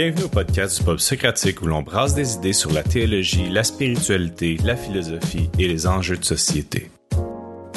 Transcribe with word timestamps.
Bienvenue 0.00 0.26
au 0.26 0.28
podcast 0.28 0.78
du 0.78 0.84
Pub 0.84 0.98
Socratique 0.98 1.60
où 1.60 1.66
l'on 1.66 1.82
brasse 1.82 2.14
des 2.14 2.34
idées 2.34 2.52
sur 2.52 2.70
la 2.70 2.84
théologie, 2.84 3.48
la 3.50 3.64
spiritualité, 3.64 4.56
la 4.62 4.76
philosophie 4.76 5.50
et 5.58 5.66
les 5.66 5.88
enjeux 5.88 6.16
de 6.16 6.24
société. 6.24 6.88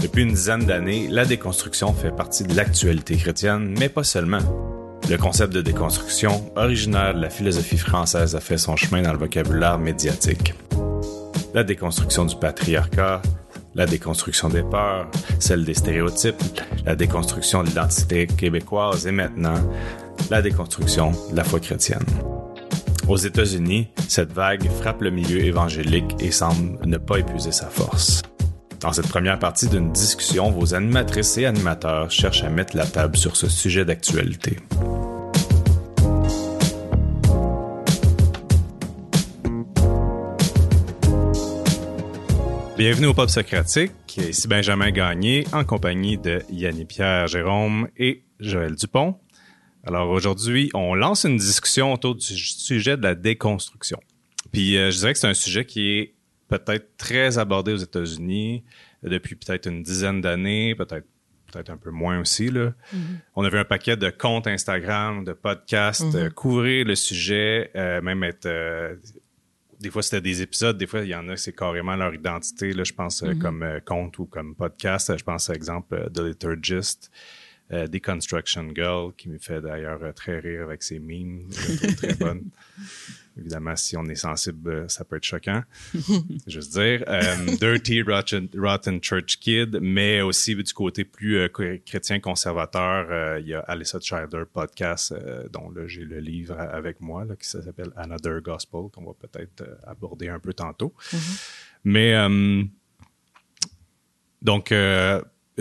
Depuis 0.03 0.21
une 0.21 0.29
dizaine 0.29 0.63
d'années, 0.63 1.07
la 1.09 1.25
déconstruction 1.25 1.93
fait 1.93 2.15
partie 2.15 2.43
de 2.43 2.55
l'actualité 2.55 3.15
chrétienne, 3.15 3.73
mais 3.79 3.89
pas 3.89 4.03
seulement. 4.03 4.37
Le 5.09 5.17
concept 5.17 5.51
de 5.51 5.61
déconstruction, 5.61 6.51
originaire 6.55 7.15
de 7.15 7.21
la 7.21 7.31
philosophie 7.31 7.79
française, 7.79 8.35
a 8.35 8.39
fait 8.39 8.59
son 8.59 8.75
chemin 8.75 9.01
dans 9.01 9.13
le 9.13 9.17
vocabulaire 9.17 9.79
médiatique. 9.79 10.53
La 11.55 11.63
déconstruction 11.63 12.25
du 12.25 12.35
patriarcat, 12.35 13.23
la 13.73 13.87
déconstruction 13.87 14.49
des 14.49 14.61
peurs, 14.61 15.09
celle 15.39 15.65
des 15.65 15.73
stéréotypes, 15.73 16.43
la 16.85 16.95
déconstruction 16.95 17.63
de 17.63 17.69
l'identité 17.69 18.27
québécoise 18.27 19.07
et 19.07 19.11
maintenant 19.11 19.57
la 20.29 20.41
déconstruction 20.41 21.11
de 21.31 21.35
la 21.35 21.43
foi 21.43 21.59
chrétienne. 21.59 22.05
Aux 23.07 23.17
États-Unis, 23.17 23.87
cette 24.07 24.31
vague 24.31 24.69
frappe 24.69 25.01
le 25.01 25.09
milieu 25.09 25.43
évangélique 25.43 26.15
et 26.19 26.31
semble 26.31 26.77
ne 26.85 26.97
pas 26.97 27.17
épuiser 27.17 27.51
sa 27.51 27.67
force. 27.67 28.21
Dans 28.79 28.93
cette 28.93 29.07
première 29.07 29.37
partie 29.37 29.67
d'une 29.67 29.91
discussion, 29.91 30.49
vos 30.49 30.73
animatrices 30.73 31.37
et 31.37 31.45
animateurs 31.45 32.09
cherchent 32.09 32.43
à 32.43 32.49
mettre 32.49 32.75
la 32.75 32.85
table 32.85 33.17
sur 33.17 33.35
ce 33.35 33.47
sujet 33.47 33.85
d'actualité. 33.85 34.57
Bienvenue 42.77 43.05
au 43.05 43.13
Pop 43.13 43.29
Socratique. 43.29 43.91
Ici 44.17 44.47
Benjamin 44.47 44.89
Gagné 44.89 45.45
en 45.53 45.63
compagnie 45.63 46.17
de 46.17 46.41
Yannick 46.49 46.87
Pierre 46.87 47.27
Jérôme 47.27 47.87
et 47.95 48.23
Joël 48.39 48.73
Dupont. 48.73 49.17
Alors 49.85 50.09
aujourd'hui, 50.09 50.69
on 50.73 50.93
lance 50.93 51.25
une 51.25 51.37
discussion 51.37 51.93
autour 51.93 52.15
du 52.15 52.23
sujet 52.23 52.97
de 52.97 53.03
la 53.03 53.15
déconstruction. 53.15 53.99
Puis 54.51 54.77
euh, 54.77 54.91
je 54.91 54.97
dirais 54.97 55.13
que 55.13 55.19
c'est 55.19 55.27
un 55.27 55.33
sujet 55.33 55.65
qui 55.65 55.89
est 55.89 56.13
peut-être 56.49 56.97
très 56.97 57.37
abordé 57.37 57.73
aux 57.73 57.77
États-Unis 57.77 58.63
depuis 59.03 59.35
peut-être 59.35 59.67
une 59.67 59.81
dizaine 59.81 60.21
d'années, 60.21 60.75
peut-être 60.75 61.07
peut-être 61.51 61.69
un 61.69 61.77
peu 61.77 61.89
moins 61.89 62.19
aussi 62.19 62.49
là. 62.49 62.67
Mm-hmm. 62.67 62.99
On 63.35 63.43
avait 63.43 63.59
un 63.59 63.65
paquet 63.65 63.97
de 63.97 64.09
comptes 64.09 64.47
Instagram, 64.47 65.25
de 65.25 65.33
podcasts, 65.33 66.03
mm-hmm. 66.03 66.27
euh, 66.27 66.29
couvrir 66.29 66.85
le 66.85 66.95
sujet, 66.95 67.71
euh, 67.75 68.01
même 68.01 68.23
être 68.23 68.47
des 69.79 69.89
fois 69.89 70.03
c'était 70.03 70.21
des 70.21 70.41
épisodes, 70.41 70.77
des 70.77 70.87
fois 70.87 71.01
il 71.01 71.09
y 71.09 71.15
en 71.15 71.27
a 71.27 71.35
c'est 71.35 71.53
carrément 71.53 71.95
leur 71.95 72.13
identité 72.13 72.71
là, 72.71 72.83
je 72.83 72.93
pense 72.93 73.23
mm-hmm. 73.23 73.39
comme 73.39 73.65
compte 73.85 74.19
ou 74.19 74.25
comme 74.25 74.55
podcast, 74.55 75.17
je 75.17 75.23
pense 75.23 75.47
par 75.47 75.55
exemple 75.55 76.09
The 76.13 76.19
Liturgist, 76.19 77.11
Deconstruction 77.71 78.69
Girl 78.75 79.13
qui 79.15 79.29
me 79.29 79.37
fait 79.37 79.61
d'ailleurs 79.61 80.13
très 80.13 80.39
rire 80.39 80.63
avec 80.63 80.83
ses 80.83 80.99
memes, 80.99 81.47
très 81.97 82.13
bonne. 82.19 82.49
Évidemment, 83.37 83.75
si 83.77 83.95
on 83.95 84.03
est 84.05 84.15
sensible, 84.15 84.69
euh, 84.69 84.87
ça 84.89 85.05
peut 85.05 85.15
être 85.15 85.23
choquant. 85.23 85.63
juste 86.47 86.73
dire. 86.73 87.03
Euh, 87.07 87.55
Dirty 87.59 88.01
Rotten, 88.01 89.01
Church 89.01 89.39
Kid, 89.39 89.79
mais 89.81 90.21
aussi 90.21 90.55
du 90.55 90.73
côté 90.73 91.05
plus 91.05 91.37
euh, 91.37 91.47
chrétien 91.85 92.19
conservateur, 92.19 93.39
il 93.39 93.47
y 93.47 93.53
a 93.53 93.61
Alyssa 93.61 93.99
Childer 93.99 94.43
podcast, 94.51 95.13
dont 95.51 95.69
là 95.71 95.87
j'ai 95.87 96.03
le 96.03 96.19
livre 96.19 96.59
avec 96.59 96.99
moi, 96.99 97.23
là, 97.23 97.35
qui 97.35 97.47
s'appelle 97.47 97.91
Another 97.95 98.41
Gospel, 98.41 98.89
qu'on 98.91 99.05
va 99.05 99.13
peut-être 99.13 99.63
aborder 99.87 100.27
un 100.27 100.39
peu 100.39 100.53
tantôt. 100.53 100.93
Mm-hmm. 101.11 101.47
Mais 101.85 102.59
donc 104.41 104.73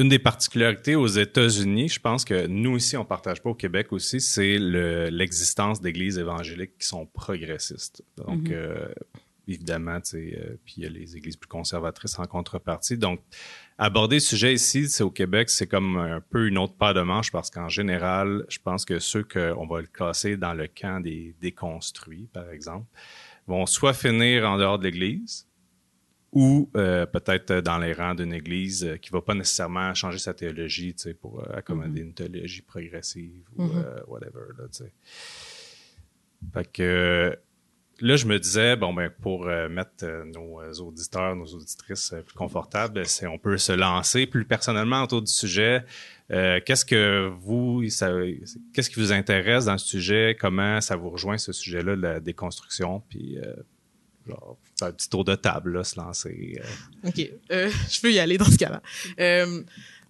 une 0.01 0.09
des 0.09 0.19
particularités 0.19 0.97
aux 0.97 1.07
États-Unis, 1.07 1.91
je 1.91 2.01
pense 2.01 2.25
que 2.25 2.47
nous 2.47 2.79
ici, 2.79 2.97
on 2.97 3.05
partage 3.05 3.43
pas 3.43 3.51
au 3.51 3.55
Québec 3.55 3.93
aussi, 3.93 4.21
c'est 4.21 4.59
l'existence 4.59 5.83
d'églises 5.83 6.17
évangéliques 6.17 6.79
qui 6.79 6.87
sont 6.87 7.05
progressistes. 7.05 8.03
Donc, 8.17 8.49
mhm. 8.49 8.53
euh, 8.53 8.89
évidemment, 9.47 10.01
tu 10.01 10.11
sais, 10.11 10.39
euh, 10.39 10.57
puis 10.65 10.77
il 10.79 10.85
y 10.85 10.87
a 10.87 10.89
les 10.89 11.19
églises 11.19 11.37
plus 11.37 11.49
conservatrices 11.49 12.19
en 12.19 12.25
contrepartie. 12.25 12.97
Donc, 12.97 13.21
aborder 13.77 14.17
le 14.17 14.21
sujet 14.21 14.55
ici, 14.55 14.89
c'est 14.89 15.03
au 15.03 15.11
Québec, 15.11 15.51
c'est 15.51 15.67
comme 15.67 15.99
un 15.99 16.23
peu 16.23 16.49
une 16.49 16.57
autre 16.57 16.75
paire 16.75 16.95
de 16.95 17.03
manche 17.03 17.31
parce 17.31 17.51
qu'en 17.51 17.69
général, 17.69 18.47
je 18.49 18.59
pense 18.59 18.87
que 18.87 19.01
ceux 19.01 19.23
qu'on 19.23 19.67
va 19.67 19.83
le 19.83 19.87
classer 19.87 20.39
dans 20.39 20.55
le 20.55 20.67
camp 20.67 21.03
des 21.03 21.35
déconstruits, 21.43 22.29
par 22.33 22.49
exemple, 22.51 22.87
vont 23.47 23.67
soit 23.67 23.93
finir 23.93 24.49
en 24.49 24.57
dehors 24.57 24.79
de 24.79 24.85
l'Église, 24.85 25.47
ou 26.33 26.71
euh, 26.77 27.07
peut-être 27.07 27.55
dans 27.55 27.79
les 27.79 27.93
rangs 27.93 28.15
d'une 28.15 28.33
église 28.33 28.85
euh, 28.85 28.97
qui 28.97 29.11
va 29.11 29.21
pas 29.21 29.35
nécessairement 29.35 29.93
changer 29.95 30.19
sa 30.19 30.33
théologie, 30.33 30.95
pour 31.21 31.41
euh, 31.41 31.57
accommoder 31.57 32.03
mm-hmm. 32.03 32.05
une 32.05 32.15
théologie 32.15 32.63
progressive 32.63 33.43
ou 33.57 33.65
mm-hmm. 33.65 34.05
whatever, 34.07 34.53
là. 34.59 34.65
Fait 36.55 36.73
que 36.73 37.37
là, 38.01 38.17
je 38.17 38.25
me 38.27 38.39
disais, 38.39 38.75
bon, 38.75 38.95
ben, 38.95 39.11
pour 39.11 39.45
mettre 39.45 40.07
nos 40.25 40.63
auditeurs, 40.81 41.37
nos 41.37 41.45
auditrices 41.45 42.15
plus 42.25 42.35
confortables, 42.35 43.05
c'est 43.05 43.27
on 43.27 43.37
peut 43.37 43.59
se 43.59 43.73
lancer 43.73 44.27
plus 44.27 44.47
personnellement 44.47 45.03
autour 45.03 45.21
du 45.21 45.31
sujet. 45.31 45.85
qu'est-ce 46.31 46.87
que 46.87 47.31
vous, 47.41 47.83
qu'est-ce 48.73 48.89
qui 48.89 48.99
vous 48.99 49.13
intéresse 49.13 49.67
dans 49.67 49.77
ce 49.77 49.87
sujet? 49.87 50.35
Comment 50.41 50.81
ça 50.81 50.97
vous 50.97 51.11
rejoint 51.11 51.37
ce 51.37 51.53
sujet-là 51.53 51.95
de 51.95 52.01
la 52.01 52.21
déconstruction? 52.21 53.03
Puis 53.11 53.37
genre, 54.31 54.57
un 54.81 54.93
petit 54.93 55.09
tour 55.09 55.25
de 55.25 55.35
table, 55.35 55.73
là, 55.73 55.85
se 55.85 55.99
lancer. 55.99 56.61
Euh. 56.61 57.09
OK. 57.09 57.31
Euh, 57.53 57.71
je 57.91 58.01
peux 58.01 58.13
y 58.13 58.19
aller 58.19 58.39
dans 58.39 58.47
ce 58.47 58.57
cas-là. 58.57 58.83
Euh, 59.19 59.63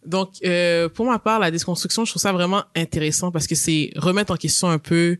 donc, 0.04 0.34
pour 0.94 1.06
ma 1.06 1.18
part, 1.18 1.40
la 1.40 1.50
déconstruction, 1.50 2.04
je 2.04 2.12
trouve 2.12 2.22
ça 2.22 2.32
vraiment 2.32 2.64
intéressant 2.74 3.30
parce 3.30 3.46
que 3.46 3.54
c'est 3.54 3.90
remettre 3.96 4.32
en 4.32 4.36
question 4.36 4.70
un 4.70 4.78
peu 4.78 5.18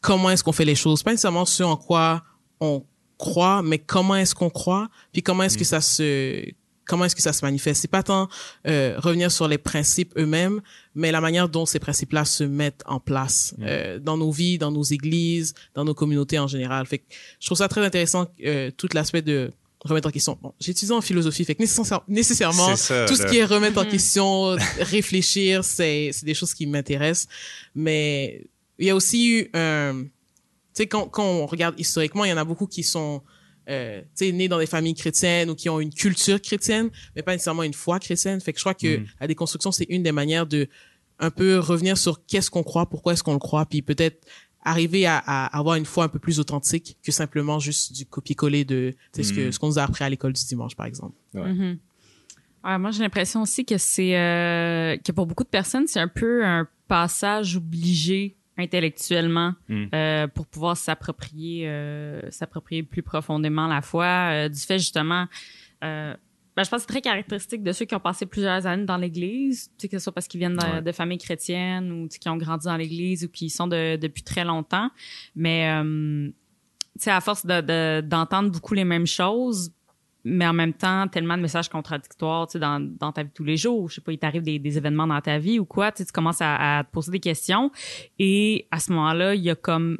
comment 0.00 0.30
est-ce 0.30 0.42
qu'on 0.42 0.52
fait 0.52 0.64
les 0.64 0.74
choses. 0.74 1.02
Pas 1.02 1.12
nécessairement 1.12 1.44
ce 1.44 1.62
en 1.62 1.76
quoi 1.76 2.24
on 2.60 2.84
croit, 3.18 3.62
mais 3.62 3.78
comment 3.78 4.16
est-ce 4.16 4.34
qu'on 4.34 4.50
croit, 4.50 4.88
puis 5.12 5.22
comment 5.22 5.44
est-ce 5.44 5.56
que 5.56 5.62
mm. 5.62 5.66
ça 5.66 5.80
se 5.80 6.52
comment 6.86 7.04
est-ce 7.04 7.16
que 7.16 7.22
ça 7.22 7.32
se 7.32 7.44
manifeste? 7.44 7.80
C'est 7.80 7.88
pas 7.88 8.02
tant 8.02 8.28
euh, 8.66 8.94
revenir 8.98 9.30
sur 9.30 9.48
les 9.48 9.58
principes 9.58 10.12
eux-mêmes, 10.16 10.60
mais 10.94 11.12
la 11.12 11.20
manière 11.20 11.48
dont 11.48 11.66
ces 11.66 11.78
principes-là 11.78 12.24
se 12.24 12.44
mettent 12.44 12.82
en 12.86 13.00
place 13.00 13.54
euh, 13.60 13.98
dans 13.98 14.16
nos 14.16 14.30
vies, 14.30 14.58
dans 14.58 14.70
nos 14.70 14.82
églises, 14.82 15.54
dans 15.74 15.84
nos 15.84 15.94
communautés 15.94 16.38
en 16.38 16.46
général. 16.46 16.86
Fait 16.86 16.98
que 16.98 17.04
je 17.40 17.46
trouve 17.46 17.58
ça 17.58 17.68
très 17.68 17.84
intéressant 17.84 18.26
euh, 18.44 18.70
tout 18.76 18.88
l'aspect 18.94 19.22
de 19.22 19.50
remettre 19.80 20.08
en 20.08 20.12
question. 20.12 20.38
Bon, 20.40 20.52
j'ai 20.60 20.70
étudié 20.70 20.94
en 20.94 21.00
philosophie, 21.00 21.44
fait 21.44 21.54
que 21.54 21.62
nécessairement, 21.62 22.70
tout 22.70 23.16
ce 23.16 23.26
qui 23.28 23.38
est 23.38 23.44
remettre 23.44 23.80
en 23.80 23.84
question, 23.84 24.56
réfléchir, 24.78 25.64
c'est 25.64 26.10
c'est 26.12 26.24
des 26.24 26.34
choses 26.34 26.54
qui 26.54 26.66
m'intéressent. 26.66 27.28
Mais 27.74 28.44
il 28.78 28.86
y 28.86 28.90
a 28.90 28.96
aussi 28.96 29.28
eu 29.28 29.50
un, 29.54 30.04
tu 30.04 30.08
sais, 30.74 30.86
quand, 30.86 31.08
quand 31.08 31.24
on 31.24 31.46
regarde 31.46 31.78
historiquement, 31.78 32.24
il 32.24 32.30
y 32.30 32.32
en 32.32 32.36
a 32.36 32.44
beaucoup 32.44 32.66
qui 32.66 32.82
sont 32.82 33.22
euh, 33.68 34.02
nés 34.20 34.48
dans 34.48 34.58
des 34.58 34.66
familles 34.66 34.94
chrétiennes 34.94 35.50
ou 35.50 35.54
qui 35.54 35.68
ont 35.68 35.80
une 35.80 35.92
culture 35.92 36.40
chrétienne, 36.40 36.90
mais 37.14 37.22
pas 37.22 37.32
nécessairement 37.32 37.62
une 37.62 37.74
foi 37.74 37.98
chrétienne. 37.98 38.40
Fait 38.40 38.52
que 38.52 38.58
je 38.58 38.64
crois 38.64 38.74
que 38.74 38.98
mm. 38.98 39.06
la 39.20 39.26
déconstruction, 39.26 39.72
c'est 39.72 39.86
une 39.88 40.02
des 40.02 40.12
manières 40.12 40.46
de 40.46 40.68
un 41.18 41.30
peu 41.30 41.58
revenir 41.58 41.96
sur 41.96 42.24
qu'est-ce 42.26 42.50
qu'on 42.50 42.64
croit, 42.64 42.86
pourquoi 42.86 43.12
est-ce 43.12 43.22
qu'on 43.22 43.34
le 43.34 43.38
croit, 43.38 43.64
puis 43.66 43.82
peut-être 43.82 44.26
arriver 44.64 45.06
à, 45.06 45.18
à, 45.18 45.56
avoir 45.56 45.76
une 45.76 45.84
foi 45.84 46.04
un 46.04 46.08
peu 46.08 46.18
plus 46.18 46.40
authentique 46.40 46.96
que 47.02 47.12
simplement 47.12 47.58
juste 47.58 47.92
du 47.92 48.06
copier-coller 48.06 48.64
de 48.64 48.94
ce 49.14 49.32
que 49.32 49.48
mm. 49.48 49.52
ce 49.52 49.58
qu'on 49.58 49.68
nous 49.68 49.78
a 49.78 49.82
appris 49.82 50.04
à 50.04 50.08
l'école 50.08 50.32
du 50.32 50.44
dimanche, 50.44 50.74
par 50.74 50.86
exemple. 50.86 51.14
Ouais. 51.34 51.52
Mm-hmm. 51.52 52.78
moi, 52.78 52.90
j'ai 52.90 53.02
l'impression 53.02 53.42
aussi 53.42 53.64
que 53.64 53.78
c'est 53.78 54.16
euh, 54.16 54.96
que 54.96 55.12
pour 55.12 55.26
beaucoup 55.26 55.44
de 55.44 55.48
personnes, 55.48 55.86
c'est 55.86 56.00
un 56.00 56.08
peu 56.08 56.44
un 56.44 56.66
passage 56.88 57.56
obligé 57.56 58.36
intellectuellement 58.58 59.54
hmm. 59.68 59.84
euh, 59.94 60.26
pour 60.28 60.46
pouvoir 60.46 60.76
s'approprier 60.76 61.68
euh, 61.68 62.20
s'approprier 62.30 62.82
plus 62.82 63.02
profondément 63.02 63.66
la 63.66 63.80
foi 63.80 64.04
euh, 64.04 64.48
du 64.48 64.60
fait 64.60 64.78
justement 64.78 65.26
euh, 65.82 66.14
ben, 66.54 66.64
je 66.64 66.70
pense 66.70 66.80
que 66.80 66.92
c'est 66.92 67.00
très 67.00 67.00
caractéristique 67.00 67.62
de 67.62 67.72
ceux 67.72 67.86
qui 67.86 67.94
ont 67.94 68.00
passé 68.00 68.26
plusieurs 68.26 68.66
années 68.66 68.84
dans 68.84 68.98
l'Église, 68.98 69.68
tu 69.68 69.72
sais, 69.78 69.88
que 69.88 69.98
ce 69.98 70.04
soit 70.04 70.12
parce 70.12 70.28
qu'ils 70.28 70.38
viennent 70.38 70.58
de, 70.84 70.92
familles 70.92 71.18
chrétiennes 71.18 71.90
ou 71.90 72.08
qui 72.08 72.28
ont 72.28 72.36
grandi 72.36 72.66
dans 72.66 72.76
l'Église 72.76 73.24
ou 73.24 73.28
qui 73.28 73.48
sont 73.48 73.66
de, 73.66 73.96
depuis 73.96 74.22
très 74.22 74.44
longtemps. 74.44 74.90
Mais 75.34 75.70
euh, 75.70 76.28
tu 76.28 77.04
sais, 77.04 77.10
à 77.10 77.22
force 77.22 77.46
de, 77.46 78.02
d'entendre 78.02 78.50
beaucoup 78.50 78.74
les 78.74 78.84
mêmes 78.84 79.06
choses, 79.06 79.72
mais 80.24 80.46
en 80.46 80.52
même 80.52 80.72
temps 80.72 81.08
tellement 81.08 81.36
de 81.36 81.42
messages 81.42 81.68
contradictoires 81.68 82.46
tu 82.46 82.52
sais 82.52 82.58
dans, 82.58 82.80
dans 82.80 83.12
ta 83.12 83.22
vie 83.22 83.30
tous 83.34 83.44
les 83.44 83.56
jours 83.56 83.88
je 83.88 83.96
sais 83.96 84.00
pas 84.00 84.12
il 84.12 84.18
t'arrive 84.18 84.42
des, 84.42 84.58
des 84.58 84.76
événements 84.76 85.06
dans 85.06 85.20
ta 85.20 85.38
vie 85.38 85.58
ou 85.58 85.64
quoi 85.64 85.90
tu, 85.90 85.98
sais, 85.98 86.06
tu 86.06 86.12
commences 86.12 86.40
à, 86.40 86.78
à, 86.78 86.84
te 86.84 86.90
poser 86.90 87.10
des 87.10 87.20
questions 87.20 87.70
et 88.18 88.66
à 88.70 88.78
ce 88.78 88.92
moment-là 88.92 89.34
il 89.34 89.42
y 89.42 89.50
a 89.50 89.54
comme 89.54 89.98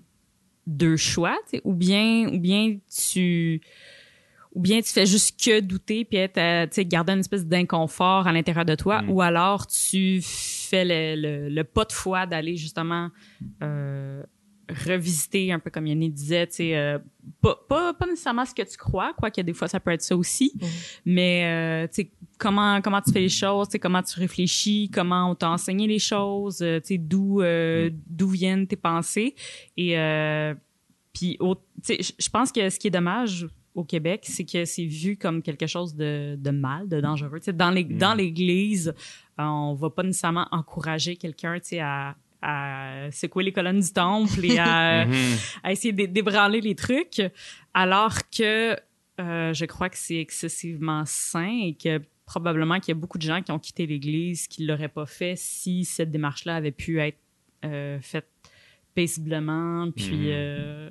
deux 0.67 0.97
choix 0.97 1.37
tu 1.45 1.57
sais, 1.57 1.63
ou 1.65 1.75
bien 1.75 2.29
ou 2.33 2.39
bien 2.39 2.79
tu 2.89 3.61
ou 4.55 4.61
bien 4.61 4.81
tu 4.81 4.93
fais 4.93 5.07
juste 5.07 5.43
que 5.43 5.61
douter 5.61 6.05
puis 6.05 6.19
être 6.19 6.39
euh, 6.39 6.67
tu 6.67 6.75
sais 6.75 6.85
garder 6.85 7.15
une 7.15 7.21
espèce 7.21 7.47
d'inconfort 7.47 8.27
à 8.27 8.33
l'intérieur 8.33 8.65
de 8.65 8.75
toi 8.75 9.03
mm. 9.03 9.11
ou 9.11 9.23
alors 9.23 9.67
tu 9.67 10.21
fais 10.23 10.85
le, 10.85 11.21
le, 11.21 11.49
le 11.49 11.65
pas 11.65 11.85
de 11.85 11.93
foi 11.93 12.27
d'aller 12.27 12.57
justement 12.57 13.09
euh, 13.63 14.23
revisiter 14.69 15.53
un 15.53 15.59
peu 15.59 15.70
comme 15.70 15.87
Yannick 15.87 16.14
disait, 16.14 16.47
tu 16.47 16.55
sais, 16.56 16.76
euh, 16.76 16.99
pas, 17.41 17.59
pas, 17.69 17.94
pas 17.94 18.06
nécessairement 18.06 18.44
ce 18.44 18.55
que 18.55 18.62
tu 18.62 18.76
crois, 18.76 19.12
quoi 19.14 19.31
que 19.31 19.41
des 19.41 19.53
fois 19.55 19.69
ça 19.69 19.81
peut 19.81 19.91
être 19.91 20.03
ça 20.03 20.17
aussi, 20.17 20.53
mais 21.05 21.44
euh, 21.44 21.87
tu 21.88 22.03
sais, 22.03 22.11
comment 22.38 22.81
comment 22.81 23.00
tu 23.00 23.12
fais 23.12 23.20
les 23.20 23.29
choses, 23.29 23.69
tu 23.69 23.73
sais, 23.73 23.79
comment 23.79 24.03
tu 24.03 24.19
réfléchis, 24.19 24.91
comment 24.93 25.31
on 25.31 25.35
t'a 25.35 25.50
enseigné 25.50 25.87
les 25.87 25.99
choses, 25.99 26.61
euh, 26.62 26.81
tu 26.81 26.87
sais, 26.94 26.99
d'où 26.99 27.41
euh, 27.43 27.91
d'où 28.09 28.29
viennent 28.29 28.67
tes 28.67 28.76
pensées. 28.76 29.35
Et 29.76 29.97
puis 31.12 31.38
tu 31.38 31.47
sais, 31.82 32.14
je- 32.19 32.29
pense 32.31 32.50
que 32.53 32.70
ce 32.70 32.79
qui 32.79 32.87
est 32.87 32.91
dommage 32.91 33.47
au 33.75 33.85
Québec, 33.85 34.23
c'est 34.25 34.44
que 34.44 34.64
c'est 34.64 34.85
vu 34.85 35.17
comme 35.17 35.43
quelque 35.43 35.67
chose 35.67 35.94
de, 35.94 36.37
de 36.38 36.50
mal, 36.50 36.88
de 36.88 37.00
dangereux. 37.00 37.38
Tu 37.41 37.47
sais, 37.47 37.53
dans 37.53 37.75
dans 37.99 38.14
l'Église, 38.14 38.88
euh, 39.38 39.43
on 39.43 39.75
va 39.75 39.91
pas 39.91 40.03
nécessairement 40.03 40.47
encourager 40.53 41.17
quelqu'un, 41.17 41.55
tu 41.59 41.69
sais, 41.70 41.81
à, 41.81 42.14
à 42.43 43.09
secouer 43.12 43.44
les 43.44 43.53
colonnes 43.53 43.81
du 43.81 43.93
temple 43.93 44.44
et 44.44 44.59
à, 44.59 45.06
à 45.62 45.73
essayer 45.73 45.93
de 45.93 46.06
débranler 46.06 46.61
les 46.61 46.75
trucs, 46.75 47.23
alors 47.73 48.19
que 48.37 48.77
euh, 49.21 49.53
je 49.55 49.65
crois 49.67 49.89
que 49.89 49.97
c'est 49.97 50.17
excessivement 50.19 51.05
sain 51.06 51.61
et 51.65 51.75
que 51.75 52.00
probablement 52.27 52.81
qu'il 52.81 52.89
y 52.94 52.97
a 52.97 53.00
beaucoup 53.00 53.19
de 53.19 53.23
gens 53.23 53.43
qui 53.43 53.53
ont 53.53 53.59
quitté 53.59 53.87
l'Église 53.87 54.47
qui 54.49 54.65
l'auraient 54.65 54.89
pas 54.89 55.06
fait 55.06 55.35
si 55.37 55.85
cette 55.85 56.11
démarche-là 56.11 56.56
avait 56.56 56.71
pu 56.73 56.99
être 57.00 57.19
euh, 57.65 58.00
faite 58.00 58.27
paisiblement, 58.95 59.91
puis 59.93 60.11
Mhm. 60.17 60.27
euh, 60.33 60.91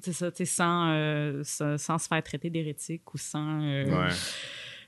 c'est 0.00 0.12
ça, 0.12 0.30
tu 0.30 0.38
sais, 0.38 0.44
sans, 0.44 1.42
sans, 1.42 1.76
sans 1.78 1.98
se 1.98 2.06
faire 2.06 2.22
traiter 2.22 2.50
d'hérétique 2.50 3.12
ou 3.14 3.18
sans, 3.18 3.60
Ouais. 3.60 4.08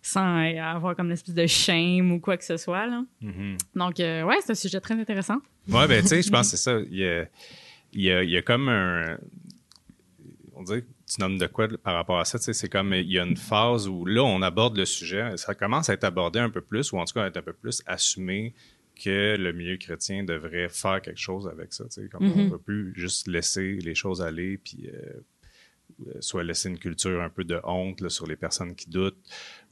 Sans 0.03 0.55
avoir 0.59 0.97
comme 0.97 1.07
une 1.07 1.13
espèce 1.13 1.35
de 1.35 1.47
shame 1.47 2.13
ou 2.13 2.21
quoi 2.21 2.37
que 2.37 2.45
ce 2.45 2.57
soit. 2.57 2.87
Là. 2.87 3.05
Mhm. 3.21 3.57
Donc, 3.75 4.01
euh, 4.01 4.23
ouais, 4.25 4.37
c'est 4.41 4.53
un 4.53 4.55
sujet 4.55 4.81
très 4.81 4.95
intéressant. 4.95 5.39
Ouais, 5.69 5.87
ben, 5.87 6.03
tu 6.03 6.09
sais, 6.09 6.23
je 6.23 6.31
pense 6.31 6.51
que 6.51 6.57
c'est 6.57 6.63
ça. 6.63 6.79
Il 6.91 6.97
y 6.97 7.07
a, 7.07 7.27
il 7.93 8.03
y 8.03 8.11
a, 8.11 8.23
il 8.23 8.31
y 8.31 8.37
a 8.37 8.43
comme 8.43 8.69
un. 8.69 9.19
On 10.55 10.63
dirait 10.63 10.83
que 10.83 10.87
tu 11.11 11.21
nommes 11.21 11.39
de 11.39 11.47
quoi 11.47 11.69
par 11.83 11.95
rapport 11.95 12.21
à 12.21 12.25
ça? 12.25 12.39
tu 12.39 12.45
sais, 12.45 12.53
C'est 12.53 12.69
comme 12.69 12.93
il 12.93 13.11
y 13.11 13.19
a 13.19 13.25
une 13.25 13.37
phase 13.37 13.89
où 13.89 14.05
là, 14.05 14.23
on 14.23 14.43
aborde 14.43 14.77
le 14.77 14.85
sujet. 14.85 15.37
Ça 15.37 15.55
commence 15.55 15.89
à 15.89 15.95
être 15.95 16.05
abordé 16.05 16.39
un 16.39 16.51
peu 16.51 16.61
plus, 16.61 16.93
ou 16.93 16.99
en 16.99 17.05
tout 17.05 17.15
cas 17.15 17.25
à 17.25 17.27
être 17.29 17.39
un 17.39 17.43
peu 17.43 17.55
plus 17.55 17.83
assumé 17.87 18.55
que 19.03 19.37
le 19.39 19.53
milieu 19.53 19.79
chrétien 19.79 20.25
devrait 20.25 20.69
faire 20.69 21.01
quelque 21.01 21.21
chose 21.21 21.49
avec 21.49 21.73
ça. 21.73 21.85
tu 21.85 22.03
sais, 22.03 22.09
Comme 22.09 22.31
on 22.31 22.45
ne 22.45 22.51
peut 22.51 22.59
plus 22.59 22.93
juste 22.95 23.27
laisser 23.29 23.77
les 23.77 23.95
choses 23.95 24.21
aller, 24.21 24.59
puis 24.59 24.91
euh, 24.93 25.21
euh, 26.09 26.13
soit 26.21 26.45
laisser 26.45 26.69
une 26.69 26.79
culture 26.79 27.23
un 27.23 27.31
peu 27.31 27.45
de 27.45 27.59
honte 27.65 28.01
là, 28.03 28.11
sur 28.11 28.27
les 28.27 28.37
personnes 28.37 28.75
qui 28.75 28.91
doutent, 28.91 29.19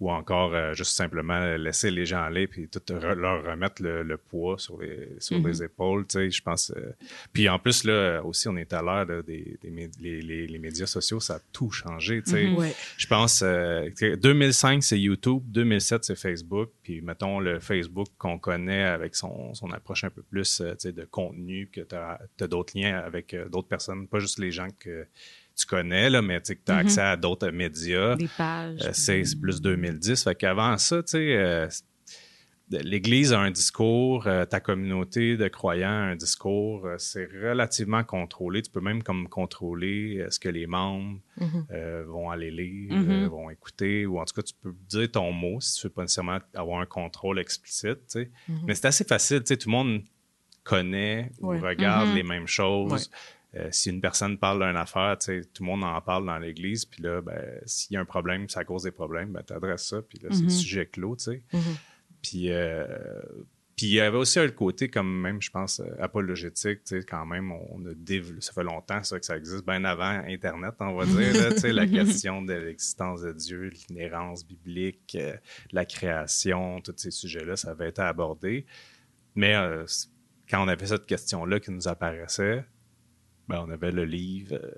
ou 0.01 0.11
encore 0.13 0.55
euh, 0.55 0.75
juste 0.75 0.93
simplement 0.93 1.57
laisser 1.57 1.91
les 1.91 2.07
gens 2.07 2.23
aller 2.23 2.47
puis 2.47 2.69
tout 2.69 2.79
re- 2.79 3.15
leur 3.15 3.45
remettre 3.45 3.83
le, 3.83 4.03
le 4.05 4.17
poids 4.17 4.57
sur 4.59 4.81
les 4.81 5.09
sur 5.19 5.39
les 5.39 5.63
épaules. 5.63 6.07
Tu 6.07 6.13
sais, 6.19 6.31
je 6.31 6.41
pense. 6.43 6.73
euh, 6.77 6.93
puis 7.33 7.49
en 7.49 7.59
plus 7.59 7.83
là 7.85 8.21
aussi, 8.23 8.47
on 8.49 8.57
est 8.57 8.73
à 8.73 8.81
là, 8.83 9.05
des, 9.05 9.59
des 9.61 9.91
les, 10.01 10.21
les, 10.23 10.47
les 10.47 10.59
médias 10.59 10.87
sociaux, 10.87 11.19
ça 11.21 11.35
a 11.37 11.41
tout 11.53 11.71
changé. 11.71 12.23
Tu 12.23 12.31
sais, 12.31 12.47
Ouais. 12.49 12.73
je 12.97 13.07
pense 13.07 13.43
euh, 13.45 13.91
que 13.91 14.15
2005 14.15 14.83
c'est 14.83 15.01
YouTube, 15.01 15.43
2007 15.49 16.05
c'est 16.05 16.17
Facebook, 16.17 16.71
puis 16.83 17.01
mettons 17.01 17.41
le 17.41 17.59
Facebook 17.61 18.09
qu'on 18.19 18.39
connaît 18.39 18.85
avec 18.85 19.15
son, 19.17 19.53
son 19.55 19.71
approche 19.73 20.05
un 20.05 20.11
peu 20.11 20.23
plus 20.23 20.61
euh, 20.61 20.73
tu 20.73 20.77
sais, 20.89 20.93
de 20.93 21.05
contenu, 21.05 21.69
que 21.73 21.81
tu 21.81 21.95
as, 21.97 22.47
d'autres 22.47 22.79
liens 22.79 22.99
avec 22.99 23.35
euh, 23.35 23.49
d'autres 23.49 23.69
personnes, 23.69 24.07
pas 24.07 24.21
juste 24.21 24.39
les 24.39 24.51
gens 24.53 24.69
que 24.79 25.07
tu 25.59 25.67
connais 25.67 26.09
là, 26.09 26.23
mais 26.23 26.41
tu 26.41 26.57
as 26.69 26.77
accès 26.77 27.01
à 27.01 27.17
d'autres 27.17 27.51
médias. 27.51 28.17
Des 28.17 28.29
pages. 28.29 28.81
Euh, 28.85 28.91
c'est 28.93 29.25
c'est 29.25 29.41
plus 29.41 29.61
2010. 29.61 30.23
Fait 30.25 30.35
qu'avant 30.35 30.77
ça, 30.79 31.03
tu 31.03 31.11
sais, 31.13 31.37
euh, 31.37 31.69
l'Église 32.71 33.33
a 33.33 33.41
un 33.41 33.51
discours, 33.51 34.27
euh, 34.27 34.45
ta 34.45 34.61
communauté 34.61 35.37
de 35.39 35.49
croyants 35.49 35.89
a 35.89 36.11
un 36.13 36.17
discours, 36.17 36.85
euh, 36.87 36.97
c'est 36.99 37.25
relativement 37.27 38.05
contrôlé. 38.05 38.61
Tu 38.61 38.71
peux 38.71 38.81
même 38.83 39.03
comme 39.03 39.27
contrôler 39.29 40.19
euh, 40.19 40.31
ce 40.31 40.39
que 40.39 40.51
les 40.51 40.67
membres 40.67 41.19
euh, 41.73 42.05
vont 42.07 42.31
aller 42.31 42.51
lire, 42.51 42.93
euh, 42.93 43.27
vont 43.29 43.49
écouter, 43.51 44.05
ou 44.05 44.19
en 44.21 44.25
tout 44.27 44.35
cas, 44.35 44.43
tu 44.43 44.53
peux 44.63 44.75
dire 44.87 45.11
ton 45.11 45.33
mot 45.33 45.61
si 45.61 45.81
tu 45.81 45.87
veux 45.87 45.93
pas 45.93 46.03
nécessairement 46.03 46.39
avoir 46.55 46.81
un 46.83 46.87
contrôle 46.87 47.39
explicite, 47.39 48.01
tu 48.07 48.21
sais. 48.21 48.31
Mais 48.67 48.75
c'est 48.75 48.87
assez 48.87 49.05
facile, 49.05 49.41
tu 49.41 49.47
sais, 49.47 49.57
tout 49.57 49.71
le 49.71 49.73
monde 49.77 50.03
connaît 50.63 51.31
ou 51.41 51.49
Ouais. 51.53 51.61
regarde 51.61 52.15
les 52.15 52.23
mêmes 52.23 52.47
choses. 52.47 52.93
Ouais. 52.93 53.19
Euh, 53.55 53.69
si 53.71 53.89
une 53.89 54.01
personne 54.01 54.37
parle 54.37 54.67
d'une 54.67 54.77
affaire, 54.77 55.17
tu 55.19 55.43
tout 55.55 55.63
le 55.63 55.67
monde 55.71 55.85
en 55.85 56.01
parle 56.03 56.27
dans 56.27 56.39
l'Église, 56.39 56.85
puis 56.85 57.03
là, 57.03 57.23
ben, 57.23 57.43
s'il 57.65 57.95
y 57.95 57.97
a 57.97 58.01
un 58.01 58.05
problème, 58.05 58.49
ça 58.49 58.65
cause 58.65 58.83
des 58.83 58.91
problèmes, 58.91 59.33
ben, 59.33 59.43
t'adresses 59.43 59.87
ça, 59.87 60.03
puis 60.03 60.19
là, 60.23 60.29
c'est 60.33 60.43
le 60.43 60.51
sujet 60.51 60.87
clos, 60.87 61.17
tu 61.17 61.25
sais. 61.25 61.43
Puis, 62.21 62.51
euh, 62.51 62.87
puis 63.75 63.87
il 63.87 63.95
y 63.95 64.01
avait 64.01 64.19
aussi 64.19 64.39
un 64.39 64.49
côté 64.49 64.89
comme 64.89 65.21
même, 65.23 65.41
je 65.41 65.51
pense, 65.51 65.81
euh, 65.81 65.89
apologétique, 65.99 66.85
tu 66.85 67.01
sais, 67.01 67.07
quand 67.07 67.25
même, 67.25 67.51
on 67.53 67.87
a 67.87 67.95
développé, 67.95 68.43
ça 68.43 68.53
fait 68.53 68.65
longtemps 68.65 69.03
ça 69.03 69.19
que 69.19 69.25
ça 69.25 69.37
existe, 69.39 69.65
bien 69.65 69.83
avant 69.85 70.23
Internet, 70.27 70.75
on 70.81 70.95
va 70.95 71.07
dire, 71.07 71.33
là, 71.33 71.53
tu 71.53 71.61
sais, 71.61 71.73
la 71.73 71.87
question 71.87 72.43
de 72.43 72.53
l'existence 72.53 73.23
de 73.23 73.33
Dieu, 73.33 73.71
l'inhérence 73.89 74.47
biblique, 74.47 75.17
euh, 75.19 75.37
la 75.73 75.87
création, 75.87 76.83
tous 76.83 76.95
ces 76.99 77.11
sujets-là, 77.11 77.57
ça 77.57 77.71
avait 77.71 77.89
été 77.89 78.03
abordé. 78.03 78.67
Mais 79.35 79.55
quand 80.51 80.65
on 80.65 80.69
avait 80.69 80.87
cette 80.87 81.07
question-là 81.07 81.61
qui 81.61 81.71
nous 81.71 81.87
apparaissait, 81.87 82.65
ben, 83.49 83.65
on 83.67 83.71
avait 83.71 83.91
le 83.93 84.05
livre 84.05 84.55
euh, 84.55 84.71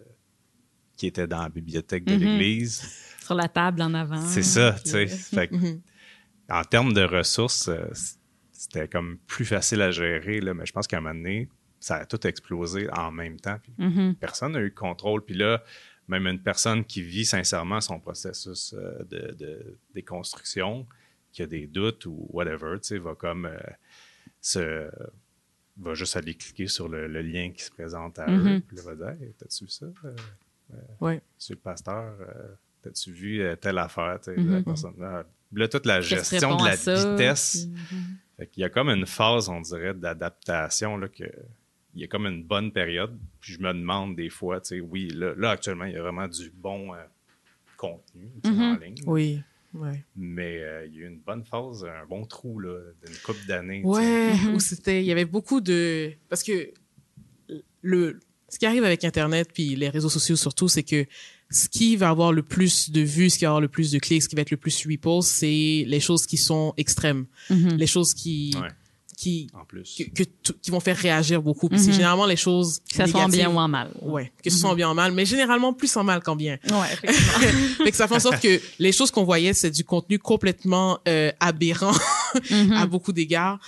qui 0.97 1.07
était 1.07 1.27
dans 1.27 1.43
la 1.43 1.49
bibliothèque 1.49 2.05
de 2.05 2.15
Mhm. 2.15 2.21
l'Église. 2.21 2.83
Sur 3.25 3.35
la 3.35 3.49
table 3.49 3.83
en 3.83 3.95
avant. 3.95 4.21
C'est 4.23 4.43
ça, 4.43 4.73
puis, 4.73 4.83
tu 4.85 4.91
sais. 4.91 5.03
euh, 5.05 5.07
Fait 5.09 5.49
que, 5.49 5.55
en 6.49 6.63
termes 6.65 6.93
de 6.93 7.03
ressources, 7.03 7.69
euh, 7.69 7.85
c'était 8.53 8.89
comme 8.89 9.19
plus 9.27 9.45
facile 9.45 9.81
à 9.83 9.91
gérer, 9.91 10.41
là, 10.41 10.53
mais 10.55 10.67
je 10.67 10.73
pense 10.73 10.87
qu'à 10.87 10.99
un 10.99 11.01
moment 11.01 11.15
donné, 11.15 11.49
ça 11.79 11.97
a 11.97 12.05
tout 12.07 12.27
explosé 12.27 12.89
en 12.93 13.11
même 13.11 13.41
temps. 13.41 13.59
Puis 13.63 13.73
mhm. 13.79 14.15
personne 14.17 14.53
n'a 14.53 14.59
eu 14.61 14.65
le 14.65 14.71
contrôle. 14.71 15.25
Puis 15.25 15.35
là, 15.35 15.63
même 16.09 16.27
une 16.27 16.43
personne 16.43 16.85
qui 16.85 17.03
vit 17.03 17.25
sincèrement 17.25 17.81
son 17.81 17.99
processus 18.01 18.75
euh, 18.77 19.03
de, 19.05 19.33
de 19.39 19.79
déconstruction, 19.95 20.87
qui 21.33 21.43
a 21.43 21.47
des 21.47 21.67
doutes 21.69 22.05
ou 22.07 22.27
whatever, 22.31 22.75
tu 22.83 22.89
sais, 22.89 22.99
va 22.99 23.15
comme 23.15 23.47
euh, 23.47 23.57
se 24.41 24.91
va 25.81 25.95
juste 25.95 26.17
aller 26.17 26.35
cliquer 26.35 26.67
sur 26.67 26.89
le, 26.89 27.07
le 27.09 27.23
lien 27.23 27.51
qui 27.53 27.63
se 27.63 27.71
présente 27.71 28.19
à 28.19 28.31
eux. 28.31 28.37
Mhm. 28.37 28.61
Puis 28.63 28.77
là, 28.77 28.83
va 28.85 28.95
dire 28.95 29.09
Hey, 29.23 29.33
T'as-tu 29.39 29.65
vu 29.65 29.71
ça? 29.71 29.87
Euh, 30.05 30.15
Ouais. 31.01 31.21
Monsieur 31.37 31.55
le 31.57 31.61
pasteur, 31.61 32.15
euh, 32.21 32.49
t'as-tu 32.83 33.11
vu 33.13 33.41
euh, 33.43 33.57
telle 33.57 33.79
affaire 33.79 34.19
sais, 34.23 34.37
Mhm. 34.37 34.53
la 34.53 34.63
personne 34.63 34.95
là, 34.99 35.25
Là, 35.53 35.67
toute 35.67 35.85
la 35.87 36.01
gestion 36.01 36.57
de 36.57 36.65
la 36.65 36.77
vitesse. 36.77 37.67
Fait 38.37 38.47
qu'il 38.47 38.61
y 38.61 38.65
a 38.65 38.69
comme 38.71 38.89
une 38.89 39.05
phase, 39.05 39.49
on 39.49 39.61
dirait, 39.61 39.95
d'adaptation, 39.95 41.01
que 41.09 41.25
il 41.95 42.01
y 42.03 42.05
a 42.05 42.07
comme 42.07 42.27
une 42.27 42.45
bonne 42.45 42.71
période. 42.71 43.19
Puis 43.41 43.55
je 43.55 43.59
me 43.61 43.73
demande 43.73 44.15
des 44.15 44.31
fois, 44.31 44.61
tu 44.61 44.69
sais, 44.77 44.81
oui, 44.81 45.09
là, 45.09 45.35
là, 45.37 45.51
actuellement, 45.51 45.87
il 45.87 45.95
y 45.95 45.97
a 45.97 46.03
vraiment 46.03 46.29
du 46.29 46.51
bon 46.51 46.95
euh, 46.95 46.99
contenu 47.77 48.31
Mhm. 48.45 48.61
en 48.61 48.77
ligne. 48.77 48.95
Oui. 49.07 49.43
Ouais. 49.73 50.05
Mais 50.17 50.59
euh, 50.59 50.87
il 50.87 50.95
y 50.95 50.99
a 50.99 51.01
eu 51.03 51.07
une 51.07 51.21
bonne 51.21 51.45
phase, 51.45 51.85
un 51.85 52.07
bon 52.07 52.25
trou, 52.27 52.59
là, 52.59 52.77
d'une 53.07 53.15
couple 53.25 53.47
d'années. 53.47 53.83
Ouais, 53.85 54.33
Mhm. 54.35 54.55
où 54.55 54.61
c'était, 54.61 55.01
il 55.03 55.07
y 55.07 55.13
avait 55.13 55.25
beaucoup 55.25 55.61
de, 55.61 56.13
parce 56.29 56.43
que 56.43 56.73
le, 57.83 58.21
ce 58.49 58.59
qui 58.59 58.67
arrive 58.67 58.85
avec 58.85 59.05
Internet 59.05 59.49
puis 59.53 59.77
les 59.77 59.89
réseaux 59.89 60.09
sociaux 60.09 60.37
surtout, 60.37 60.69
c'est 60.69 60.83
que 60.83 61.07
ce 61.51 61.69
qui 61.69 61.97
va 61.97 62.11
avoir 62.11 62.33
le 62.33 62.43
plus 62.43 62.91
de 62.91 63.01
vues, 63.01 63.31
ce 63.31 63.39
qui 63.39 63.45
va 63.45 63.51
avoir 63.51 63.61
le 63.61 63.69
plus 63.69 63.91
de 63.91 63.99
clics, 63.99 64.23
ce 64.23 64.29
qui 64.29 64.37
va 64.37 64.43
être 64.43 64.51
le 64.53 64.57
plus 64.57 64.87
repos, 64.87 65.23
c'est 65.23 65.85
les 65.87 66.01
choses 66.01 66.27
qui 66.27 66.37
sont 66.37 66.75
extrêmes, 66.77 67.27
Mhm. 67.49 67.77
les 67.77 67.87
choses 67.87 68.15
qui, 68.15 68.55
Ouais, 68.61 68.69
qui, 69.21 69.49
en 69.53 69.65
plus. 69.67 69.97
que, 70.15 70.23
que 70.25 70.53
qui 70.63 70.71
vont 70.71 70.81
faire 70.81 70.97
réagir 70.97 71.43
beaucoup. 71.43 71.69
Puis 71.69 71.79
c'est 71.79 71.89
Mhm. 71.89 71.93
généralement 71.93 72.25
les 72.27 72.37
choses 72.37 72.81
Que 72.89 72.97
ça 72.97 73.07
soit 73.07 73.21
en 73.25 73.29
bien 73.29 73.51
ou 73.51 73.59
en 73.59 73.69
mal. 73.69 73.91
Ouais, 74.01 74.33
que 74.43 74.49
ce 74.49 74.57
soit 74.59 74.71
en 74.71 74.75
bien 74.75 74.89
ou 74.89 74.93
en 74.93 74.95
mal, 74.95 75.13
mais 75.13 75.27
généralement 75.27 75.75
plus 75.75 75.95
en 75.97 76.05
mal 76.05 76.23
qu'en 76.23 76.37
bien. 76.37 76.59
Ouais, 76.71 76.87
effectivement. 76.93 77.39
fait 77.85 77.91
que 77.91 77.97
ça 77.97 78.09
fait 78.09 78.15
en 78.15 78.21
sorte 78.21 78.41
que 78.41 78.61
les 78.79 78.93
choses 78.93 79.11
qu'on 79.11 79.25
voyait, 79.25 79.53
c'est 79.53 79.71
du 79.71 79.85
contenu 79.85 80.19
complètement 80.19 80.99
euh, 81.07 81.31
aberrant 81.39 81.93
Mhm. 82.51 82.73
à 82.77 82.87
beaucoup 82.87 83.13
d'égards. 83.13 83.59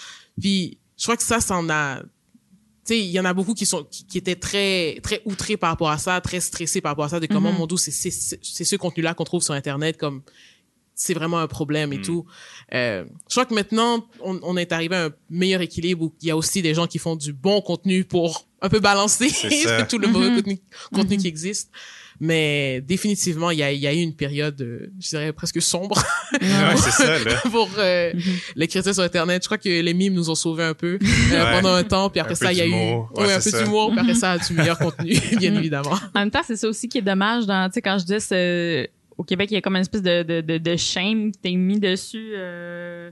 Puis 0.41 0.79
je 0.97 1.03
crois 1.03 1.17
que 1.19 1.23
ça, 1.23 1.41
ça 1.41 1.57
en 1.57 1.69
a. 1.69 2.01
Tu 2.85 2.95
sais, 2.95 2.99
il 2.99 3.11
y 3.11 3.21
en 3.21 3.25
a 3.25 3.33
beaucoup 3.35 3.55
qui 3.55 3.67
sont 3.67 3.85
qui, 3.91 4.05
qui 4.07 4.19
étaient 4.19 4.35
très 4.35 4.99
très 5.03 5.21
outrés 5.25 5.57
par 5.57 5.71
rapport 5.71 5.91
à 5.91 5.99
ça, 5.99 6.21
très 6.21 6.41
stressés 6.41 6.81
par 6.81 6.93
rapport 6.93 7.05
à 7.05 7.09
ça, 7.11 7.21
de 7.21 7.27
comment 7.27 7.53
Mhm. 7.53 7.59
mon 7.59 7.67
dos, 7.67 7.77
c'est 7.77 7.91
c'est 7.93 8.11
c'est 8.43 8.65
ce 8.65 8.77
contenu-là 8.77 9.15
qu'on 9.15 9.25
trouve 9.25 9.43
sur 9.43 9.55
Internet, 9.55 9.99
comme 9.99 10.23
c'est 11.03 11.15
vraiment 11.15 11.39
un 11.41 11.47
problème 11.47 11.93
et 11.93 11.99
Mm. 11.99 12.03
tout. 12.03 12.25
Euh, 12.75 13.05
je 13.29 13.35
crois 13.35 13.45
que 13.47 13.55
maintenant, 13.55 14.07
on, 14.23 14.39
on 14.43 14.57
est 14.57 14.73
arrivé 14.73 14.97
à 14.97 15.05
un 15.07 15.11
meilleur 15.31 15.61
équilibre 15.61 16.05
où 16.05 16.15
il 16.23 16.29
y 16.29 16.31
a 16.31 16.37
aussi 16.37 16.63
des 16.63 16.75
gens 16.75 16.87
qui 16.87 16.99
font 16.99 17.17
du 17.17 17.33
bon 17.33 17.61
contenu 17.61 18.05
pour 18.05 18.47
un 18.61 18.69
peu 18.69 18.79
balancer 18.81 19.29
tout 19.89 19.99
le 19.99 20.09
mauvais 20.09 20.31
Mhm. 20.31 20.37
contenu, 20.37 20.59
contenu 20.95 21.17
qui 21.17 21.27
existe. 21.29 21.71
Mais 22.21 22.81
définitivement, 22.83 23.51
il 23.51 23.59
y 23.59 23.63
a, 23.65 23.73
il 23.73 23.81
y 23.81 23.87
a 23.89 23.93
eu 23.93 23.97
une 24.01 24.15
période, 24.15 24.61
euh, 24.61 24.93
je 25.01 25.09
dirais 25.09 25.33
presque 25.33 25.61
sombre 25.61 26.01
Ouais, 26.33 26.39
c'est 26.77 26.91
ça, 26.93 27.19
là. 27.19 27.41
pour 27.51 27.69
euh, 27.79 28.13
Mhm. 28.15 28.21
les 28.55 28.69
chrétiens 28.69 28.93
sur 28.93 29.03
Internet. 29.03 29.43
Je 29.43 29.49
crois 29.49 29.59
que 29.59 29.69
les 29.69 29.95
mimes 29.95 30.15
nous 30.15 30.31
ont 30.31 30.37
sauvés 30.37 30.63
un 30.63 30.75
peu 30.75 30.99
euh, 31.03 31.53
pendant 31.53 31.73
un 31.75 31.83
temps. 31.83 32.11
Puis 32.11 32.21
après 32.21 32.35
Un 32.35 32.37
ça, 32.37 32.53
il 32.53 32.59
y 32.59 32.61
a 32.61 32.67
eu 32.67 32.71
d'humour. 32.71 33.11
Ouais, 33.17 33.27
ouais, 33.27 33.33
un 33.33 33.41
peu 33.41 33.51
d'humour. 33.65 33.91
Puis 33.91 33.99
après 34.01 34.15
ça, 34.15 34.39
du 34.39 34.53
meilleur 34.53 34.79
contenu, 34.79 35.15
bien 35.39 35.55
évidemment. 35.57 35.99
En 36.15 36.21
même 36.21 36.31
temps, 36.31 36.43
c'est 36.47 36.57
ça 36.57 36.69
aussi 36.69 36.89
qui 36.89 36.99
est 36.99 37.03
dommage 37.03 37.47
dans, 37.47 37.69
tu 37.69 37.75
sais, 37.75 37.83
quand 37.83 37.99
je 37.99 38.05
dis 38.05 38.21
ce- 38.21 38.87
au 39.23 39.25
Québec, 39.25 39.51
il 39.51 39.55
y 39.55 39.57
a 39.57 39.61
comme 39.61 39.77
une 39.77 39.83
espèce 39.83 40.03
de, 40.03 40.23
de, 40.23 40.41
de, 40.41 40.59
de 40.59 40.77
shame 40.77 41.33
qui 41.33 41.39
t'est 41.39 41.55
mis 41.55 41.79
dessus, 41.81 42.33
euh, 42.35 43.11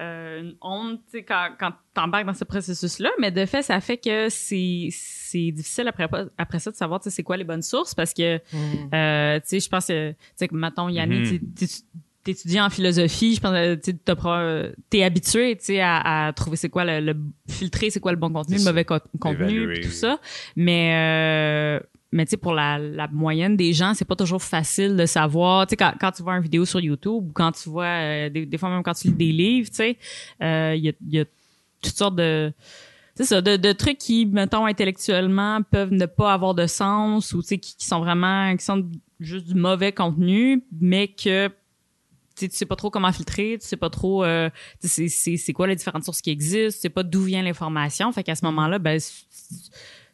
euh, 0.00 0.40
une 0.42 0.54
honte 0.60 1.00
tu 1.10 1.18
sais, 1.18 1.22
quand, 1.24 1.48
quand 1.58 1.72
t'embarques 1.92 2.26
dans 2.26 2.34
ce 2.34 2.44
processus-là, 2.44 3.10
mais 3.18 3.32
de 3.32 3.44
fait, 3.46 3.62
ça 3.62 3.80
fait 3.80 3.96
que 3.96 4.28
c'est 4.28 4.88
c'est 4.92 5.50
difficile 5.50 5.88
après 5.88 6.06
après 6.38 6.58
ça 6.60 6.70
de 6.70 6.76
savoir 6.76 7.00
tu 7.00 7.04
sais, 7.04 7.16
c'est 7.16 7.22
quoi 7.24 7.36
les 7.36 7.44
bonnes 7.44 7.62
sources 7.62 7.94
parce 7.94 8.14
que 8.14 8.36
Mm. 8.52 8.94
euh, 8.94 9.40
tu 9.40 9.46
sais 9.48 9.60
je 9.60 9.68
pense 9.68 9.86
que 9.86 10.10
tu 10.10 10.16
sais 10.36 10.46
que 10.48 10.54
mettons 10.54 10.88
Yannick 10.88 11.24
tu- 11.56 11.66
tu- 11.66 11.82
t'étudies 12.24 12.60
en 12.60 12.68
philosophie, 12.70 13.34
je 13.34 13.40
pense 13.40 13.52
que 13.52 14.74
t'es 14.90 15.02
habitué 15.02 15.56
tu 15.56 15.64
sais 15.64 15.80
à, 15.80 16.26
à 16.28 16.32
trouver 16.32 16.56
c'est 16.56 16.68
quoi 16.68 16.84
le, 16.84 17.00
le 17.00 17.16
filtrer 17.48 17.90
c'est 17.90 18.00
quoi 18.00 18.12
le 18.12 18.18
bon 18.18 18.30
contenu, 18.30 18.56
le 18.58 18.64
mauvais 18.64 18.84
co- 18.84 18.98
contenu, 19.18 19.80
tout 19.80 19.88
ça. 19.90 20.20
Mais 20.54 20.92
euh, 20.94 21.80
mais 22.10 22.24
tu 22.24 22.30
sais 22.30 22.36
pour 22.36 22.52
la, 22.54 22.78
la 22.78 23.08
moyenne 23.08 23.56
des 23.56 23.72
gens, 23.72 23.94
c'est 23.94 24.04
pas 24.04 24.16
toujours 24.16 24.42
facile 24.42 24.96
de 24.96 25.06
savoir, 25.06 25.66
tu 25.66 25.72
sais 25.72 25.76
quand, 25.76 25.92
quand 26.00 26.12
tu 26.12 26.22
vois 26.22 26.36
une 26.36 26.42
vidéo 26.42 26.64
sur 26.64 26.80
YouTube 26.80 27.28
ou 27.28 27.32
quand 27.34 27.52
tu 27.52 27.68
vois 27.68 27.84
euh, 27.84 28.30
des, 28.30 28.46
des 28.46 28.58
fois 28.58 28.70
même 28.70 28.82
quand 28.82 28.94
tu 28.94 29.08
lis 29.08 29.14
des 29.14 29.32
livres, 29.32 29.68
tu 29.68 29.76
sais, 29.76 29.98
euh, 30.42 30.74
il 30.76 30.84
y 30.84 30.88
a 30.88 30.92
y 31.06 31.20
a 31.20 31.24
toutes 31.82 31.96
sortes 31.96 32.16
de 32.16 32.52
c'est 33.18 33.24
ça, 33.24 33.40
de, 33.40 33.56
de 33.56 33.72
trucs 33.72 33.98
qui, 33.98 34.26
mettons, 34.26 34.64
intellectuellement, 34.64 35.60
peuvent 35.62 35.92
ne 35.92 36.06
pas 36.06 36.32
avoir 36.32 36.54
de 36.54 36.68
sens 36.68 37.32
ou, 37.32 37.42
tu 37.42 37.48
sais, 37.48 37.58
qui, 37.58 37.74
qui 37.76 37.84
sont 37.84 37.98
vraiment, 37.98 38.56
qui 38.56 38.64
sont 38.64 38.88
juste 39.18 39.48
du 39.48 39.54
mauvais 39.56 39.90
contenu, 39.90 40.62
mais 40.80 41.08
que, 41.08 41.48
tu 42.36 42.48
sais, 42.48 42.64
pas 42.64 42.76
trop 42.76 42.90
comment 42.90 43.10
filtrer, 43.10 43.58
tu 43.60 43.66
sais 43.66 43.76
pas 43.76 43.90
trop, 43.90 44.22
euh, 44.22 44.48
c'est 44.78 45.52
quoi 45.52 45.66
les 45.66 45.74
différentes 45.74 46.04
sources 46.04 46.22
qui 46.22 46.30
existent, 46.30 46.76
tu 46.76 46.82
sais 46.82 46.90
pas 46.90 47.02
d'où 47.02 47.22
vient 47.24 47.42
l'information. 47.42 48.12
Fait 48.12 48.22
qu'à 48.22 48.36
ce 48.36 48.44
moment-là, 48.44 48.78
ben, 48.78 49.00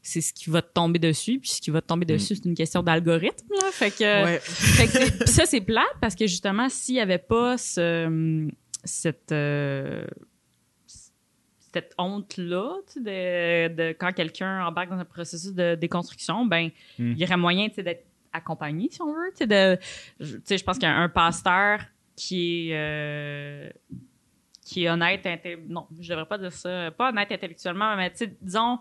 c'est- 0.07 0.21
ce 0.21 0.33
qui 0.33 0.51
va 0.51 0.63
te 0.63 0.73
tomber 0.73 0.99
dessus, 0.99 1.39
puis 1.41 1.49
ce 1.51 1.61
qui 1.61 1.71
va 1.71 1.81
te 1.81 1.87
tomber 1.87 2.05
dessus, 2.07 2.37
c'est 2.37 2.45
une 2.45 2.55
question 2.55 2.83
d'algorithme, 2.83 3.47
là. 3.61 3.71
Fait 3.73 3.91
que, 3.91 4.25
Ouais. 4.25 4.39
fait 4.43 4.87
que 4.87 4.93
c'est- 4.93 5.19
puis 5.25 5.29
ça, 5.33 5.47
c'est 5.47 5.61
plate 5.63 5.97
parce 6.01 6.15
que 6.15 6.27
justement, 6.27 6.69
s'il 6.69 6.95
y 6.97 7.01
avait 7.01 7.19
pas 7.19 7.57
ce, 7.59 8.49
cette, 8.85 9.33
euh, 9.33 10.05
cette 10.87 11.93
honte-là, 11.99 12.77
de, 12.97 13.69
de 13.75 13.93
quand 13.99 14.13
quelqu'un 14.13 14.65
embarque 14.65 14.91
dans 14.91 14.99
un 14.99 15.05
processus 15.05 15.53
de 15.53 15.75
déconstruction, 15.75 16.47
ben, 16.47 16.67
Mm. 16.99 17.13
il 17.13 17.19
y 17.19 17.25
aurait 17.25 17.37
moyen, 17.37 17.69
d'être 17.77 18.07
accompagné, 18.33 18.89
si 18.91 19.01
on 19.03 19.13
veut, 19.13 19.31
tu 19.31 19.39
sais, 19.39 19.47
de, 19.47 19.79
je- 20.21 20.37
tu 20.37 20.43
sais, 20.45 20.59
je 20.59 20.65
pense 20.65 20.79
qu'il 20.79 20.89
y 20.89 20.93
a 20.93 20.97
un 20.97 21.09
pasteur 21.09 21.81
qui 22.17 22.71
est, 22.71 22.77
euh, 22.77 23.71
qui 24.65 24.85
est 24.85 24.91
honnête, 24.91 25.25
inté- 25.27 25.59
non, 25.69 25.87
je 26.01 26.09
devrais 26.09 26.27
pas 26.27 26.39
dire 26.39 26.53
ça, 26.53 26.91
pas 26.93 27.09
honnête 27.11 27.31
intellectuellement, 27.33 27.97
mais 27.97 28.13
disons, 28.41 28.79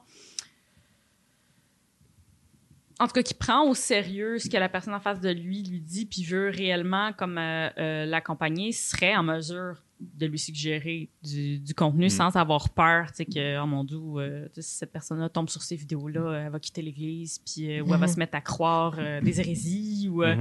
en 3.00 3.08
tout 3.08 3.14
cas, 3.14 3.24
qui 3.24 3.34
prend 3.34 3.68
au 3.68 3.74
sérieux 3.74 4.38
ce 4.40 4.50
que 4.50 4.58
la 4.58 4.70
personne 4.70 4.94
en 4.94 5.00
face 5.00 5.20
de 5.20 5.30
lui 5.30 5.64
lui 5.64 5.82
dit, 5.82 6.06
puis 6.06 6.24
veut 6.24 6.50
réellement 6.50 7.12
comme 7.14 7.38
euh, 7.38 7.70
euh, 7.78 8.06
l'accompagner, 8.06 8.72
serait 8.72 9.16
en 9.16 9.24
mesure 9.24 9.82
de 10.00 10.26
lui 10.26 10.38
suggérer 10.38 11.08
du, 11.24 11.60
du 11.60 11.74
contenu 11.74 12.08
Mm. 12.08 12.10
sans 12.10 12.36
avoir 12.36 12.70
peur, 12.70 13.08
tu 13.12 13.18
sais, 13.18 13.26
que, 13.26 13.62
oh 13.62 13.66
mon 13.66 13.84
dieu, 13.86 13.98
euh, 14.18 14.48
si 14.56 14.62
cette 14.76 14.92
personne-là 14.92 15.30
tombe 15.30 15.50
sur 15.50 15.62
ces 15.62 15.76
vidéos-là, 15.78 16.44
elle 16.46 16.52
va 16.52 16.60
quitter 16.60 16.82
l'Église, 16.82 17.40
puis 17.40 17.80
ou 17.82 17.94
elle 17.94 18.00
va 18.00 18.08
Mhm. 18.08 18.14
se 18.14 18.20
mettre 18.20 18.36
à 18.36 18.42
croire 18.42 18.98
des 19.22 19.40
hérésies, 19.40 20.10
ou... 20.12 20.22
sais, 20.24 20.38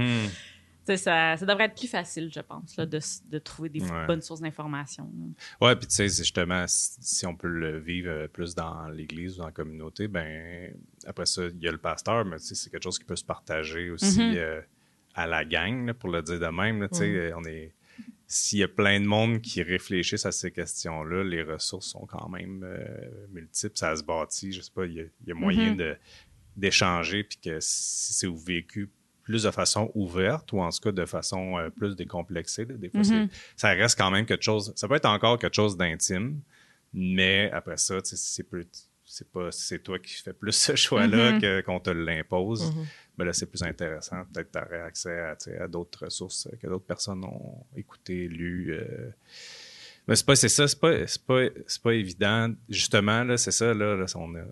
ça, 0.85 1.37
ça 1.37 1.45
devrait 1.45 1.65
être 1.65 1.75
plus 1.75 1.87
facile, 1.89 2.29
je 2.33 2.39
pense, 2.41 2.75
là, 2.77 2.85
de, 2.85 2.99
de 3.29 3.39
trouver 3.39 3.69
des 3.69 3.81
Ouais. 3.83 4.05
bonnes 4.07 4.21
sources 4.21 4.41
d'information. 4.41 5.09
Ouais, 5.61 5.75
puis 5.75 5.87
tu 5.87 5.95
sais, 5.95 6.07
justement, 6.09 6.65
si 6.67 6.91
si 7.01 7.25
on 7.25 7.35
peut 7.35 7.47
le 7.47 7.79
vivre 7.79 8.09
euh, 8.09 8.27
plus 8.27 8.53
dans 8.55 8.87
l'Église 8.89 9.35
ou 9.35 9.39
dans 9.39 9.45
la 9.47 9.51
communauté, 9.51 10.07
ben 10.07 10.73
après 11.05 11.25
ça, 11.25 11.45
il 11.45 11.61
y 11.61 11.67
a 11.67 11.71
le 11.71 11.77
pasteur, 11.77 12.25
mais 12.25 12.37
tu 12.37 12.45
sais, 12.47 12.55
c'est 12.55 12.69
quelque 12.69 12.83
chose 12.83 12.99
qui 12.99 13.05
peut 13.05 13.15
se 13.15 13.25
partager 13.25 13.89
aussi 13.89 14.21
Mhm. 14.21 14.33
euh, 14.35 14.61
à 15.15 15.27
la 15.27 15.45
gang, 15.45 15.85
là, 15.85 15.93
pour 15.93 16.09
le 16.09 16.21
dire 16.21 16.39
de 16.39 16.47
même. 16.47 16.81
là, 16.81 16.89
tu 16.89 16.97
sais, 16.97 17.05
euh, 17.05 17.31
on 17.37 17.43
est 17.45 17.73
s'il 18.25 18.59
y 18.59 18.63
a 18.63 18.67
plein 18.67 18.99
de 18.99 19.05
monde 19.05 19.41
qui 19.41 19.61
réfléchissent 19.61 20.25
à 20.25 20.31
ces 20.31 20.49
questions-là, 20.49 21.23
les 21.23 21.43
ressources 21.43 21.87
sont 21.89 22.07
quand 22.07 22.29
même 22.29 22.63
euh, 22.63 23.27
multiples, 23.31 23.77
ça 23.77 23.95
se 23.95 24.03
bâtit, 24.03 24.51
je 24.51 24.61
sais 24.61 24.71
pas, 24.73 24.85
il 24.87 24.93
y 24.93 24.99
a, 25.01 25.03
il 25.03 25.27
y 25.27 25.31
a 25.31 25.35
moyen 25.35 25.71
Mhm. 25.71 25.77
de 25.77 25.95
d'échanger, 26.55 27.23
puis 27.23 27.37
que 27.43 27.59
si 27.59 28.13
c'est 28.13 28.27
vécu 28.31 28.89
plus 29.23 29.43
de 29.43 29.51
façon 29.51 29.91
ouverte 29.95 30.51
ou 30.53 30.59
en 30.59 30.69
tout 30.69 30.79
cas 30.81 30.91
de 30.91 31.05
façon 31.05 31.57
euh, 31.57 31.69
plus 31.69 31.95
décomplexée, 31.95 32.65
des 32.65 32.89
fois, 32.89 33.01
Mhm. 33.01 33.29
ça 33.55 33.69
reste 33.69 33.97
quand 33.97 34.11
même 34.11 34.25
quelque 34.25 34.43
chose. 34.43 34.73
Ça 34.75 34.87
peut 34.87 34.95
être 34.95 35.05
encore 35.05 35.39
quelque 35.39 35.55
chose 35.55 35.77
d'intime, 35.77 36.41
mais 36.93 37.49
après 37.51 37.77
ça, 37.77 37.95
c'est 38.03 38.43
plus. 38.43 38.67
C'est 39.05 39.29
pas 39.31 39.51
c'est 39.51 39.79
toi 39.79 39.99
qui 39.99 40.13
fais 40.15 40.33
plus 40.33 40.53
ce 40.53 40.75
choix-là 40.75 41.33
Mhm. 41.33 41.41
que 41.41 41.61
qu'on 41.61 41.79
te 41.79 41.89
l'impose. 41.89 42.73
Mhm. 42.73 42.85
Mais 43.17 43.25
là, 43.25 43.33
c'est 43.33 43.45
plus 43.45 43.61
intéressant. 43.61 44.23
Peut-être 44.33 44.51
tu 44.51 44.57
aurais 44.57 44.81
accès 44.81 45.19
à, 45.59 45.67
d'autres 45.67 46.05
ressources 46.05 46.47
que 46.61 46.67
d'autres 46.67 46.85
personnes 46.85 47.23
ont 47.23 47.63
écouté, 47.75 48.27
lu. 48.27 48.71
euh. 48.73 49.09
Mais 50.07 50.15
c'est 50.15 50.25
pas 50.25 50.35
c'est 50.35 50.49
ça, 50.49 50.67
c'est 50.67 50.79
pas, 50.79 51.05
c'est 51.07 51.23
pas, 51.23 51.41
pas 51.83 51.93
évident. 51.93 52.53
Justement, 52.69 53.23
là, 53.23 53.37
c'est 53.37 53.51
ça, 53.51 53.73
là, 53.73 53.95
là, 53.95 54.05
on 54.15 54.35
a- 54.35 54.45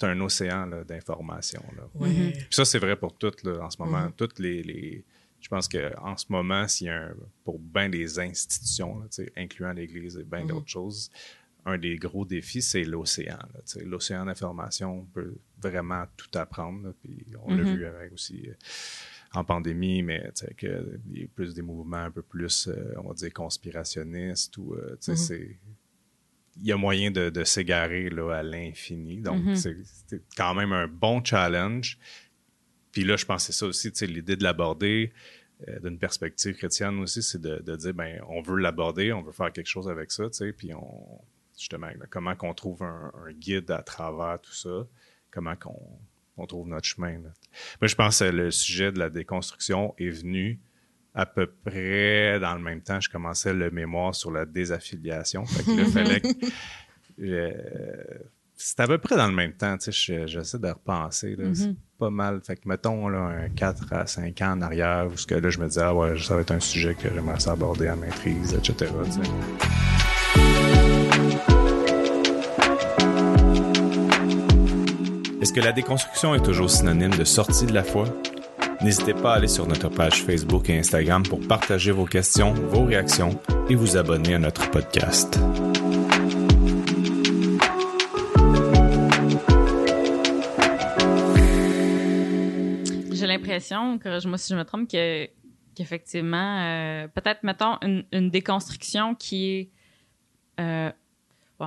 c'est 0.00 0.06
un 0.06 0.20
océan 0.20 0.66
d'informations. 0.86 1.62
Mhm. 1.94 2.32
Puis 2.32 2.46
ça, 2.50 2.64
c'est 2.64 2.78
vrai 2.78 2.96
pour 2.96 3.16
toutes, 3.16 3.42
là, 3.44 3.60
en 3.64 3.70
ce 3.70 3.76
moment. 3.82 4.06
Mhm. 4.06 4.12
Toutes 4.16 4.38
les, 4.38 4.62
les- 4.62 5.04
Je 5.42 5.48
pense 5.48 5.68
qu'en 5.68 6.16
ce 6.18 6.26
moment, 6.28 6.68
s'il 6.68 6.88
y 6.88 6.90
a 6.90 7.04
un, 7.04 7.14
pour 7.44 7.58
bien 7.58 7.88
des 7.88 8.18
institutions, 8.18 8.98
là, 9.00 9.06
incluant 9.38 9.72
l'Église 9.72 10.18
et 10.18 10.22
bien 10.24 10.42
Mhm. 10.42 10.48
d'autres 10.48 10.68
choses, 10.68 11.10
un 11.64 11.78
des 11.78 11.96
gros 11.96 12.26
défis, 12.26 12.60
c'est 12.60 12.84
l'océan. 12.84 13.38
L'océan 13.86 14.26
d'information 14.26 15.06
peut 15.14 15.34
vraiment 15.58 16.04
tout 16.18 16.28
apprendre. 16.38 16.82
là, 16.88 16.92
puis 17.02 17.24
on 17.42 17.54
l'a 17.54 17.62
Mhm. 17.64 17.74
vu 17.74 17.86
avec 17.86 18.12
aussi 18.12 18.48
euh, 18.50 18.54
en 19.32 19.42
pandémie, 19.44 20.02
mais 20.02 20.30
que 20.58 20.98
il 21.10 21.20
y 21.20 21.24
a 21.24 21.28
plus 21.34 21.54
des 21.54 21.62
mouvements 21.62 21.96
un 22.04 22.10
peu 22.10 22.22
plus, 22.22 22.68
euh, 22.68 22.92
on 22.98 23.08
va 23.08 23.14
dire, 23.14 23.32
conspirationnistes 23.32 24.58
ou, 24.58 24.74
euh, 24.74 24.96
Mhm. 25.08 25.16
c'est 25.16 25.58
il 26.60 26.66
y 26.66 26.72
a 26.72 26.76
moyen 26.76 27.10
de, 27.10 27.30
de 27.30 27.44
s'égarer 27.44 28.10
là, 28.10 28.30
à 28.32 28.42
l'infini. 28.42 29.20
Donc, 29.20 29.42
Mhm. 29.44 29.56
c'est 29.56 29.76
c'est 30.06 30.22
quand 30.36 30.54
même 30.54 30.72
un 30.72 30.86
bon 30.86 31.22
challenge. 31.24 31.98
Puis 32.92 33.04
là, 33.04 33.16
je 33.16 33.24
pense 33.24 33.46
que 33.46 33.52
c'est 33.52 33.58
ça 33.58 33.66
aussi, 33.66 33.90
tu 33.92 33.98
sais, 33.98 34.06
l'idée 34.06 34.36
de 34.36 34.42
l'aborder 34.42 35.12
euh, 35.68 35.78
d'une 35.80 35.98
perspective 35.98 36.54
chrétienne 36.56 36.98
aussi, 37.00 37.22
c'est 37.22 37.40
de, 37.40 37.58
de 37.58 37.76
dire, 37.76 37.94
ben, 37.94 38.20
on 38.28 38.40
veut 38.42 38.56
l'aborder, 38.58 39.12
on 39.12 39.22
veut 39.22 39.32
faire 39.32 39.52
quelque 39.52 39.68
chose 39.68 39.88
avec 39.88 40.10
ça, 40.10 40.24
tu 40.30 40.38
sais, 40.38 40.52
puis 40.52 40.72
on, 40.74 41.20
justement, 41.58 41.86
là, 41.88 42.06
comment 42.08 42.34
qu'on 42.34 42.54
trouve 42.54 42.82
un, 42.82 43.12
un 43.26 43.32
guide 43.32 43.70
à 43.70 43.82
travers 43.82 44.40
tout 44.40 44.54
ça, 44.54 44.86
comment 45.30 45.54
qu'on 45.56 45.78
on 46.36 46.46
trouve 46.46 46.66
notre 46.68 46.86
chemin. 46.86 47.12
là? 47.18 47.32
Moi, 47.80 47.88
je 47.88 47.94
pense 47.94 48.20
que 48.20 48.24
le 48.24 48.50
sujet 48.50 48.90
de 48.92 48.98
la 48.98 49.10
déconstruction 49.10 49.94
est 49.98 50.08
venu 50.08 50.58
à 51.14 51.26
peu 51.26 51.46
près 51.46 52.38
dans 52.40 52.54
le 52.54 52.60
même 52.60 52.80
temps. 52.82 53.00
Je 53.00 53.08
commençais 53.10 53.52
le 53.52 53.70
mémoire 53.70 54.14
sur 54.14 54.30
la 54.30 54.44
désaffiliation. 54.44 55.44
Fait 55.44 55.64
que 55.64 55.70
là, 55.70 55.82
il 55.86 55.92
fallait 55.92 56.20
que, 56.20 56.28
euh, 57.22 57.52
c'est 58.56 58.80
à 58.80 58.86
peu 58.86 58.98
près 58.98 59.16
dans 59.16 59.26
le 59.26 59.34
même 59.34 59.52
temps, 59.54 59.76
tu 59.78 59.90
sais, 59.90 59.92
je- 59.92 60.26
j'essaie 60.26 60.58
de 60.58 60.68
repenser, 60.68 61.34
là, 61.36 61.46
c'est 61.54 61.68
Mhm. 61.68 61.76
pas 61.98 62.10
mal. 62.10 62.40
Fait 62.44 62.56
que, 62.56 62.68
mettons, 62.68 63.08
là, 63.08 63.18
un 63.20 63.48
4 63.48 63.92
à 63.92 64.06
5 64.06 64.40
ans 64.42 64.52
en 64.52 64.60
arrière, 64.62 65.08
où 65.12 65.16
ce 65.16 65.26
que 65.26 65.34
là, 65.34 65.48
je 65.50 65.58
me 65.58 65.66
disais, 65.66 65.80
ah 65.82 65.94
ouais, 65.94 66.18
ça 66.18 66.34
va 66.34 66.42
être 66.42 66.50
un 66.52 66.60
sujet 66.60 66.94
que 66.94 67.08
j'aimerais 67.12 67.48
aborder 67.48 67.88
à 67.88 67.96
maîtrise, 67.96 68.52
etc., 68.54 68.92
tu 69.06 69.12
sais. 69.12 70.30
Est-ce 75.40 75.52
que 75.54 75.60
la 75.60 75.72
déconstruction 75.72 76.34
est 76.34 76.42
toujours 76.42 76.70
synonyme 76.70 77.14
de 77.16 77.24
sortie 77.24 77.66
de 77.66 77.72
la 77.72 77.82
foi? 77.82 78.04
N'hésitez 78.82 79.12
pas 79.12 79.34
à 79.34 79.36
aller 79.36 79.46
sur 79.46 79.66
notre 79.66 79.90
page 79.90 80.22
Facebook 80.22 80.70
et 80.70 80.78
Instagram 80.78 81.22
pour 81.22 81.46
partager 81.46 81.90
vos 81.90 82.06
questions, 82.06 82.54
vos 82.54 82.84
réactions 82.84 83.38
et 83.68 83.74
vous 83.74 83.98
abonner 83.98 84.34
à 84.34 84.38
notre 84.38 84.70
podcast. 84.70 85.38
J'ai 93.12 93.26
l'impression, 93.26 93.98
corrige-moi 93.98 94.38
si 94.38 94.54
je 94.54 94.58
me 94.58 94.64
trompe, 94.64 94.90
que 94.90 95.28
qu'effectivement, 95.74 96.60
euh, 96.62 97.08
peut-être, 97.08 97.42
mettons, 97.42 97.76
une, 97.82 98.30
déconstruction 98.30 99.14
qui 99.14 99.46
est, 99.46 99.70
euh, 100.58 100.90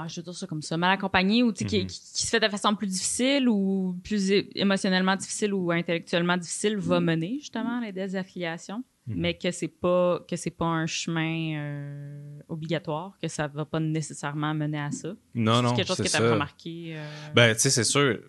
je 0.07 0.21
dire 0.21 0.33
ça 0.33 0.47
comme 0.47 0.61
ça, 0.61 0.75
mal 0.77 0.91
accompagnée 0.91 1.43
ou 1.43 1.51
tu 1.51 1.59
sais, 1.59 1.65
qui, 1.65 1.85
qui, 1.87 1.99
qui 1.99 2.23
se 2.25 2.29
fait 2.29 2.39
de 2.39 2.47
façon 2.49 2.75
plus 2.75 2.87
difficile 2.87 3.47
ou 3.49 3.95
plus 4.03 4.31
émotionnellement 4.55 5.15
difficile 5.15 5.53
ou 5.53 5.71
intellectuellement 5.71 6.37
difficile 6.37 6.77
va 6.77 6.99
mener 6.99 7.37
justement 7.39 7.77
à 7.77 7.81
la 7.81 7.91
désaffiliation, 7.91 8.83
Mhm. 9.05 9.15
mais 9.17 9.37
que 9.37 9.51
c'est 9.51 9.67
pas 9.67 10.23
que 10.29 10.37
c'est 10.37 10.49
pas 10.49 10.63
un 10.65 10.85
chemin 10.85 11.57
euh, 11.57 12.39
obligatoire, 12.47 13.17
que 13.21 13.27
ça 13.27 13.47
va 13.47 13.65
pas 13.65 13.81
nécessairement 13.81 14.53
mener 14.53 14.79
à 14.79 14.91
ça. 14.91 15.09
Non, 15.35 15.55
c'est 15.57 15.61
non, 15.63 15.73
quelque 15.73 15.87
chose 15.87 15.97
c'est 15.97 16.03
que 16.03 16.09
tu 16.09 16.15
as 16.15 16.31
remarqué. 16.31 16.93
euh, 16.95 17.05
Ben, 17.35 17.53
tu 17.53 17.59
sais, 17.59 17.69
c'est 17.69 17.83
sûr, 17.83 18.19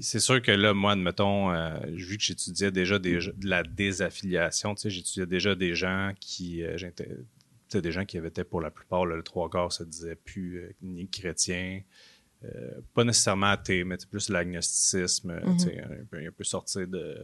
c'est 0.00 0.18
sûr 0.18 0.42
que 0.42 0.50
là, 0.50 0.74
moi, 0.74 0.92
admettons, 0.92 1.52
euh, 1.52 1.78
vu 1.92 2.16
que 2.18 2.24
j'étudiais 2.24 2.72
déjà 2.72 2.98
des, 2.98 3.18
de 3.18 3.48
la 3.48 3.62
désaffiliation, 3.62 4.74
tu 4.74 4.80
sais, 4.82 4.90
j'étudiais 4.90 5.26
déjà 5.26 5.54
des 5.54 5.76
gens 5.76 6.10
qui, 6.18 6.64
des 7.80 7.92
gens 7.92 8.04
qui 8.04 8.18
avaient 8.18 8.28
été 8.28 8.44
pour 8.44 8.60
la 8.60 8.70
plupart, 8.70 9.06
là, 9.06 9.16
le 9.16 9.22
trois 9.22 9.48
quarts 9.48 9.72
se 9.72 9.84
disaient 9.84 10.16
plus 10.16 10.58
euh, 10.58 10.72
ni 10.82 11.08
chrétiens, 11.08 11.82
euh, 12.44 12.80
pas 12.94 13.04
nécessairement 13.04 13.46
athées, 13.46 13.84
mais 13.84 13.96
c'est 13.98 14.08
plus 14.08 14.28
l'agnosticisme, 14.28 15.30
euh, 15.30 15.58
sais, 15.58 15.80
un, 15.80 16.04
peu, 16.10 16.18
un 16.18 16.30
peu 16.30 16.44
sortir 16.44 16.86
de 16.86 17.16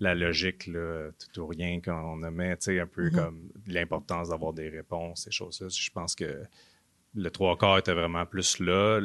la 0.00 0.14
logique, 0.14 0.66
là, 0.66 1.10
tout 1.12 1.40
ou 1.40 1.46
rien 1.46 1.80
qu'on 1.80 2.20
sais, 2.58 2.80
un 2.80 2.86
peu 2.86 3.04
Mhm. 3.04 3.14
comme 3.14 3.48
l'importance 3.66 4.28
d'avoir 4.30 4.52
des 4.52 4.68
réponses, 4.68 5.24
ces 5.24 5.30
choses-là. 5.30 5.68
Je 5.68 5.90
pense 5.90 6.14
que 6.14 6.42
le 7.14 7.30
trois 7.30 7.56
quarts 7.56 7.78
était 7.78 7.92
vraiment 7.92 8.26
plus 8.26 8.58
là. 8.58 9.00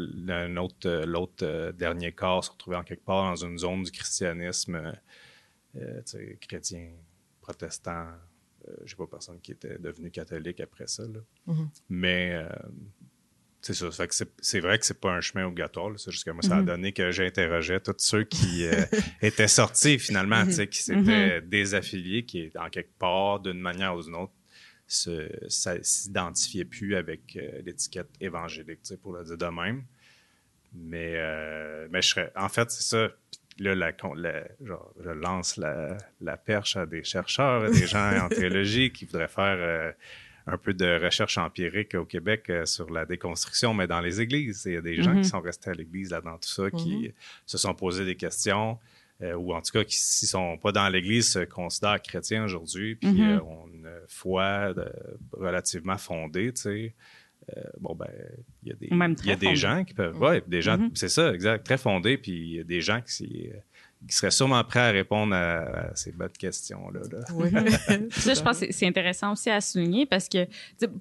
L'autre, 0.47 1.03
l'autre 1.05 1.71
dernier 1.71 2.13
quart 2.13 2.43
se 2.43 2.51
retrouvait 2.51 2.77
en 2.77 2.83
quelque 2.83 3.03
part 3.03 3.29
dans 3.29 3.45
une 3.45 3.57
zone 3.57 3.83
du 3.83 3.91
christianisme 3.91 4.93
chrétien, 6.41 6.89
protestant. 7.41 8.07
Je 8.83 8.91
sais 8.91 8.95
pas 8.95 9.07
personne 9.07 9.39
qui 9.39 9.51
était 9.51 9.77
devenu 9.79 10.11
catholique 10.11 10.59
après 10.59 10.87
ça. 10.87 11.03
Mm-hmm. 11.47 11.67
Mais 11.89 12.35
c'est 13.61 13.73
ça. 13.73 13.89
c'est 14.41 14.59
vrai 14.59 14.79
que 14.79 14.85
c'est 14.85 14.99
pas 14.99 15.11
un 15.11 15.21
chemin 15.21 15.45
obligatoire. 15.45 15.91
C'est 15.97 16.11
juste 16.11 16.25
que 16.25 16.31
moi, 16.31 16.41
ça 16.41 16.57
a 16.57 16.61
mm-hmm. 16.61 16.65
donné 16.65 16.93
que 16.93 17.11
j'interrogeais 17.11 17.79
tous 17.79 17.95
ceux 17.97 18.23
qui 18.23 18.65
euh, 18.65 18.85
étaient 19.21 19.47
sortis 19.47 19.99
finalement, 19.99 20.43
mm-hmm. 20.43 20.67
qui 20.67 20.81
s'étaient 20.81 21.41
désaffiliés, 21.41 22.23
qui, 22.23 22.51
en 22.57 22.69
quelque 22.69 22.97
part, 22.97 23.39
d'une 23.39 23.59
manière 23.59 23.95
ou 23.95 24.03
d'une 24.03 24.15
autre, 24.15 24.33
se, 24.87 25.29
s'identifiaient 25.81 26.65
plus 26.65 26.95
avec 26.95 27.35
euh, 27.35 27.61
l'étiquette 27.65 28.09
évangélique, 28.21 28.79
pour 29.01 29.13
le 29.13 29.23
dire 29.23 29.37
de 29.37 29.45
même. 29.47 29.83
Mais, 30.73 31.13
euh, 31.15 31.87
mais 31.89 32.01
je 32.01 32.09
serais. 32.09 32.31
En 32.35 32.49
fait, 32.49 32.69
c'est 32.71 32.83
ça. 32.83 33.09
Là, 33.59 33.75
la, 33.75 33.91
je 34.59 35.09
lance 35.09 35.57
la, 35.57 35.97
la, 36.21 36.37
perche 36.37 36.77
à 36.77 36.85
des 36.85 37.03
chercheurs, 37.03 37.69
des 37.71 37.87
gens 37.87 38.25
en 38.25 38.29
théologie 38.29 38.91
qui 38.91 39.05
voudraient 39.05 39.27
faire 39.27 39.93
un 40.47 40.57
peu 40.57 40.73
de 40.73 41.03
recherche 41.03 41.37
empirique 41.37 41.93
au 41.93 42.05
Québec 42.05 42.49
euh, 42.49 42.65
sur 42.65 42.89
la 42.89 43.05
déconstruction, 43.05 43.73
mais 43.73 43.85
dans 43.85 43.99
les 43.99 44.21
églises. 44.21 44.63
Il 44.65 44.73
y 44.73 44.77
a 44.77 44.81
des 44.81 45.01
gens 45.01 45.11
qui 45.11 45.17
mhm. 45.17 45.23
sont 45.25 45.41
restés 45.41 45.69
à 45.69 45.73
l'église 45.73 46.11
là-dedans, 46.11 46.37
tout 46.37 46.47
ça, 46.47 46.71
qui 46.71 47.07
mhm. 47.07 47.13
se 47.45 47.57
sont 47.57 47.73
posés 47.73 48.05
des 48.05 48.15
questions, 48.15 48.79
euh, 49.21 49.33
ou 49.33 49.53
en 49.53 49.61
tout 49.61 49.73
cas 49.73 49.83
qui, 49.83 49.97
s'ils 49.97 50.29
sont 50.29 50.57
pas 50.57 50.71
dans 50.71 50.87
l'église, 50.87 51.29
se 51.29 51.39
considèrent 51.39 52.01
chrétiens 52.01 52.45
aujourd'hui, 52.45 52.95
puis 52.95 53.09
mhm. 53.09 53.29
euh, 53.29 53.41
ont 53.41 53.67
une 53.67 53.91
foi 54.07 54.73
relativement 55.33 55.97
fondée, 55.97 56.53
tu 56.53 56.61
sais. 56.61 56.95
Bon, 57.79 57.95
ben, 57.95 58.09
il 58.63 58.69
y 58.69 58.71
a 58.71 58.75
des, 58.75 58.87
il 59.23 59.29
y 59.29 59.31
a 59.31 59.35
des 59.35 59.55
gens 59.55 59.83
qui 59.83 59.93
peuvent. 59.93 60.19
Ouais, 60.19 60.43
des 60.47 60.61
gens, 60.61 60.77
c'est 60.93 61.09
ça, 61.09 61.33
exact, 61.33 61.65
très 61.65 61.77
fondés, 61.77 62.17
puis 62.17 62.31
il 62.31 62.55
y 62.55 62.59
a 62.59 62.63
des 62.63 62.81
gens 62.81 63.01
qui 63.01 63.51
qui 64.05 64.15
serait 64.15 64.31
sûrement 64.31 64.63
prêt 64.63 64.79
à 64.79 64.91
répondre 64.91 65.33
à, 65.33 65.95
ces 65.95 66.11
bonnes 66.11 66.29
questions-là. 66.29 67.01
Oui. 67.33 67.49
ça, 68.11 68.33
je 68.33 68.41
pense 68.41 68.59
que 68.59 68.71
c'est 68.71 68.85
intéressant 68.85 69.31
aussi 69.33 69.49
à 69.49 69.59
souligner 69.59 70.05
parce 70.05 70.29
que 70.29 70.45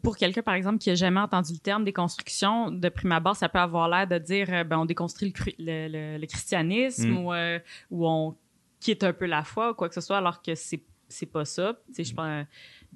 pour 0.02 0.16
quelqu'un, 0.16 0.42
par 0.42 0.54
exemple, 0.54 0.78
qui 0.78 0.88
n'a 0.88 0.94
jamais 0.94 1.20
entendu 1.20 1.52
le 1.52 1.58
terme 1.58 1.84
déconstruction, 1.84 2.70
de 2.70 2.88
prime 2.88 3.12
abord, 3.12 3.36
ça 3.36 3.48
peut 3.48 3.58
avoir 3.58 3.88
l'air 3.88 4.06
de 4.06 4.18
dire 4.18 4.48
euh, 4.50 4.64
ben, 4.64 4.78
on 4.78 4.86
déconstruit 4.86 5.34
le, 5.58 6.18
le, 6.18 6.26
christianisme 6.26 7.10
mm. 7.10 7.18
ou, 7.18 7.32
euh, 7.32 7.58
ou 7.90 8.08
on 8.08 8.36
quitte 8.80 9.04
un 9.04 9.12
peu 9.12 9.26
la 9.26 9.44
foi 9.44 9.70
ou 9.70 9.74
quoi 9.74 9.88
que 9.88 9.94
ce 9.94 10.00
soit, 10.00 10.18
alors 10.18 10.42
que 10.42 10.54
c'est 10.54 10.80
c'est 11.08 11.26
pas 11.26 11.44
ça. 11.44 11.78
Tu 11.88 11.94
sais, 11.94 12.04
je 12.04 12.14
pense 12.14 12.44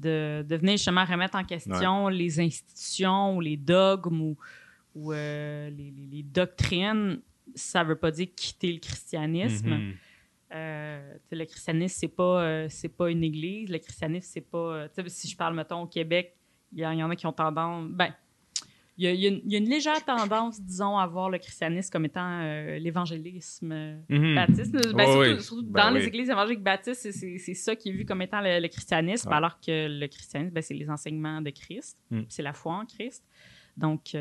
de, 0.00 0.44
de 0.48 0.56
venir 0.56 0.72
justement 0.72 1.04
remettre 1.04 1.36
en 1.36 1.44
question 1.44 2.08
les 2.08 2.40
institutions 2.40 3.36
ou 3.36 3.40
les 3.40 3.56
dogmes 3.56 4.20
ou, 4.20 4.36
ou 4.94 5.12
euh, 5.12 5.70
les, 5.70 5.92
les, 6.10 6.22
doctrines 6.22 7.20
ça 7.54 7.82
veut 7.82 7.96
pas 7.96 8.10
dire 8.10 8.28
quitter 8.34 8.72
le 8.72 8.78
christianisme. 8.78 9.70
Mm-hmm. 9.70 9.94
Euh, 10.52 11.14
le 11.30 11.44
christianisme, 11.44 11.96
c'est 11.98 12.08
pas, 12.08 12.42
euh, 12.42 12.66
c'est 12.68 12.88
pas 12.88 13.10
une 13.10 13.22
église. 13.22 13.70
Le 13.70 13.78
christianisme, 13.78 14.28
c'est 14.32 14.40
pas. 14.40 14.86
Si 15.06 15.28
je 15.28 15.36
parle, 15.36 15.54
mettons, 15.54 15.82
au 15.82 15.86
Québec, 15.86 16.36
il 16.72 16.80
y, 16.80 16.86
en 16.86 17.10
a 17.10 17.16
qui 17.16 17.26
ont 17.26 17.32
tendance. 17.32 17.88
Ben, 17.90 18.12
il 19.08 19.20
y, 19.20 19.54
a, 19.54 19.58
une 19.58 19.68
légère 19.68 20.04
tendance, 20.04 20.60
disons, 20.60 20.98
à 20.98 21.06
voir 21.06 21.30
le 21.30 21.38
christianisme 21.38 21.90
comme 21.90 22.04
étant 22.04 22.42
l'évangélisme 22.78 23.72
mm-hmm. 24.08 24.34
baptiste. 24.34 24.94
Ben, 24.94 25.40
surtout, 25.40 25.62
ben 25.64 25.84
dans 25.84 25.90
les 25.90 26.06
églises 26.06 26.30
évangéliques 26.30 26.62
baptistes, 26.62 27.10
c'est, 27.10 27.54
ça 27.54 27.76
qui 27.76 27.90
est 27.90 27.92
vu 27.92 28.04
comme 28.04 28.22
étant 28.22 28.40
le, 28.42 28.68
christianisme, 28.68 29.32
alors 29.32 29.58
que 29.60 29.88
le 29.88 30.06
christianisme, 30.06 30.54
ben, 30.54 30.62
c'est 30.62 30.74
les 30.74 30.90
enseignements 30.90 31.40
de 31.40 31.50
Christ, 31.50 31.98
mm. 32.10 32.22
c'est 32.28 32.42
la 32.42 32.52
foi 32.52 32.74
en 32.74 32.86
Christ. 32.86 33.24
Donc, 33.76 34.14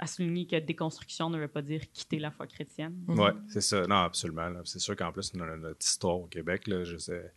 à 0.00 0.06
souligner 0.06 0.46
que 0.46 0.56
déconstruction 0.56 1.28
ne 1.28 1.38
veut 1.38 1.48
pas 1.48 1.60
dire 1.60 1.82
quitter 1.92 2.18
la 2.18 2.30
foi 2.30 2.46
chrétienne. 2.46 3.04
Oui, 3.06 3.30
c'est 3.48 3.60
ça. 3.60 3.82
Non, 3.82 3.96
absolument. 3.96 4.50
C'est 4.64 4.78
sûr 4.78 4.96
qu'en 4.96 5.12
plus, 5.12 5.34
notre, 5.34 5.76
histoire 5.78 6.16
au 6.16 6.26
Québec, 6.26 6.66
là, 6.66 6.84
je 6.84 6.96
sais, 6.96 7.34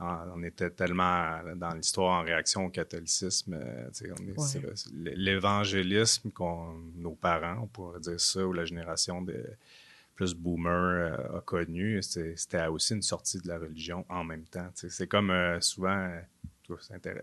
on 0.00 0.42
était 0.42 0.70
tellement 0.70 1.40
dans 1.56 1.70
l'histoire 1.70 2.20
en 2.20 2.24
réaction 2.24 2.66
au 2.66 2.70
catholicisme. 2.70 3.54
Euh, 3.54 3.90
l'évangélisme 4.92 6.30
qu'on 6.30 6.74
nos 6.96 7.14
parents, 7.14 7.62
on 7.62 7.66
pourrait 7.66 8.00
dire 8.00 8.20
ça, 8.20 8.46
ou 8.46 8.52
la 8.52 8.64
génération 8.64 9.22
de 9.22 9.44
plus 10.14 10.34
boomer 10.34 10.72
euh, 10.72 11.38
a 11.38 11.40
connu, 11.40 12.00
c'était 12.02 12.66
aussi 12.66 12.94
une 12.94 13.02
sortie 13.02 13.38
de 13.40 13.48
la 13.48 13.58
religion 13.58 14.04
en 14.08 14.24
même 14.24 14.44
temps. 14.44 14.68
C'est 14.74 15.08
comme 15.08 15.30
euh, 15.30 15.60
souvent 15.60 16.10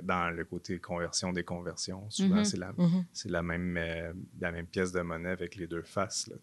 dans 0.03 0.29
le 0.29 0.45
côté 0.45 0.79
conversion 0.79 1.33
des 1.33 1.43
conversions. 1.43 2.07
Souvent, 2.09 2.41
mm-hmm. 2.41 3.03
c'est 3.13 3.29
la, 3.29 3.41
mm-hmm. 3.41 3.45
même, 3.45 3.77
euh, 3.77 4.13
la 4.39 4.51
même 4.51 4.67
pièce 4.67 4.91
de 4.91 5.01
monnaie 5.01 5.29
avec 5.29 5.55
les 5.55 5.67
deux 5.67 5.81
faces. 5.81 6.27
Là, 6.27 6.35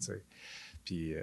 Puis, 0.89 1.15
euh, 1.15 1.23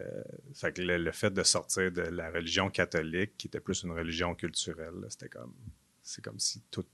le, 0.78 1.12
fait 1.12 1.32
de 1.32 1.42
sortir 1.42 1.92
de 1.92 2.04
la 2.04 2.30
religion 2.30 2.70
catholique, 2.70 3.32
qui 3.36 3.48
était 3.48 3.60
plus 3.60 3.82
une 3.82 3.94
religion 3.94 4.36
culturelle, 4.36 4.94
c'était 5.10 5.28
comme, 5.28 5.56
c'est 6.04 6.24
comme 6.24 6.38
si 6.38 6.62
toute 6.70 6.88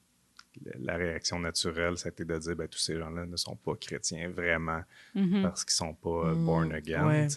la 0.79 0.95
réaction 0.95 1.37
naturelle, 1.39 1.97
c'était 1.97 2.23
de 2.23 2.37
dire, 2.37 2.55
ben, 2.55 2.69
tous 2.69 2.79
ces 2.79 2.97
gens-là 2.97 3.25
ne 3.25 3.35
sont 3.35 3.57
pas 3.57 3.75
chrétiens 3.75 4.29
vraiment 4.29 4.83
mm-hmm. 5.17 5.41
parce 5.41 5.65
qu'ils 5.65 5.73
sont 5.73 5.93
pas 5.95 6.29
euh, 6.29 6.33
born 6.33 6.71
again. 6.71 7.27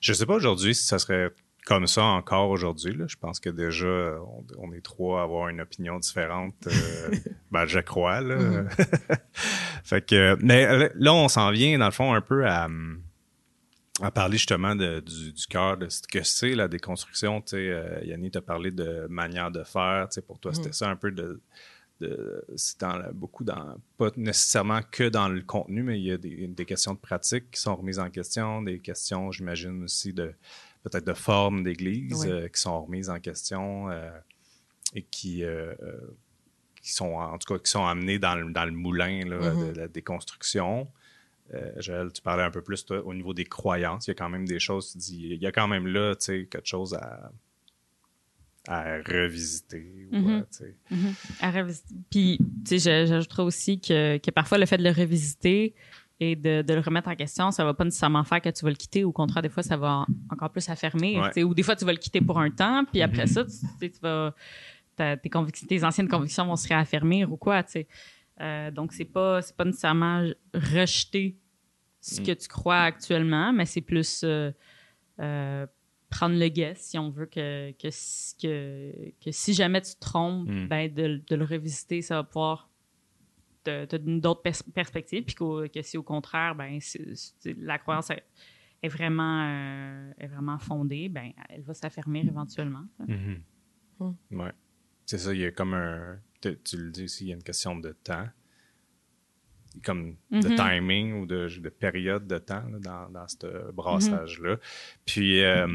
Je 0.00 0.12
sais 0.14 0.24
pas 0.24 0.36
aujourd'hui 0.36 0.74
si 0.74 0.86
ça 0.86 0.98
serait 0.98 1.30
comme 1.66 1.86
ça 1.86 2.02
encore 2.02 2.48
aujourd'hui. 2.48 2.96
Je 3.06 3.16
pense 3.16 3.40
que 3.40 3.50
déjà, 3.50 4.18
on, 4.56 4.72
est 4.72 4.80
trois 4.80 5.20
à 5.20 5.24
avoir 5.24 5.50
une 5.50 5.60
opinion 5.60 5.98
différente. 5.98 6.54
Euh, 6.68 7.10
ben, 7.50 7.66
je 7.66 7.80
crois. 7.80 8.22
Là. 8.22 8.36
Mm-hmm. 8.36 9.18
fait 9.84 10.06
que, 10.06 10.38
mais 10.40 10.90
là, 10.94 11.12
on 11.12 11.28
s'en 11.28 11.50
vient, 11.50 11.76
dans 11.78 11.84
le 11.84 11.90
fond, 11.90 12.14
un 12.14 12.22
peu 12.22 12.46
à, 12.46 12.66
à 14.00 14.10
parler 14.10 14.36
justement 14.36 14.74
de, 14.74 15.00
du, 15.00 15.32
du 15.32 15.46
cœur 15.46 15.76
de 15.76 15.88
ce 15.88 16.02
que 16.02 16.22
c'est 16.22 16.54
la 16.54 16.68
déconstruction. 16.68 17.40
Tu 17.40 17.50
sais, 17.50 17.68
euh, 17.68 18.00
Yannick 18.04 18.32
t'a 18.32 18.42
parlé 18.42 18.70
de 18.70 19.06
manière 19.08 19.50
de 19.50 19.62
faire. 19.64 20.08
Tu 20.08 20.14
sais, 20.14 20.22
pour 20.22 20.38
toi, 20.38 20.52
c'était 20.52 20.70
mm-hmm. 20.70 20.72
ça 20.72 20.90
un 20.90 20.96
peu 20.96 21.12
de... 21.12 21.40
de 22.00 22.44
c'est 22.56 22.80
dans 22.80 23.00
beaucoup 23.12 23.44
dans 23.44 23.76
pas 23.96 24.10
nécessairement 24.16 24.80
que 24.90 25.08
dans 25.08 25.28
le 25.28 25.42
contenu 25.42 25.84
mais 25.84 26.00
il 26.00 26.06
y 26.06 26.10
a 26.10 26.18
des, 26.18 26.48
des 26.48 26.64
questions 26.64 26.92
de 26.92 26.98
pratique 26.98 27.52
qui 27.52 27.60
sont 27.60 27.76
remises 27.76 28.00
en 28.00 28.10
question 28.10 28.62
des 28.62 28.80
questions 28.80 29.30
j'imagine 29.30 29.84
aussi 29.84 30.12
de 30.12 30.34
peut-être 30.82 31.06
de 31.06 31.14
formes 31.14 31.62
d'église 31.62 32.26
euh, 32.26 32.48
qui 32.48 32.60
sont 32.60 32.84
remises 32.84 33.10
en 33.10 33.20
question 33.20 33.90
euh, 33.90 34.10
et 34.96 35.02
qui, 35.02 35.44
qui 36.82 36.92
sont, 36.92 37.14
en 37.14 37.38
tout 37.38 37.54
cas, 37.54 37.58
qui 37.58 37.70
sont 37.70 37.86
amenées 37.86 38.18
dans 38.18 38.34
le, 38.34 38.52
dans 38.52 38.64
le 38.64 38.72
moulin 38.72 39.24
là, 39.24 39.38
mm-hmm. 39.38 39.72
de 39.72 39.78
la 39.78 39.88
déconstruction. 39.88 40.86
Joël, 41.76 42.12
tu 42.12 42.22
parlais 42.22 42.42
un 42.42 42.50
peu 42.50 42.62
plus 42.62 42.84
toi, 42.84 43.04
au 43.04 43.14
niveau 43.14 43.34
des 43.34 43.44
croyances. 43.44 44.06
Il 44.06 44.10
y 44.10 44.12
a 44.12 44.14
quand 44.14 44.28
même 44.28 44.46
des 44.46 44.58
choses, 44.58 44.92
tu 44.92 44.98
dis, 44.98 45.28
il 45.32 45.42
y 45.42 45.46
a 45.46 45.52
quand 45.52 45.68
même 45.68 45.86
là 45.86 46.14
quelque 46.16 46.60
chose 46.64 46.94
à, 46.94 47.30
à 48.66 48.96
revisiter. 48.96 50.08
Mm-hmm. 50.12 50.44
Mm-hmm. 50.92 51.14
À 51.40 51.50
revisiter. 51.50 51.94
Puis, 52.10 52.38
tu 52.66 52.78
sais, 52.78 53.06
j'ajouterais 53.06 53.42
aussi 53.42 53.80
que, 53.80 54.18
que, 54.18 54.30
parfois 54.30 54.58
le 54.58 54.66
fait 54.66 54.78
de 54.78 54.84
le 54.84 54.90
revisiter, 54.90 55.74
et 56.20 56.36
de, 56.36 56.62
de, 56.62 56.74
le 56.74 56.80
remettre 56.80 57.08
en 57.08 57.16
question, 57.16 57.50
ça 57.50 57.64
va 57.64 57.74
pas 57.74 57.84
nécessairement 57.84 58.22
faire 58.22 58.40
que 58.40 58.48
tu 58.48 58.64
vas 58.64 58.70
le 58.70 58.76
quitter. 58.76 59.02
Au 59.02 59.10
contraire, 59.10 59.42
des 59.42 59.48
fois, 59.48 59.64
ça 59.64 59.76
va 59.76 60.06
encore 60.30 60.50
plus 60.50 60.68
affermir. 60.68 61.30
Ou 61.36 61.54
des 61.54 61.62
fois, 61.64 61.74
tu 61.74 61.84
vas 61.84 61.92
le 61.92 61.98
quitter 61.98 62.20
pour 62.20 62.38
un 62.38 62.50
temps, 62.50 62.84
puis 62.90 63.02
après 63.02 63.24
mm-hmm. 63.24 63.48
ça, 63.48 63.66
tu, 63.80 63.90
tu 63.90 64.00
vas, 64.00 64.34
tes, 64.96 65.18
tes 65.68 65.84
anciennes 65.84 66.08
convictions 66.08 66.46
vont 66.46 66.56
se 66.56 66.68
réaffirmer 66.68 67.24
ou 67.24 67.36
quoi. 67.36 67.62
sais. 67.66 67.86
Euh, 68.40 68.70
donc, 68.70 68.92
c'est 68.92 69.04
pas, 69.04 69.42
c'est 69.42 69.56
pas 69.56 69.64
nécessairement 69.64 70.28
rejeter 70.52 71.38
ce 72.00 72.20
mm. 72.20 72.24
que 72.24 72.32
tu 72.32 72.48
crois 72.48 72.80
actuellement, 72.80 73.52
mais 73.52 73.66
c'est 73.66 73.80
plus 73.80 74.22
euh, 74.24 74.50
euh, 75.20 75.66
prendre 76.10 76.36
le 76.36 76.48
guess 76.48 76.80
si 76.80 76.98
on 76.98 77.10
veut 77.10 77.26
que, 77.26 77.70
que, 77.72 77.88
que, 78.40 79.10
que 79.24 79.30
si 79.30 79.54
jamais 79.54 79.80
tu 79.80 79.94
te 79.94 80.00
trompes, 80.00 80.48
mm. 80.48 80.68
ben 80.68 80.92
de, 80.92 81.22
de 81.26 81.36
le 81.36 81.44
revisiter, 81.44 82.02
ça 82.02 82.16
va 82.16 82.24
pouvoir 82.24 82.70
d'autres 83.64 84.42
perspectives, 84.74 85.24
puis 85.24 85.34
que 85.34 85.82
si 85.82 85.96
au 85.96 86.02
contraire, 86.02 86.54
ben, 86.54 86.78
la 87.56 87.78
croyance 87.78 88.10
est, 88.10 88.88
vraiment, 88.88 89.48
euh, 89.48 90.12
est 90.18 90.26
vraiment 90.26 90.58
fondée, 90.58 91.08
ben, 91.08 91.32
elle 91.48 91.62
va 91.62 91.72
s'affermir 91.72 92.26
éventuellement. 92.26 92.84
Mm-hmm. 93.00 93.40
Mm. 94.00 94.14
Oui. 94.32 94.48
C'est 95.06 95.18
ça, 95.18 95.32
il 95.32 95.40
y 95.40 95.44
a 95.44 95.50
comme 95.50 95.74
un. 95.74 96.18
Tu, 96.64 96.76
le 96.76 96.90
dis 96.90 97.04
aussi, 97.04 97.24
il 97.24 97.28
y 97.28 97.32
a 97.32 97.34
une 97.34 97.42
question 97.42 97.76
de 97.76 97.92
temps 97.92 98.26
comme 99.84 100.14
de 100.30 100.38
mm-hmm. 100.38 100.56
timing 100.56 101.12
ou 101.14 101.26
de, 101.26 101.48
de, 101.48 101.68
période 101.68 102.28
de 102.28 102.38
temps 102.38 102.62
dans, 102.78 103.08
dans 103.10 103.26
ce 103.26 103.72
brassage-là. 103.72 104.56
Puis, 105.04 105.42
euh, 105.42 105.66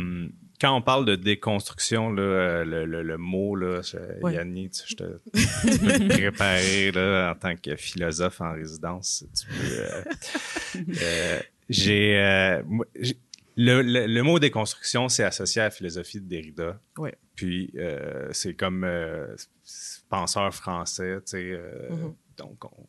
quand 0.61 0.73
on 0.73 0.81
parle 0.81 1.05
de 1.05 1.15
déconstruction, 1.17 2.09
là, 2.09 2.21
euh, 2.21 2.63
le, 2.63 2.85
le, 2.85 3.17
mot, 3.17 3.57
là, 3.57 3.81
Yanni, 4.23 4.71
je 4.87 4.95
te, 4.95 5.03
tu 5.33 5.79
peux 5.79 5.99
te 5.99 6.07
préparer 6.07 6.91
là, 6.93 7.31
en 7.31 7.35
tant 7.35 7.57
que 7.57 7.75
philosophe 7.75 8.39
en 8.39 8.53
résidence. 8.53 9.25
Tu 9.37 9.47
peux, 9.47 9.79
euh, 9.81 10.03
euh 11.03 11.39
j'ai, 11.69 12.15
euh, 13.59 13.83
le, 13.83 14.07
le, 14.07 14.23
mot 14.23 14.39
déconstruction, 14.39 15.09
c'est 15.09 15.23
associé 15.23 15.61
à 15.61 15.65
la 15.65 15.71
philosophie 15.71 16.21
de 16.21 16.27
Derrida. 16.27 16.79
Oui. 16.97 17.09
Puis 17.35 17.73
c'est 18.31 18.53
comme 18.53 18.87
penseur 20.09 20.53
français, 20.53 21.17
tu 21.21 21.31
sais. 21.31 21.61
Mm-hmm. 21.89 22.13
Donc, 22.37 22.65
on, 22.65 22.87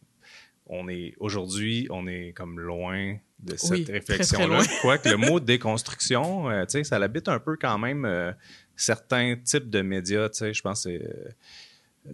on 0.72 0.88
est 0.88 1.14
aujourd'hui, 1.18 1.88
on 1.90 2.06
est 2.06 2.32
comme 2.32 2.60
loin 2.60 3.16
de 3.40 3.56
cette 3.56 3.70
Oui, 3.70 3.84
réflexion-là. 3.90 4.62
Quoique 4.80 5.08
le 5.08 5.16
mot 5.16 5.40
déconstruction, 5.40 6.48
euh, 6.48 6.64
tu 6.64 6.72
sais, 6.72 6.84
ça 6.84 6.98
l'habite 6.98 7.28
un 7.28 7.40
peu 7.40 7.56
quand 7.56 7.76
même 7.78 8.04
euh, 8.04 8.32
certains 8.76 9.36
types 9.36 9.68
de 9.68 9.82
médias. 9.82 10.28
Tu 10.28 10.38
sais, 10.38 10.54
je 10.54 10.62
pense 10.62 10.84
que 10.84 10.90
c'est. 10.90 11.04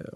euh, 0.03 0.11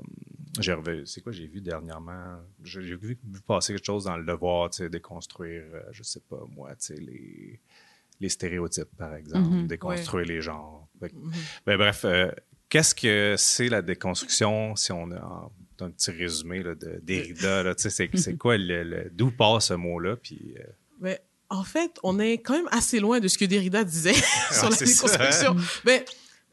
euh, 0.58 1.02
c'est 1.04 1.20
quoi 1.20 1.32
j'ai 1.32 1.46
vu 1.46 1.60
dernièrement? 1.60 2.38
J'ai 2.64 2.80
vu, 2.80 2.96
vu 2.96 3.18
passer 3.46 3.74
quelque 3.74 3.84
chose 3.84 4.04
dans 4.04 4.16
le 4.16 4.24
devoir, 4.24 4.70
tu 4.70 4.78
sais, 4.78 4.88
déconstruire, 4.88 5.64
euh, 5.74 5.82
je 5.92 6.02
sais 6.02 6.20
pas 6.20 6.42
moi, 6.48 6.70
tu 6.70 6.86
sais, 6.86 6.96
les, 6.96 7.60
les 8.20 8.28
stéréotypes, 8.28 8.94
par 8.98 9.14
exemple, 9.14 9.48
Mhm. 9.48 9.66
déconstruire 9.66 10.26
les 10.26 10.40
genres. 10.40 10.86
Mhm. 11.00 11.10
ben, 11.66 11.76
bref, 11.78 12.02
euh, 12.04 12.30
qu'est-ce 12.68 12.94
que 12.94 13.34
c'est 13.38 13.68
la 13.68 13.80
déconstruction 13.82 14.76
si 14.76 14.92
on 14.92 15.10
a 15.12 15.50
un 15.80 15.90
petit 15.90 16.10
résumé 16.10 16.62
là, 16.62 16.74
de 16.74 17.00
Derrida? 17.02 17.72
C'est, 17.78 18.36
quoi 18.36 18.58
le, 18.58 18.82
le- 18.84 19.10
d'où 19.12 19.30
part 19.30 19.62
ce 19.62 19.72
mot-là? 19.74 20.16
Puis, 20.16 20.54
euh, 20.58 20.64
Mais 21.00 21.18
en 21.48 21.64
fait, 21.64 21.98
on 22.02 22.18
est 22.18 22.34
quand 22.38 22.52
même 22.54 22.68
assez 22.70 23.00
loin 23.00 23.18
de 23.20 23.28
ce 23.28 23.38
que 23.38 23.46
Derrida 23.46 23.82
disait 23.84 24.12
sur 24.52 24.68
la 24.68 24.76
hein? 24.76 24.78
déconstruction. 24.78 25.56
Mais 25.86 26.04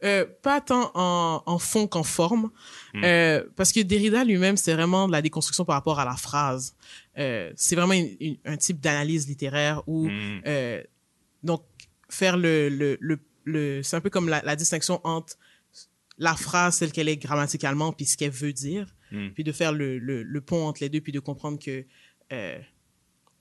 euh, 0.06 0.26
pas 0.44 0.62
tant 0.62 0.92
en, 0.94 1.44
en 1.46 1.60
fond 1.60 1.88
qu'en 1.88 2.04
forme, 2.04 2.52
Mm. 2.94 3.04
Euh, 3.04 3.44
parce 3.56 3.74
que 3.74 3.82
Derrida 3.82 4.24
lui-même, 4.24 4.56
c'est 4.58 4.74
vraiment 4.74 5.08
de 5.08 5.12
la 5.12 5.22
déconstruction 5.22 5.66
par 5.66 5.76
rapport 5.76 6.00
à 6.00 6.06
la 6.06 6.16
phrase. 6.16 6.74
Euh, 7.20 7.52
c'est 7.56 7.76
vraiment 7.76 7.94
une- 7.94 8.16
une- 8.20 8.38
un 8.46 8.56
type 8.58 8.80
d'analyse 8.80 9.28
littéraire 9.28 9.84
où 9.88 10.08
hmm, 10.08 10.42
donc 11.44 11.64
faire 12.10 12.38
le 12.38 12.70
le, 12.70 12.98
le, 13.00 13.20
le- 13.44 13.84
c'est 13.84 13.96
un 13.96 14.02
peu 14.02 14.10
comme 14.10 14.30
la, 14.30 14.42
la 14.44 14.56
distinction 14.56 15.00
entre 15.04 15.38
la 16.18 16.36
phrase 16.36 16.80
telle 16.80 16.92
qu'elle 16.92 17.10
est 17.10 17.18
grammaticalement 17.18 17.94
puis 17.94 18.06
ce 18.06 18.18
qu'elle 18.18 18.32
veut 18.32 18.54
dire 18.54 18.96
hmm. 19.12 19.30
puis 19.30 19.44
de 19.44 19.52
faire 19.52 19.72
le, 19.72 20.00
le, 20.00 20.24
le 20.24 20.42
pont 20.42 20.66
entre 20.68 20.82
les 20.82 20.90
deux, 20.90 21.02
puis 21.02 21.12
de 21.12 21.20
comprendre 21.20 21.60
que 21.60 21.86
euh, 22.34 22.60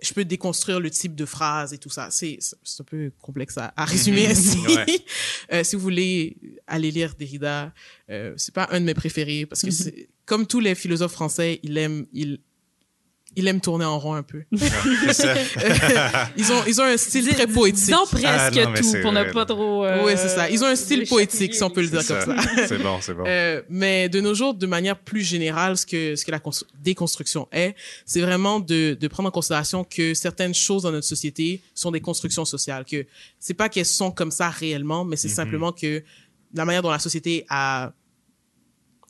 je 0.01 0.13
peux 0.13 0.25
déconstruire 0.25 0.79
le 0.79 0.91
type 0.91 1.15
de 1.15 1.25
phrase 1.25 1.73
et 1.73 1.79
tout 1.79 1.89
ça. 1.89 2.09
C'est 2.11 2.39
un 2.81 2.85
peu 2.85 3.11
complexe 3.23 3.57
à, 3.57 3.73
à 3.77 3.85
résumer 3.87 4.27
ainsi. 4.31 4.59
Ouais. 4.59 4.87
Euh, 5.53 5.63
si 5.63 5.77
vous 5.77 5.83
voulez 5.83 6.37
aller 6.67 6.91
lire 6.91 7.15
Derrida, 7.15 7.73
euh, 8.11 8.35
c'est 8.37 8.53
pas 8.53 8.67
un 8.73 8.81
de 8.81 8.85
mes 8.85 8.95
préférés 8.95 9.47
parce 9.47 9.63
que 9.63 9.71
c'est 9.71 10.09
comme 10.25 10.45
tous 10.45 10.59
les 10.59 10.75
philosophes 10.75 11.13
français, 11.13 11.61
il 11.63 11.79
aime 11.79 12.05
il 12.13 12.41
il 13.37 13.46
aime 13.49 13.61
tourner 13.61 13.85
en 13.85 13.99
rond 13.99 14.14
un 14.14 14.22
peu. 14.22 14.42
Ils 16.37 16.53
ont 16.53 16.62
ils 16.66 16.81
ont 16.81 16.85
un 16.85 16.96
style 16.96 17.29
très 17.29 17.46
poétique. 17.46 17.85
Disons 17.87 18.07
presque 18.11 18.25
Ah, 18.27 18.51
non, 18.51 18.75
tout 18.75 18.94
pour 19.03 19.12
ne 19.12 19.25
pas 19.33 19.44
trop. 19.46 19.85
euh, 19.85 20.05
Oui, 20.05 20.12
c'est 20.16 20.29
ça. 20.29 20.49
Ils 20.51 20.62
ont 20.62 20.66
un 20.66 20.77
style 20.77 21.07
poétique, 21.07 21.55
si 21.55 21.62
on 21.62 21.70
peut 21.70 21.83
le 21.83 21.88
dire 21.88 22.07
comme 22.07 22.20
ça. 22.37 22.66
C'est 22.66 22.79
bon, 22.83 22.99
c'est 23.01 23.14
bon. 23.14 23.25
Euh, 23.27 23.62
mais 23.68 24.09
de 24.09 24.20
nos 24.20 24.35
jours, 24.35 24.55
de 24.55 24.66
manière 24.66 24.99
plus 24.99 25.22
générale, 25.22 25.77
ce 25.77 25.87
que 25.87 26.16
ce 26.16 26.25
que 26.25 26.31
la 26.31 26.38
constru- 26.38 26.64
déconstruction 26.83 27.49
est, 27.53 27.75
c'est 28.05 28.20
vraiment 28.20 28.61
de, 28.61 28.94
de 28.99 29.09
prendre 29.09 29.29
en 29.29 29.33
considération 29.33 29.85
que 29.85 30.14
certaines 30.14 30.55
choses 30.55 30.83
dans 30.85 30.92
notre 30.92 31.07
société 31.07 31.62
sont 31.75 31.90
des 31.90 32.01
constructions 32.01 32.44
sociales, 32.44 32.85
que 32.85 33.07
c'est 33.38 33.55
pas 33.55 33.68
qu'elles 33.68 33.87
sont 33.87 34.11
comme 34.11 34.31
ça 34.31 34.49
réellement, 34.51 35.05
mais 35.05 35.16
c'est 35.16 35.29
Mhm. 35.29 35.35
simplement 35.35 35.72
que 35.72 36.03
la 36.55 36.64
manière 36.64 36.83
dont 36.83 36.90
la 36.90 36.99
société 36.99 37.44
a 37.49 37.92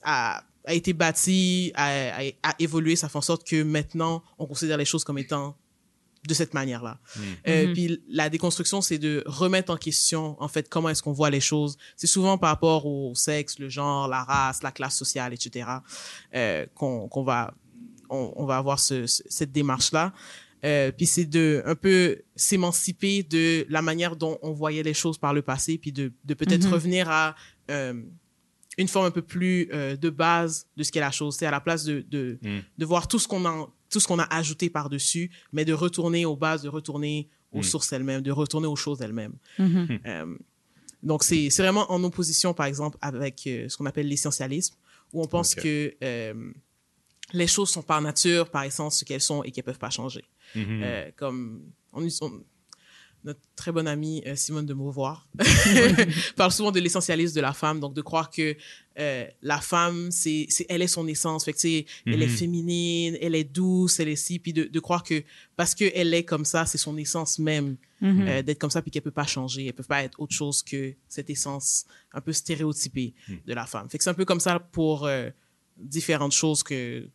a, 0.02 0.42
a 0.66 0.74
été 0.74 0.92
bâtie, 0.92 1.72
a, 1.74 2.18
a, 2.18 2.22
a 2.42 2.54
évolué, 2.58 2.96
ça 2.96 3.08
fait 3.08 3.16
en 3.18 3.22
sorte 3.22 3.46
que 3.46 3.62
maintenant 3.62 4.22
on 4.38 4.46
considère 4.46 4.76
les 4.76 4.84
choses 4.84 5.04
comme 5.04 5.18
étant 5.18 5.56
de 6.28 6.34
cette 6.34 6.54
manière-là. 6.54 6.98
Mhm. 7.16 7.22
Euh, 7.46 7.66
Mhm. 7.68 7.72
Puis 7.72 8.02
la 8.08 8.28
déconstruction, 8.28 8.80
c'est 8.80 8.98
de 8.98 9.22
remettre 9.26 9.72
en 9.72 9.76
question, 9.76 10.36
en 10.42 10.48
fait, 10.48 10.68
comment 10.68 10.88
est-ce 10.88 11.00
qu'on 11.02 11.12
voit 11.12 11.30
les 11.30 11.40
choses. 11.40 11.78
C'est 11.96 12.08
souvent 12.08 12.36
par 12.36 12.50
rapport 12.50 12.84
au 12.84 13.14
sexe, 13.14 13.60
le 13.60 13.68
genre, 13.68 14.08
la 14.08 14.24
race, 14.24 14.60
la 14.64 14.72
classe 14.72 14.96
sociale, 14.96 15.32
etc. 15.32 15.68
Euh, 16.34 16.66
qu'on 16.74 17.22
va, 17.22 17.54
on, 18.10 18.32
on 18.34 18.44
va 18.44 18.56
avoir 18.56 18.80
ce, 18.80 19.06
ce- 19.06 19.22
cette 19.28 19.52
démarche-là. 19.52 20.12
Euh, 20.64 20.90
puis 20.90 21.06
c'est 21.06 21.26
de 21.26 21.62
un 21.64 21.76
peu 21.76 22.22
s'émanciper 22.34 23.22
de 23.22 23.64
la 23.68 23.82
manière 23.82 24.16
dont 24.16 24.36
on 24.42 24.52
voyait 24.52 24.82
les 24.82 24.94
choses 24.94 25.18
par 25.18 25.32
le 25.32 25.42
passé, 25.42 25.78
puis 25.78 25.92
de, 25.92 26.12
de 26.24 26.34
peut-être 26.34 26.66
Mhm. 26.66 26.72
revenir 26.72 27.08
à 27.08 27.36
euh, 27.70 28.02
une 28.78 28.88
forme 28.88 29.06
un 29.06 29.10
peu 29.10 29.22
plus 29.22 29.68
euh, 29.72 29.96
de 29.96 30.10
base 30.10 30.66
de 30.76 30.82
ce 30.82 30.92
qu'est 30.92 31.00
la 31.00 31.10
chose. 31.10 31.36
C'est 31.36 31.46
à 31.46 31.50
la 31.50 31.60
place 31.60 31.84
de, 31.84 32.04
de, 32.10 32.38
Mm. 32.42 32.58
de 32.78 32.84
voir 32.84 33.08
tout 33.08 33.18
ce 33.18 33.26
qu'on 33.28 33.44
a, 33.46 33.68
tout 33.90 34.00
ce 34.00 34.06
qu'on 34.06 34.18
a 34.18 34.24
ajouté 34.34 34.68
par-dessus, 34.70 35.30
mais 35.52 35.64
de 35.64 35.72
retourner 35.72 36.24
aux 36.26 36.36
bases, 36.36 36.62
de 36.62 36.68
retourner 36.68 37.28
aux 37.52 37.60
Mm. 37.60 37.62
sources 37.62 37.92
elles-mêmes, 37.92 38.22
de 38.22 38.32
retourner 38.32 38.66
aux 38.66 38.76
choses 38.76 39.00
elles-mêmes. 39.00 39.34
Mhm. 39.58 39.98
Euh, 40.06 40.36
donc, 41.02 41.22
c'est 41.24 41.48
c'est 41.50 41.62
vraiment 41.62 41.90
en 41.92 42.02
opposition, 42.04 42.52
par 42.52 42.66
exemple, 42.66 42.98
avec 43.00 43.46
euh, 43.46 43.68
ce 43.68 43.76
qu'on 43.76 43.86
appelle 43.86 44.08
l'essentialisme, 44.08 44.74
où 45.12 45.22
on 45.22 45.26
pense 45.26 45.54
que 45.54 45.94
euh, 46.02 46.52
les 47.32 47.46
choses 47.46 47.70
sont 47.70 47.82
par 47.82 48.00
nature, 48.02 48.50
par 48.50 48.64
essence, 48.64 48.98
ce 48.98 49.04
qu'elles 49.04 49.20
sont 49.20 49.42
et 49.44 49.52
qu'elles 49.52 49.64
peuvent 49.64 49.78
pas 49.78 49.90
changer. 49.90 50.24
Mhm. 50.54 50.80
Euh, 50.82 51.10
comme 51.16 51.62
on, 51.92 52.06
on- 52.22 52.42
notre 53.26 53.40
très 53.56 53.72
bonne 53.72 53.88
amie 53.88 54.22
euh, 54.26 54.34
Simone 54.36 54.64
de 54.64 54.72
Beauvoir 54.72 55.28
parle 56.36 56.52
souvent 56.52 56.70
de 56.72 56.80
l'essentialisme 56.80 57.34
de 57.34 57.40
la 57.40 57.52
femme, 57.52 57.80
donc 57.80 57.92
de 57.94 58.00
croire 58.02 58.30
que 58.30 58.56
euh, 58.98 59.26
la 59.42 59.60
femme, 59.60 60.10
c'est, 60.10 60.46
c'est, 60.48 60.64
elle 60.70 60.80
est 60.80 60.86
son 60.86 61.06
essence, 61.08 61.44
fait 61.44 61.52
que, 61.52 61.58
sais, 61.58 61.84
elle 62.06 62.22
est 62.22 62.26
Mhm. 62.28 62.36
féminine, 62.36 63.18
elle 63.20 63.34
est 63.34 63.44
douce, 63.44 64.00
elle 64.00 64.08
est 64.08 64.16
si, 64.16 64.38
puis 64.38 64.52
de, 64.54 64.64
de 64.64 64.80
croire 64.80 65.02
que 65.02 65.22
parce 65.56 65.74
qu'elle 65.74 66.14
est 66.14 66.24
comme 66.24 66.44
ça, 66.46 66.64
c'est 66.66 66.78
son 66.78 66.96
essence 66.96 67.38
même 67.38 67.76
Mhm. 68.00 68.26
euh, 68.28 68.42
d'être 68.42 68.58
comme 68.58 68.70
ça, 68.70 68.80
puis 68.82 68.90
qu'elle 68.90 69.02
peut 69.02 69.10
pas 69.10 69.26
changer, 69.26 69.66
elle 69.66 69.72
peut 69.72 69.82
pas 69.82 70.02
être 70.02 70.20
autre 70.20 70.34
chose 70.34 70.62
que 70.62 70.94
cette 71.08 71.28
essence 71.30 71.84
un 72.12 72.20
peu 72.20 72.32
stéréotypée 72.32 73.14
Mm. 73.28 73.34
de 73.46 73.54
la 73.54 73.66
femme. 73.66 73.88
Fait 73.90 73.98
que 73.98 74.04
c'est 74.04 74.10
un 74.10 74.14
peu 74.14 74.24
comme 74.24 74.40
ça 74.40 74.58
pour 74.60 75.06
euh, 75.06 75.30
différentes 75.78 76.32
choses 76.32 76.62
que 76.62 77.08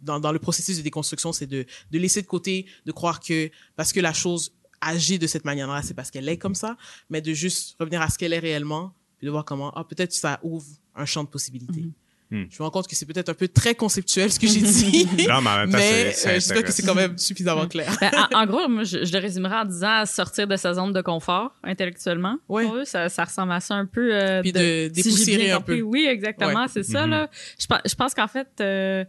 dans, 0.00 0.20
dans 0.20 0.30
le 0.32 0.38
processus 0.38 0.76
de 0.78 0.82
déconstruction, 0.82 1.32
c'est 1.32 1.46
de, 1.48 1.66
de 1.90 1.98
laisser 1.98 2.22
de 2.22 2.26
côté, 2.28 2.66
de 2.86 2.92
croire 2.92 3.18
que 3.20 3.50
parce 3.76 3.92
que 3.92 3.98
la 4.00 4.12
chose 4.12 4.54
agit 4.80 5.18
de 5.18 5.26
cette 5.26 5.44
manière-là, 5.44 5.82
c'est 5.82 5.94
parce 5.94 6.10
qu'elle 6.10 6.28
est 6.28 6.36
comme 6.38 6.54
ça, 6.54 6.76
mais 7.10 7.20
de 7.20 7.32
juste 7.32 7.76
revenir 7.78 8.00
à 8.02 8.08
ce 8.08 8.18
qu'elle 8.18 8.32
est 8.32 8.38
réellement, 8.38 8.92
puis 9.18 9.26
de 9.26 9.30
voir 9.30 9.44
comment, 9.44 9.72
ah, 9.76 9.84
peut-être 9.84 10.12
ça 10.12 10.38
ouvre 10.42 10.66
un 10.94 11.04
champ 11.04 11.24
de 11.24 11.28
possibilités. 11.28 11.80
Mhm. 11.82 11.92
Mm. 12.30 12.44
Je 12.50 12.56
me 12.58 12.64
rends 12.64 12.70
compte 12.70 12.86
que 12.88 12.94
c'est 12.94 13.06
peut-être 13.06 13.30
un 13.30 13.34
peu 13.34 13.48
très 13.48 13.74
conceptuel 13.74 14.30
ce 14.30 14.38
que 14.38 14.46
j'ai 14.46 14.60
dit, 14.60 15.06
Non, 15.28 15.40
mais 15.40 15.48
en 15.50 15.56
même 15.60 15.70
temps, 15.70 15.78
mais 15.78 16.08
euh, 16.08 16.34
j'espère 16.34 16.62
que 16.62 16.70
c'est 16.72 16.82
quand 16.82 16.94
même 16.94 17.16
suffisamment 17.16 17.66
clair. 17.66 17.90
Ben, 18.02 18.10
en, 18.34 18.40
en 18.42 18.46
gros, 18.46 18.68
moi, 18.68 18.84
je, 18.84 19.02
je 19.02 19.12
le 19.14 19.18
résumerais 19.18 19.56
en 19.60 19.64
disant 19.64 20.04
sortir 20.04 20.46
de 20.46 20.54
sa 20.56 20.74
zone 20.74 20.92
de 20.92 21.00
confort 21.00 21.54
intellectuellement. 21.64 22.36
Ouais. 22.46 22.64
Pour 22.66 22.76
eux, 22.76 22.84
ça, 22.84 23.08
ça 23.08 23.24
ressemble 23.24 23.52
à 23.52 23.60
ça 23.60 23.76
un 23.76 23.86
peu. 23.86 24.14
euh, 24.14 24.42
Puis 24.42 24.52
de 24.52 24.88
dépoussiérer 24.88 25.44
bien 25.46 25.56
un 25.56 25.60
peu. 25.62 25.80
Oui, 25.80 26.06
exactement, 26.06 26.64
Ouais. 26.64 26.68
c'est 26.70 26.82
ça. 26.82 27.04
Mhm. 27.06 27.10
Là. 27.12 27.30
Je, 27.58 27.66
pense- 27.66 27.80
je 27.86 27.94
pense 27.94 28.12
qu'en 28.12 28.28
fait, 28.28 28.48
euh, 28.60 29.06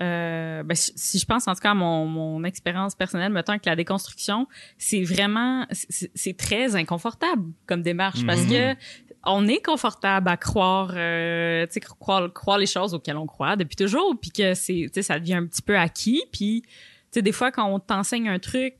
euh, 0.00 0.62
ben, 0.62 0.74
si 0.74 0.92
si 0.96 1.18
je 1.18 1.26
pense 1.26 1.46
en 1.48 1.54
tout 1.54 1.60
cas 1.60 1.72
à 1.72 1.74
mon, 1.74 2.06
mon 2.06 2.44
expérience 2.44 2.94
personnelle, 2.94 3.32
mettons 3.32 3.58
que 3.58 3.66
la 3.66 3.76
déconstruction, 3.76 4.46
c'est 4.78 5.02
vraiment, 5.02 5.66
c'est 5.70 6.10
c'est 6.14 6.36
très 6.36 6.74
inconfortable 6.76 7.52
comme 7.66 7.82
démarche 7.82 8.24
parce 8.26 8.42
Mhm. 8.42 8.48
que 8.50 8.74
on 9.24 9.46
est 9.48 9.62
confortable 9.62 10.30
à 10.30 10.38
croire, 10.38 10.92
euh, 10.96 11.66
tu 11.66 11.74
sais, 11.74 11.80
croire, 11.80 12.32
croire 12.32 12.56
les 12.56 12.64
choses 12.64 12.94
auxquelles 12.94 13.18
on 13.18 13.26
croit 13.26 13.54
depuis 13.56 13.76
toujours, 13.76 14.18
puis 14.18 14.30
que 14.30 14.54
c'est, 14.54 14.84
tu 14.86 14.90
sais, 14.94 15.02
ça 15.02 15.18
devient 15.18 15.34
un 15.34 15.46
petit 15.46 15.60
peu 15.60 15.76
acquis, 15.76 16.22
puis 16.32 16.62
tu 16.62 16.70
sais, 17.10 17.22
des 17.22 17.32
fois 17.32 17.50
quand 17.52 17.66
on 17.70 17.78
t'enseigne 17.80 18.28
un 18.30 18.38
truc, 18.38 18.76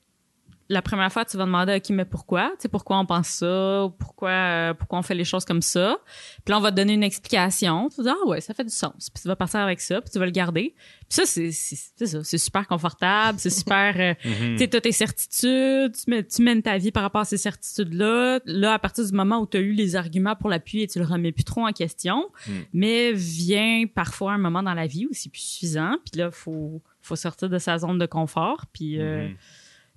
la 0.73 0.83
première 0.83 1.13
fois, 1.13 1.25
tu 1.25 1.37
vas 1.37 1.45
demander, 1.47 1.75
OK, 1.77 1.91
mais 1.91 2.05
pourquoi? 2.05 2.51
Tu 2.53 2.63
sais, 2.63 2.69
pourquoi 2.69 2.99
on 3.01 3.05
pense 3.05 3.27
ça? 3.29 3.85
Ou 3.87 3.91
Pourquoi, 3.91 4.31
euh, 4.31 4.73
pourquoi 4.75 5.01
on 5.01 5.03
fait 5.03 5.17
les 5.17 5.25
choses 5.25 5.45
comme 5.45 5.63
ça? 5.63 5.99
Puis 6.45 6.53
là, 6.53 6.59
on 6.59 6.61
va 6.61 6.71
te 6.71 6.77
donner 6.77 6.93
une 6.95 7.03
explication. 7.03 7.89
Tu 7.89 7.97
vas 7.97 8.03
dire, 8.05 8.17
ah 8.25 8.29
ouais, 8.29 8.41
ça 8.41 8.55
fait 8.55 8.63
du 8.65 8.71
sens. 8.71 9.11
Puis 9.11 9.21
tu 9.23 9.27
vas 9.29 9.35
partir 9.35 9.59
avec 9.61 9.81
ça, 9.81 10.01
puis 10.01 10.11
tu 10.11 10.19
vas 10.21 10.27
le 10.27 10.31
garder. 10.31 10.75
Puis 10.77 11.07
ça, 11.09 11.23
c'est, 11.27 11.51
c'est, 11.51 11.77
c'est 11.97 12.07
ça. 12.07 12.23
C'est 12.23 12.39
super 12.39 12.69
confortable. 12.69 13.39
C'est 13.41 13.51
super, 13.51 13.95
euh, 13.99 14.15
Mhm. 14.25 14.53
tu 14.55 14.59
sais, 14.59 14.69
t'as 14.69 14.81
tes 14.81 14.93
certitudes. 14.93 15.93
Tu, 15.97 16.09
mets- 16.11 16.25
tu 16.25 16.41
mènes 16.43 16.63
ta 16.63 16.79
vie 16.79 16.93
par 16.93 17.03
rapport 17.03 17.23
à 17.23 17.25
ces 17.25 17.37
certitudes-là. 17.37 18.39
Là, 18.45 18.75
à 18.75 18.79
partir 18.79 19.05
du 19.05 19.13
moment 19.13 19.39
où 19.41 19.47
tu 19.47 19.57
as 19.57 19.61
eu 19.61 19.73
les 19.73 19.97
arguments 19.97 20.37
pour 20.37 20.49
l'appuyer, 20.51 20.87
tu 20.87 21.01
le 21.01 21.05
remets 21.05 21.33
plus 21.33 21.45
trop 21.45 21.67
en 21.67 21.73
question. 21.73 22.29
Mm. 22.47 22.53
Mais 22.75 23.13
vient 23.13 23.85
parfois 23.93 24.35
un 24.35 24.39
moment 24.39 24.63
dans 24.63 24.75
la 24.75 24.87
vie 24.87 25.07
où 25.07 25.11
c'est 25.13 25.31
plus 25.33 25.41
suffisant. 25.43 25.97
Puis 26.11 26.21
là, 26.21 26.31
faut, 26.31 26.81
faut 27.03 27.17
sortir 27.17 27.49
de 27.49 27.59
sa 27.59 27.79
zone 27.79 27.99
de 27.99 28.07
confort. 28.07 28.67
Puis, 28.73 29.01
euh, 29.01 29.29
Mhm. 29.29 29.37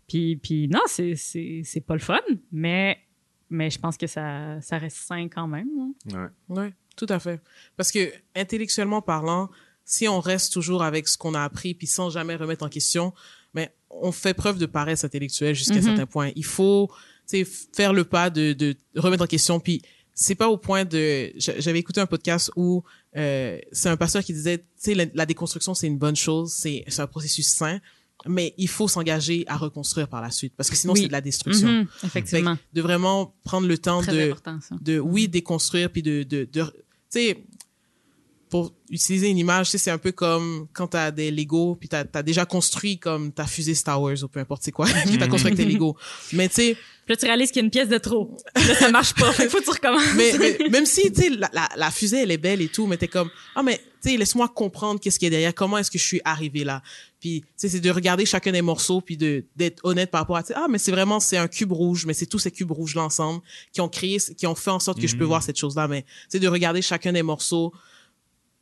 Puis, 0.07 0.35
puis 0.37 0.67
non, 0.67 0.81
c'est, 0.87 1.15
c'est, 1.15 1.61
c'est 1.63 1.81
pas 1.81 1.93
le 1.93 1.99
fun, 1.99 2.19
mais, 2.51 2.97
mais 3.49 3.69
je 3.69 3.79
pense 3.79 3.97
que 3.97 4.07
ça, 4.07 4.59
ça 4.61 4.77
reste 4.77 4.97
sain 4.97 5.27
quand 5.29 5.47
même. 5.47 5.67
hein. 6.13 6.29
Ouais. 6.49 6.57
Oui, 6.63 6.65
tout 6.95 7.07
à 7.09 7.19
fait. 7.19 7.41
Parce 7.77 7.91
que 7.91 8.11
intellectuellement 8.35 9.01
parlant, 9.01 9.49
si 9.85 10.07
on 10.07 10.19
reste 10.19 10.53
toujours 10.53 10.83
avec 10.83 11.07
ce 11.07 11.17
qu'on 11.17 11.33
a 11.33 11.43
appris 11.43 11.73
puis 11.73 11.87
sans 11.87 12.09
jamais 12.09 12.35
remettre 12.35 12.63
en 12.65 12.69
question, 12.69 13.13
mais 13.53 13.73
on 13.89 14.11
fait 14.11 14.33
preuve 14.33 14.57
de 14.57 14.65
paresse 14.65 15.03
intellectuelle 15.03 15.55
jusqu'à 15.55 15.75
un 15.75 15.77
Mhm. 15.77 15.83
certain 15.83 16.05
point. 16.05 16.31
Il 16.35 16.45
faut, 16.45 16.89
tu 17.27 17.43
sais, 17.43 17.51
faire 17.75 17.93
le 17.93 18.03
pas 18.03 18.29
de, 18.29 18.53
de 18.53 18.75
remettre 18.95 19.23
en 19.23 19.27
question 19.27 19.59
puis 19.59 19.81
c'est 20.15 20.35
pas 20.35 20.47
au 20.47 20.57
point 20.57 20.85
de 20.85 21.31
j'a- 21.37 21.59
j'avais 21.59 21.79
écouté 21.79 21.99
un 21.99 22.05
podcast 22.05 22.51
où 22.55 22.83
euh, 23.15 23.57
c'est 23.71 23.89
un 23.89 23.97
pasteur 23.97 24.23
qui 24.23 24.31
disait 24.33 24.59
tu 24.59 24.65
sais 24.77 24.93
la, 24.95 25.05
la 25.13 25.25
déconstruction 25.25 25.73
c'est 25.73 25.87
une 25.87 25.97
bonne 25.97 26.15
chose 26.15 26.53
c'est 26.53 26.83
c'est 26.87 27.01
un 27.01 27.07
processus 27.07 27.47
sain 27.47 27.79
mais 28.25 28.53
il 28.57 28.69
faut 28.69 28.87
s'engager 28.87 29.43
à 29.47 29.57
reconstruire 29.57 30.07
par 30.07 30.21
la 30.21 30.31
suite 30.31 30.53
parce 30.55 30.69
que 30.69 30.75
sinon 30.75 30.93
Oui. 30.93 31.01
c'est 31.01 31.07
de 31.07 31.11
la 31.11 31.21
destruction 31.21 31.67
Mhm, 31.67 31.87
effectivement. 32.05 32.57
de 32.73 32.81
vraiment 32.81 33.35
prendre 33.43 33.67
le 33.67 33.77
temps 33.77 34.01
Très 34.01 34.13
de 34.13 34.31
important, 34.31 34.59
ça. 34.61 34.75
de 34.81 34.99
oui 34.99 35.27
déconstruire 35.27 35.89
puis 35.91 36.01
de 36.01 36.23
de, 36.23 36.47
de 36.51 36.63
tu 36.63 36.71
sais 37.09 37.43
pour 38.49 38.71
utiliser 38.91 39.29
une 39.29 39.39
image, 39.39 39.65
tu 39.65 39.71
sais, 39.71 39.77
c'est 39.79 39.89
un 39.89 39.97
peu 39.97 40.11
comme 40.11 40.67
quand 40.73 40.85
t'as 40.85 41.09
des 41.09 41.31
Lego, 41.31 41.75
puis 41.75 41.89
t'as 41.89 42.03
as 42.13 42.21
déjà 42.21 42.45
construit 42.45 42.99
comme 42.99 43.31
ta 43.31 43.47
fusée 43.47 43.73
Star 43.73 43.99
Wars 43.99 44.15
ou 44.21 44.27
peu 44.27 44.39
importe 44.39 44.61
c'est 44.63 44.71
quoi, 44.71 44.85
puis 45.07 45.17
t'as 45.17 45.27
construit 45.27 45.51
avec 45.53 45.65
tes 45.65 45.71
Lego. 45.71 45.97
Mais 46.33 46.49
tu 46.49 46.55
sais, 46.55 46.73
Puis 46.75 47.13
là, 47.13 47.15
tu 47.17 47.25
réalises 47.25 47.49
qu'il 47.49 47.61
y 47.61 47.63
a 47.63 47.65
une 47.65 47.71
pièce 47.71 47.89
de 47.89 47.97
trop. 47.97 48.37
Là, 48.55 48.75
ça 48.75 48.89
marche 48.91 49.15
pas. 49.15 49.33
Qu'il 49.33 49.49
faut 49.49 49.57
que 49.57 49.63
tu 49.63 49.71
recommences. 49.71 50.03
mais, 50.15 50.33
mais 50.37 50.69
même 50.69 50.85
si 50.85 51.11
tu 51.11 51.21
sais 51.23 51.29
la, 51.31 51.49
la, 51.51 51.67
la 51.75 51.89
fusée 51.89 52.17
elle 52.21 52.29
est 52.31 52.37
belle 52.37 52.61
et 52.61 52.67
tout 52.67 52.85
mais 52.85 52.97
t'es 52.97 53.07
comme 53.07 53.31
ah 53.55 53.63
mais 53.63 53.77
tu 53.79 53.83
sais 54.09 54.17
laisse-moi 54.17 54.47
comprendre 54.49 54.99
qu'est-ce 54.99 55.17
qu'il 55.19 55.25
y 55.25 55.27
a 55.27 55.31
derrière 55.31 55.53
comment 55.55 55.77
est-ce 55.77 55.89
que 55.91 55.97
je 55.97 56.03
suis 56.03 56.21
arrivé 56.25 56.63
là. 56.63 56.81
Puis 57.19 57.41
tu 57.41 57.47
sais 57.55 57.69
c'est 57.69 57.79
de 57.79 57.89
regarder 57.89 58.25
chacun 58.25 58.51
des 58.51 58.61
morceaux 58.61 59.01
puis 59.01 59.17
de 59.17 59.45
d'être 59.55 59.79
honnête 59.85 60.11
par 60.11 60.21
rapport 60.21 60.37
à 60.37 60.43
tu 60.43 60.47
sais, 60.49 60.53
ah 60.55 60.67
mais 60.69 60.77
c'est 60.77 60.91
vraiment 60.91 61.19
c'est 61.19 61.37
un 61.37 61.47
cube 61.47 61.71
rouge 61.71 62.05
mais 62.05 62.13
c'est 62.13 62.25
tous 62.25 62.39
ces 62.39 62.51
cubes 62.51 62.71
rouges 62.71 62.95
là 62.95 63.03
ensemble 63.03 63.41
qui 63.71 63.81
ont 63.81 63.89
créé 63.89 64.17
qui 64.37 64.45
ont 64.47 64.55
fait 64.55 64.71
en 64.71 64.79
sorte 64.79 64.99
que 64.99 65.07
je 65.07 65.15
peux 65.15 65.23
voir 65.23 65.41
cette 65.43 65.57
chose 65.57 65.75
là 65.75 65.87
mais 65.87 66.05
c'est 66.29 66.39
de 66.39 66.47
regarder 66.47 66.81
chacun 66.81 67.13
des 67.13 67.23
morceaux 67.23 67.73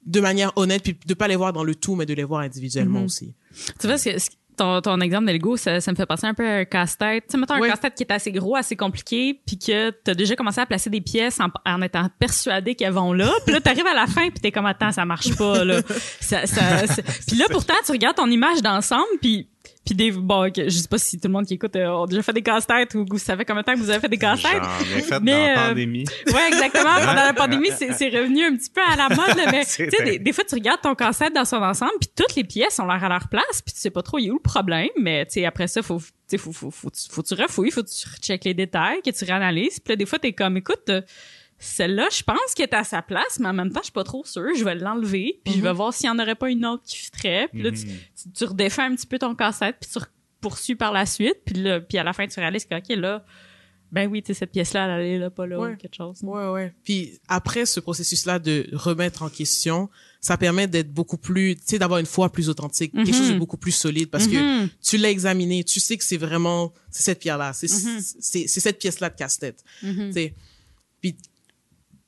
de 0.06 0.20
manière 0.20 0.52
honnête 0.56 0.82
puis 0.84 0.98
de 1.06 1.14
pas 1.14 1.28
les 1.28 1.36
voir 1.36 1.54
dans 1.54 1.64
le 1.64 1.76
tout 1.76 1.96
mais 1.96 2.06
de 2.06 2.14
les 2.14 2.24
voir 2.24 2.42
individuellement 2.42 3.00
Mhm. 3.00 3.06
aussi. 3.06 3.34
Tu 3.80 3.86
vois, 3.88 3.98
ce- 3.98 4.18
ce- 4.18 4.30
ton, 4.62 4.82
ton 4.82 5.02
exemple 5.02 5.26
de 5.28 5.32
Lego, 5.34 5.58
ça, 5.58 5.82
ça 5.82 5.92
me 5.92 5.96
fait 5.96 6.06
penser 6.06 6.28
un 6.28 6.34
peu 6.34 6.48
à 6.48 6.54
un 6.58 6.66
casse-tête. 6.66 7.26
Tu 7.28 7.32
sais, 7.32 7.38
mettons 7.38 7.56
un 7.56 7.60
casse-tête 7.72 7.96
qui 7.96 8.04
est 8.04 8.12
assez 8.12 8.32
gros, 8.32 8.56
assez 8.56 8.76
compliqué, 8.76 9.40
puis 9.46 9.58
que 9.58 9.90
t'as 9.90 10.14
déjà 10.14 10.36
commencé 10.36 10.62
à 10.62 10.66
placer 10.66 10.90
des 10.90 11.02
pièces 11.02 11.40
en, 11.40 11.48
en 11.66 11.82
étant 11.82 12.08
persuadé 12.20 12.76
qu'elles 12.76 12.94
vont 12.94 13.14
là, 13.14 13.32
puis 13.46 13.54
là, 13.54 13.62
t'arrives 13.62 13.88
à 13.88 13.94
la 13.94 14.08
fin, 14.08 14.30
puis 14.30 14.40
t'es 14.42 14.52
comme, 14.52 14.66
attends, 14.66 14.92
ça 14.92 15.06
marche 15.06 15.36
pas, 15.36 15.64
là. 15.64 15.82
Ça, 16.22 16.46
ça- 16.46 16.86
Puis 17.28 17.36
là, 17.38 17.46
pourtant, 17.50 17.74
tu 17.86 17.92
regardes 17.92 18.16
ton 18.16 18.30
image 18.30 18.62
d'ensemble, 18.62 19.04
puis 19.22 19.48
puis 19.86 19.96
des 19.96 20.12
bon, 20.12 20.48
je 20.56 20.70
sais 20.70 20.88
pas 20.88 21.00
si 21.00 21.20
tout 21.20 21.28
le 21.28 21.34
monde 21.34 21.46
qui 21.46 21.56
écoute 21.56 21.76
euh, 21.76 22.04
a 22.04 22.06
déjà 22.06 22.22
fait 22.22 22.34
des 22.34 22.44
casse-têtes 22.44 22.94
ou 22.94 23.04
vous 23.10 23.18
savez 23.18 23.46
combien 23.46 23.62
de 23.62 23.66
temps 23.66 23.74
que 23.74 23.80
vous 23.80 23.90
avez 23.90 24.00
fait 24.00 24.10
des 24.10 24.18
casse-têtes. 24.18 24.62
J'en 24.62 24.98
ai 24.98 25.02
fait 25.02 25.20
Mais, 25.22 25.32
dans 25.32 25.38
euh, 25.38 25.56
la 25.56 25.68
pandémie. 25.70 26.06
Ouais, 26.28 26.48
exactement. 26.48 26.96
Pendant 27.00 27.14
la 27.14 27.34
pandémie, 27.34 27.70
c'est 27.78 28.10
revenu 28.10 28.46
un 28.46 28.56
petit 28.56 28.70
peu 28.70 28.82
à 28.82 28.96
la 28.96 29.10
mode, 29.10 29.36
là, 29.36 29.52
mais 29.52 29.66
tu 29.66 29.90
sais, 29.90 30.04
des, 30.04 30.20
des 30.20 30.34
fois, 30.34 30.44
tu 30.44 30.56
regardes 30.56 30.82
ton 30.82 30.94
cassette 30.94 31.34
dans 31.34 31.46
son 31.46 31.58
ensemble, 31.58 31.94
puis 32.00 32.10
toutes 32.16 32.36
les 32.36 32.44
pièces 32.44 32.80
ont 32.80 32.86
l'air 32.86 33.04
à 33.04 33.10
leur 33.10 33.28
place, 33.28 33.62
puis 33.66 33.74
tu 33.74 33.80
sais 33.80 33.90
pas 33.90 34.04
trop 34.04 34.20
il 34.20 34.28
est 34.28 34.32
où 34.32 34.36
le 34.36 34.40
problème, 34.40 34.90
mais 35.00 35.26
tu 35.26 35.34
sais, 35.34 35.46
après 35.46 35.68
ça, 35.68 35.82
faut, 35.82 36.00
tu 36.00 36.06
sais, 36.28 36.38
faut, 36.38 36.52
faut, 36.52 36.70
faut, 36.70 36.90
faut, 37.10 37.24
que 37.24 37.28
tu 37.28 37.34
refouilles, 37.34 37.72
faut 37.72 37.84
que 37.84 37.90
tu 37.90 38.08
recheckes 38.08 38.46
les 38.46 38.54
détails, 38.54 39.02
que 39.02 39.10
tu 39.10 39.26
réanalyses, 39.26 39.80
puis 39.80 39.94
là, 39.94 39.96
des 39.96 40.06
fois, 40.06 40.20
t'es 40.20 40.34
comme, 40.34 40.58
écoute, 40.58 40.90
euh, 40.90 41.02
celle-là, 41.64 42.08
je 42.12 42.24
pense 42.24 42.54
qu'elle 42.56 42.68
est 42.70 42.76
à 42.76 42.84
sa 42.84 43.02
place, 43.02 43.40
mais 43.40 43.48
en 43.48 43.54
même 43.54 43.72
temps, 43.72 43.80
je 43.82 43.86
suis 43.86 43.94
pas 43.94 44.04
trop 44.04 44.26
sûre, 44.26 44.50
je 44.58 44.64
vais 44.64 44.76
l'enlever, 44.76 45.40
puis 45.46 45.54
je 45.54 45.62
vais 45.62 45.72
voir 45.74 45.94
s'il 45.94 46.08
y 46.08 46.10
en 46.10 46.20
aurait 46.20 46.36
pas 46.36 46.50
une 46.50 46.66
autre 46.66 46.84
qui 46.84 46.98
fitterait, 46.98 47.48
puis 47.54 47.62
là, 47.62 47.72
tu, 47.72 47.86
Mhm. 47.86 47.94
tu, 48.24 48.32
tu 48.32 48.44
redéfais 48.46 48.82
un 48.82 48.96
petit 48.96 49.08
peu 49.08 49.20
ton 49.20 49.36
cassette, 49.36 49.78
puis 49.80 49.90
tu 49.94 50.00
poursuis 50.42 50.76
par 50.76 50.92
la 50.92 51.06
suite, 51.06 51.38
puis 51.46 51.56
là, 51.62 51.80
puis 51.80 51.98
à 52.00 52.04
la 52.04 52.14
fin, 52.14 52.28
tu 52.28 52.40
réalises 52.40 52.66
que, 52.66 52.76
OK, 52.76 52.90
là, 52.98 53.24
ben 53.92 54.10
oui, 54.10 54.24
tu 54.24 54.34
cette 54.34 54.52
pièce-là, 54.54 54.86
elle 54.86 54.92
allait 54.92 55.18
là, 55.20 55.30
pas 55.30 55.46
là, 55.46 55.60
Ouais. 55.60 55.74
ou 55.74 55.76
quelque 55.76 55.96
chose. 55.96 56.18
Ouais, 56.24 56.48
ouais. 56.48 56.74
Puis 56.84 57.20
après 57.28 57.66
ce 57.66 57.80
processus-là 57.82 58.40
de 58.40 58.68
remettre 58.72 59.22
en 59.22 59.30
question, 59.30 59.90
ça 60.22 60.38
permet 60.38 60.66
d'être 60.68 60.92
beaucoup 60.94 61.18
plus, 61.18 61.58
tu 61.58 61.62
sais, 61.66 61.78
d'avoir 61.80 62.00
une 62.00 62.06
foi 62.06 62.32
plus 62.32 62.48
authentique, 62.50 62.94
quelque 62.94 63.10
Mhm. 63.10 63.14
chose 63.14 63.34
de 63.34 63.38
beaucoup 63.38 63.58
plus 63.58 63.74
solide 63.74 64.10
parce 64.10 64.28
que 64.28 64.62
Mhm. 64.64 64.70
tu 64.82 64.96
l'as 64.98 65.10
examiné, 65.12 65.64
tu 65.66 65.80
sais 65.82 65.98
que 65.98 66.04
c'est 66.06 66.16
vraiment, 66.18 66.74
c'est 66.90 67.04
cette 67.04 67.20
pierre-là, 67.20 67.52
c'est 67.54 67.68
Mhm. 67.70 68.00
cette 68.48 68.80
pièce-là 68.80 69.10
de 69.10 69.16
casse-tête. 69.16 69.62
Mhm. 69.84 70.12
Puis, 71.02 71.18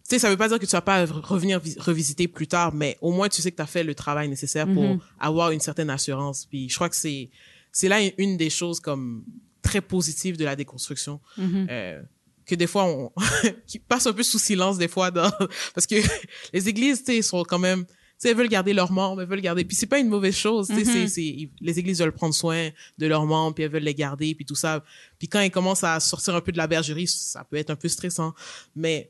tu 0.03 0.09
sais, 0.09 0.19
ça 0.19 0.29
veut 0.29 0.37
pas 0.37 0.49
dire 0.49 0.59
que 0.59 0.65
tu 0.65 0.71
vas 0.71 0.81
pas 0.81 1.05
revenir 1.05 1.59
vis- 1.59 1.79
revisiter 1.79 2.27
plus 2.27 2.47
tard, 2.47 2.73
mais 2.73 2.97
au 3.01 3.11
moins 3.11 3.29
tu 3.29 3.41
sais 3.41 3.51
que 3.51 3.55
tu 3.55 3.61
as 3.61 3.65
fait 3.67 3.83
le 3.83 3.95
travail 3.95 4.27
nécessaire 4.27 4.65
pour 4.71 4.83
Mhm. 4.83 4.99
avoir 5.19 5.51
une 5.51 5.59
certaine 5.61 5.89
assurance. 5.89 6.45
Puis 6.45 6.67
je 6.69 6.75
crois 6.75 6.89
que 6.89 6.95
c'est 6.95 7.29
c'est 7.71 7.87
là 7.87 7.99
une 8.17 8.37
des 8.37 8.49
choses 8.49 8.79
comme 8.79 9.23
très 9.61 9.81
positives 9.81 10.37
de 10.37 10.45
la 10.45 10.55
déconstruction 10.55 11.19
Mhm. 11.37 11.67
euh, 11.69 12.01
que 12.45 12.55
des 12.55 12.67
fois 12.67 12.83
on 12.85 13.11
qui 13.65 13.79
passe 13.79 14.05
un 14.05 14.13
peu 14.13 14.23
sous 14.23 14.39
silence 14.39 14.77
des 14.77 14.89
fois 14.89 15.09
dans 15.09 15.31
parce 15.73 15.87
que 15.87 15.95
les 16.53 16.67
églises 16.69 16.99
tu 17.03 17.13
sais 17.13 17.21
sont 17.21 17.43
quand 17.43 17.57
même 17.59 17.85
tu 17.85 17.93
sais 18.17 18.29
elles 18.31 18.35
veulent 18.37 18.49
garder 18.49 18.73
leurs 18.73 18.91
membres 18.91 19.21
elles 19.21 19.27
veulent 19.29 19.39
garder 19.41 19.63
puis 19.63 19.75
c'est 19.77 19.85
pas 19.87 19.99
une 19.99 20.09
mauvaise 20.09 20.35
chose 20.35 20.67
tu 20.67 20.75
sais 20.75 20.81
Mhm. 20.83 20.85
c'est 20.85 21.07
c'est 21.07 21.49
les 21.61 21.79
églises 21.79 21.99
veulent 21.99 22.11
prendre 22.11 22.33
soin 22.35 22.69
de 22.97 23.07
leurs 23.07 23.25
membres 23.25 23.55
puis 23.55 23.63
elles 23.63 23.71
veulent 23.71 23.81
les 23.83 23.95
garder 23.95 24.35
puis 24.35 24.43
tout 24.45 24.55
ça 24.55 24.83
puis 25.17 25.29
quand 25.29 25.39
elles 25.39 25.49
commencent 25.49 25.85
à 25.85 25.99
sortir 26.01 26.35
un 26.35 26.41
peu 26.41 26.51
de 26.51 26.57
la 26.57 26.67
bergerie 26.67 27.07
ça 27.07 27.45
peut 27.45 27.55
être 27.55 27.69
un 27.71 27.75
peu 27.77 27.87
stressant 27.87 28.33
mais 28.75 29.09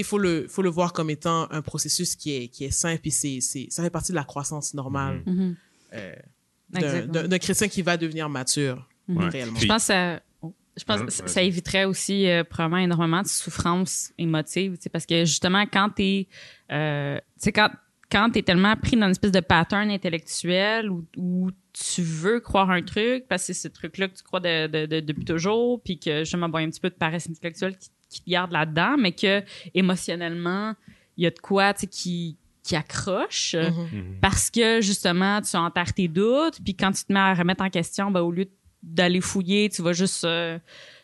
il 0.00 0.04
faut 0.04 0.18
le 0.18 0.46
faut 0.48 0.62
le 0.62 0.70
voir 0.70 0.92
comme 0.92 1.10
étant 1.10 1.50
un 1.50 1.62
processus 1.62 2.16
qui 2.16 2.34
est 2.36 2.48
qui 2.48 2.64
est 2.64 2.70
sain 2.70 2.96
puis 2.96 3.10
c'est 3.10 3.40
c'est 3.40 3.66
ça 3.70 3.82
fait 3.82 3.90
partie 3.90 4.12
de 4.12 4.16
la 4.16 4.24
croissance 4.24 4.74
normale 4.74 5.22
Mhm. 5.26 5.56
euh, 5.94 6.14
d'un- 6.70 6.80
Exactement. 6.80 7.12
d'un 7.12 7.28
d'un 7.28 7.38
chrétien 7.38 7.68
qui 7.68 7.82
va 7.82 7.96
devenir 7.96 8.28
mature 8.28 8.88
Ouais. 9.08 9.28
réellement 9.28 9.58
Je 9.58 9.66
pense 9.66 9.82
que 9.82 9.86
ça, 9.86 10.20
oh, 10.42 10.54
je 10.76 10.84
pense 10.84 11.00
Ah, 11.02 11.04
que 11.06 11.10
ça, 11.12 11.22
vas-y. 11.24 11.32
ça 11.32 11.42
éviterait 11.42 11.84
aussi 11.84 12.26
euh, 12.28 12.44
probablement 12.44 12.82
énormément 12.82 13.20
de 13.22 13.26
souffrance 13.28 14.12
émotive, 14.16 14.76
tu 14.76 14.82
sais, 14.84 14.88
parce 14.90 15.04
que 15.06 15.24
justement 15.24 15.64
quand 15.66 15.90
t'es, 15.90 16.28
euh, 16.70 17.16
tu 17.18 17.22
sais 17.38 17.52
quand 17.52 17.70
quand 18.10 18.30
t'es 18.30 18.42
tellement 18.42 18.76
pris 18.76 18.96
dans 18.96 19.06
une 19.06 19.12
espèce 19.12 19.32
de 19.32 19.40
pattern 19.40 19.90
intellectuel 19.90 20.90
où, 20.90 21.04
où 21.16 21.50
tu 21.72 22.02
veux 22.02 22.40
croire 22.40 22.70
un 22.70 22.82
truc 22.82 23.24
parce 23.26 23.46
que 23.46 23.52
c'est 23.54 23.62
ce 23.62 23.68
truc-là 23.68 24.08
que 24.08 24.16
tu 24.16 24.22
crois 24.22 24.38
de, 24.40 24.66
de, 24.66 24.84
de- 24.86 25.00
depuis 25.00 25.24
toujours, 25.24 25.80
puis 25.82 25.98
que 25.98 26.18
justement 26.20 26.48
bon, 26.50 26.58
il 26.58 26.62
y 26.62 26.64
a 26.64 26.68
un 26.68 26.70
petit 26.70 26.80
peu 26.80 26.90
de 26.90 26.94
paresse 26.94 27.28
intellectuelle 27.30 27.76
qui, 27.78 27.88
qui 28.12 28.22
te 28.22 28.30
garde 28.30 28.52
là-dedans, 28.52 28.96
mais 28.98 29.12
que 29.12 29.42
émotionnellement 29.74 30.74
il 31.16 31.24
y 31.24 31.26
a 31.26 31.30
de 31.30 31.38
quoi 31.38 31.72
qui 31.74 32.36
qui 32.62 32.76
accroche. 32.76 33.54
Mhm. 33.56 33.88
Mhm. 33.92 34.18
parce 34.20 34.48
que 34.48 34.80
justement 34.80 35.40
tu 35.42 35.56
enterres 35.56 35.92
tes 35.94 36.06
doutes 36.08 36.60
puis 36.64 36.74
quand 36.76 36.92
tu 36.92 37.04
te 37.04 37.12
mets 37.12 37.18
à 37.18 37.34
remettre 37.34 37.64
en 37.64 37.70
question 37.70 38.10
ben, 38.10 38.20
au 38.20 38.30
lieu 38.30 38.46
d'aller 38.82 39.20
fouiller 39.20 39.68
tu 39.68 39.82
vas 39.82 39.92
juste 39.92 40.24
euh, 40.24 40.58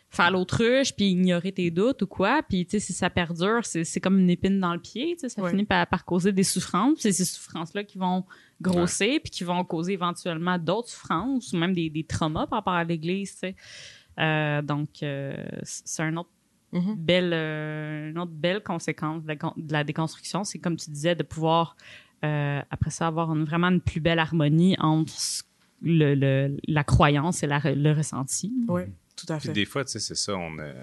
faire 0.09 0.31
l'autruche 0.31 0.95
puis 0.95 1.09
ignorer 1.09 1.51
tes 1.51 1.69
doutes 1.69 2.01
ou 2.03 2.07
quoi 2.07 2.41
puis 2.47 2.65
tu 2.65 2.71
sais 2.71 2.79
si 2.79 2.93
ça 2.93 3.09
perdure 3.09 3.59
c'est 3.65 3.83
c'est 3.83 3.99
comme 3.99 4.17
une 4.19 4.29
épine 4.29 4.57
dans 4.59 4.73
le 4.73 4.79
pied 4.79 5.15
tu 5.15 5.19
sais 5.21 5.29
ça 5.29 5.41
Ouais. 5.41 5.49
finit 5.51 5.65
par, 5.65 5.85
par 5.87 6.05
causer 6.05 6.31
des 6.31 6.43
souffrances 6.45 6.99
c'est 6.99 7.11
ces 7.11 7.25
souffrances 7.25 7.73
là 7.73 7.83
qui 7.83 7.97
vont 7.97 8.23
grossir 8.61 9.19
puis 9.21 9.29
qui 9.29 9.43
vont 9.43 9.63
causer 9.65 9.93
éventuellement 9.93 10.57
d'autres 10.57 10.87
souffrances 10.89 11.51
ou 11.51 11.57
même 11.57 11.73
des, 11.73 11.89
des 11.89 12.05
traumas 12.05 12.47
par 12.47 12.59
rapport 12.59 12.73
à 12.73 12.85
l'église 12.85 13.33
tu 13.33 13.37
sais 13.39 13.55
Euh, 14.17 14.61
donc 14.61 14.89
euh, 15.01 15.35
c'est 15.63 16.03
un 16.03 16.17
autre 16.17 16.29
Mhm. 16.71 16.95
belle, 16.95 17.31
euh, 17.33 18.09
une 18.11 18.19
autre 18.19 18.31
belle 18.31 18.61
conséquence 18.63 19.23
de 19.23 19.27
la, 19.29 19.35
con- 19.35 19.53
de 19.57 19.73
la 19.73 19.83
déconstruction, 19.83 20.43
c'est 20.43 20.59
comme 20.59 20.75
tu 20.77 20.89
disais, 20.91 21.15
de 21.15 21.23
pouvoir, 21.23 21.75
euh, 22.23 22.61
après 22.69 22.91
ça, 22.91 23.07
avoir 23.07 23.33
une- 23.33 23.45
vraiment 23.45 23.67
une 23.69 23.81
plus 23.81 23.99
belle 24.01 24.19
harmonie 24.19 24.75
entre 24.79 25.11
ce- 25.11 25.43
le, 25.81 26.13
le- 26.15 26.57
la 26.67 26.83
croyance 26.83 27.41
et 27.43 27.47
la, 27.47 27.59
le 27.63 27.91
ressenti. 27.93 28.53
ouais 28.67 28.91
tout 29.15 29.25
à 29.33 29.37
Puis 29.37 29.47
fait 29.47 29.53
des 29.53 29.65
fois, 29.65 29.83
tu 29.83 29.91
sais, 29.93 29.99
c'est 29.99 30.15
ça, 30.15 30.35
on 30.37 30.59
a- 30.59 30.73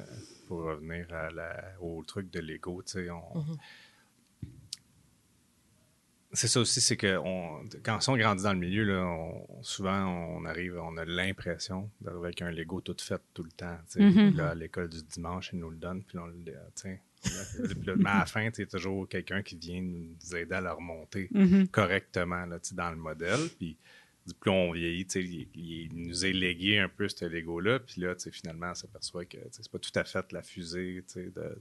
pour 0.49 0.59
revenir 0.65 1.07
à 1.13 1.31
la- 1.31 1.65
au 1.81 2.03
truc 2.05 2.31
de 2.33 2.41
l'ego, 2.41 2.83
tu 2.85 2.93
sais, 2.93 3.11
on... 3.11 3.39
Mhm. 3.39 3.57
C'est 6.33 6.49
ça 6.49 6.61
aussi, 6.61 6.81
c'est 6.81 6.97
que 6.97 7.17
on, 7.19 7.65
quand 7.85 7.99
on 8.09 8.17
grandit 8.17 8.43
dans 8.43 8.53
le 8.53 8.59
milieu, 8.59 8.85
là, 8.85 9.05
on- 9.07 9.63
souvent 9.63 10.05
on 10.07 10.45
arrive, 10.45 10.77
on 10.77 10.97
a 10.97 11.05
l'impression 11.05 11.89
d'arriver 12.01 12.25
avec 12.27 12.43
un 12.43 12.51
Lego 12.51 12.81
tout 12.81 12.97
fait 13.01 13.21
tout 13.33 13.43
le 13.45 13.51
temps. 13.53 13.79
Mhm. 13.97 14.37
Là, 14.37 14.51
à 14.51 14.55
l'école 14.55 14.89
du 14.89 15.03
dimanche, 15.03 15.51
ils 15.53 15.59
nous 15.59 15.71
le 15.71 15.77
donnent, 15.77 16.03
puis 16.03 16.19
on 16.19 16.27
le 16.27 16.35
sais, 16.75 17.01
là, 17.25 17.95
Mais 17.97 18.11
à 18.11 18.19
la 18.21 18.27
fin, 18.27 18.51
tu 18.51 18.67
toujours 18.67 19.09
quelqu'un 19.09 19.43
qui 19.43 19.57
vient 19.57 19.81
nous 19.81 20.37
aider 20.37 20.55
à 20.55 20.61
le 20.61 20.73
remonter 20.73 21.29
Mhm. 21.33 21.69
correctement 21.69 22.45
là, 22.45 22.59
dans 22.73 22.91
le 22.91 22.97
modèle. 22.97 23.49
Puis 23.59 23.77
plus 24.41 24.51
on 24.51 24.73
vieillit, 24.73 25.07
il, 25.15 25.49
il 25.55 25.91
nous 25.95 26.27
est 26.27 26.33
légué 26.33 26.81
un 26.81 26.89
peu 26.89 27.09
ce 27.09 27.25
Lego-là. 27.25 27.79
Puis 27.79 28.01
là, 28.01 28.15
finalement, 28.33 28.71
on 28.73 28.75
s'aperçoit 28.75 29.25
que 29.25 29.39
c'est 29.53 29.71
pas 29.71 29.79
tout 29.79 29.93
à 29.95 30.05
fait 30.05 30.33
la 30.33 30.43
fusée 30.43 31.05
de- 31.15 31.57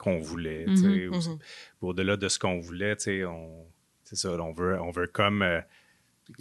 qu'on 0.00 0.18
voulait. 0.18 0.64
Mhm. 0.66 1.38
Au-delà 1.82 2.16
de 2.16 2.28
ce 2.28 2.38
qu'on 2.38 2.58
voulait, 2.58 2.96
on, 3.26 3.66
ça, 4.04 4.30
on 4.32 4.52
veut, 4.52 4.80
on 4.80 4.90
veut 4.90 5.06
comme. 5.06 5.42
euh, 5.42 5.60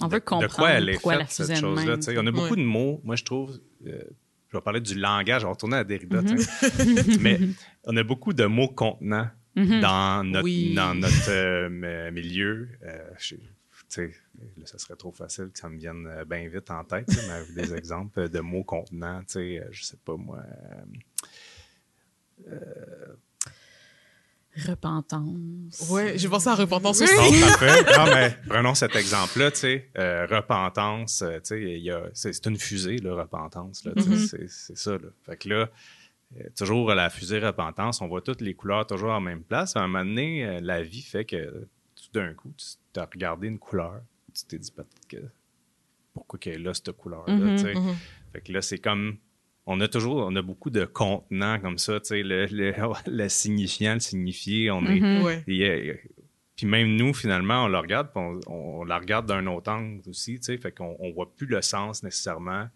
On 0.01 0.07
veut 0.07 0.19
de- 0.19 0.23
de 0.23 0.25
comprendre 0.25 0.55
quoi 0.55 0.69
elle 0.71 0.89
est 0.89 0.97
faite, 0.99 1.29
cette 1.29 1.57
chose-là. 1.57 1.97
On 2.17 2.27
a 2.27 2.31
beaucoup 2.31 2.55
de 2.55 2.63
mots, 2.63 3.01
moi, 3.03 3.15
je 3.15 3.23
trouve. 3.23 3.59
euh, 3.85 4.01
je 4.51 4.57
vais 4.57 4.61
parler 4.61 4.81
du 4.81 4.95
langage, 4.95 5.43
on 5.43 5.47
va 5.47 5.53
retourner 5.53 5.77
à 5.77 5.83
Derrida, 5.83 6.21
sais. 6.25 7.19
mais 7.19 7.39
on 7.83 7.95
a 7.97 8.03
beaucoup 8.03 8.33
de 8.33 8.45
mots 8.45 8.69
contenants 8.69 9.29
dans 9.55 10.23
notre, 10.23 10.43
Oui. 10.45 10.73
dans 10.73 10.95
notre 10.95 11.29
euh, 11.29 12.11
milieu. 12.11 12.67
Je- 13.19 13.35
là, 13.95 14.65
ça 14.65 14.77
serait 14.77 14.95
trop 14.95 15.11
facile 15.11 15.49
que 15.51 15.57
ça 15.59 15.67
me 15.69 15.77
vienne 15.77 16.07
bien 16.27 16.47
vite 16.47 16.69
en 16.71 16.83
tête, 16.83 17.07
là, 17.13 17.21
mais 17.27 17.33
avec 17.33 17.53
des 17.55 17.73
exemples 17.75 18.29
de 18.29 18.39
mots 18.39 18.63
contenants, 18.63 19.21
je 19.27 19.83
sais 19.83 19.97
pas 20.05 20.15
moi. 20.15 20.43
euh, 22.47 23.15
Repentance. 24.55 25.89
ouais 25.91 26.17
j'ai 26.17 26.27
pensé 26.27 26.49
à 26.49 26.55
repentance 26.55 26.99
Non, 26.99 27.05
aussi. 27.05 27.41
Non, 27.97 28.05
mais 28.05 28.35
prenons 28.47 28.73
cet 28.75 28.95
exemple-là, 28.95 29.51
tu 29.51 29.57
sais, 29.59 29.89
euh, 29.97 30.25
repentance, 30.25 31.21
euh, 31.21 31.35
tu 31.37 31.39
sais, 31.45 31.61
il 31.61 31.83
y 31.83 31.91
a, 31.91 32.03
c'est, 32.13 32.45
une 32.47 32.57
fusée, 32.57 32.97
là, 32.97 33.13
repentance, 33.15 33.85
là, 33.85 33.91
tu 33.95 34.03
sais, 34.03 34.09
Mhm. 34.09 34.17
c'est, 34.17 34.49
c'est 34.49 34.77
ça, 34.77 34.91
là. 34.93 35.07
Fait 35.25 35.37
que 35.37 35.49
là, 35.49 35.69
euh, 36.37 36.43
toujours 36.57 36.89
à 36.91 36.95
la 36.95 37.09
fusée 37.09 37.39
repentance, 37.39 38.01
on 38.01 38.07
voit 38.07 38.21
toutes 38.21 38.41
les 38.41 38.53
couleurs 38.53 38.85
toujours 38.87 39.11
en 39.11 39.21
même 39.21 39.43
place. 39.43 39.75
À 39.75 39.81
un 39.81 39.87
moment 39.87 40.03
donné, 40.05 40.59
la 40.61 40.81
vie 40.83 41.01
fait 41.03 41.25
que 41.25 41.67
tout 41.95 42.11
d'un 42.13 42.33
coup, 42.33 42.51
tu 42.57 42.99
as 42.99 43.05
regardé 43.05 43.47
une 43.47 43.59
couleur, 43.59 44.01
tu 44.33 44.43
t'es 44.45 44.57
dit 44.57 44.71
peut-être 44.71 45.07
que 45.07 45.17
pourquoi 46.13 46.39
qu'elle 46.39 46.55
est 46.55 46.63
là, 46.63 46.73
cette 46.73 46.91
couleur-là, 46.91 47.33
Mhm, 47.33 47.55
tu 47.55 47.63
sais. 47.63 47.73
Mhm. 47.75 47.95
Fait 48.33 48.41
que 48.41 48.51
là, 48.51 48.61
c'est 48.61 48.77
comme. 48.79 49.17
On 49.71 49.79
a 49.81 49.87
toujours, 49.87 50.15
on 50.25 50.35
a 50.35 50.41
beaucoup 50.41 50.71
de 50.71 50.83
contenants 50.83 51.59
comme 51.59 51.77
ça, 51.77 51.99
tu 51.99 52.07
sais, 52.07 52.23
le, 52.23 52.47
le, 52.47 52.73
le 53.07 53.29
signifiant, 53.29 53.93
le 53.93 53.99
signifié, 53.99 54.71
on 54.71 54.83
est. 54.85 54.99
Mhm. 54.99 55.43
Puis 56.55 56.65
même 56.65 56.95
nous, 56.95 57.13
finalement, 57.13 57.65
on 57.65 57.67
la 57.67 57.79
regarde, 57.79 58.09
puis 58.11 58.19
on, 58.19 58.39
on 58.51 58.83
la 58.83 58.97
regarde 58.97 59.27
d'un 59.27 59.45
autre 59.45 59.71
angle 59.71 60.01
aussi, 60.09 60.39
tu 60.39 60.45
sais, 60.45 60.57
fait 60.57 60.71
qu'on 60.71 60.97
on 60.99 61.11
voit 61.11 61.31
plus 61.35 61.45
le 61.45 61.61
sens 61.61 62.01
nécessairement. 62.03 62.67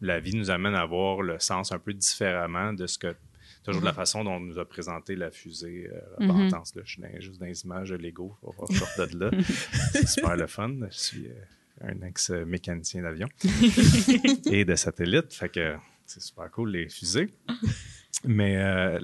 La 0.00 0.18
vie 0.18 0.34
nous 0.34 0.50
amène 0.50 0.74
à 0.74 0.86
voir 0.86 1.20
le 1.20 1.38
sens 1.38 1.72
un 1.72 1.78
peu 1.78 1.92
différemment 1.92 2.72
de 2.72 2.86
ce 2.86 2.98
que 2.98 3.14
toujours 3.62 3.82
de 3.82 3.86
la 3.86 3.92
façon 3.92 4.24
dont 4.24 4.36
on 4.36 4.40
nous 4.40 4.58
a 4.58 4.64
présenté 4.64 5.16
la 5.16 5.30
fusée 5.30 5.90
euh, 5.92 6.00
repentance. 6.18 6.74
là. 6.74 6.82
Je 6.86 6.92
suis 6.92 7.02
juste 7.18 7.38
dans 7.38 7.46
les 7.46 7.62
images 7.64 7.90
de 7.90 7.96
Lego, 7.96 8.34
faut 8.40 8.54
voir, 8.56 8.68
je 8.72 8.78
sors 8.78 9.08
de 9.08 9.18
là. 9.18 9.30
C'est 9.92 10.08
super 10.08 10.36
le 10.36 10.46
fun. 10.46 10.74
Je 10.90 10.98
suis 10.98 11.26
euh, 11.26 11.88
un 11.88 12.06
ex-mécanicien 12.06 13.02
d'avion 13.02 13.28
et 14.50 14.64
de 14.64 14.74
satellite, 14.74 15.34
fait 15.34 15.50
que 15.50 15.76
c'est 16.10 16.20
super 16.20 16.50
cool 16.50 16.72
les 16.72 16.88
fusées. 16.88 17.32
Mais 18.24 18.56
euh, 18.58 19.00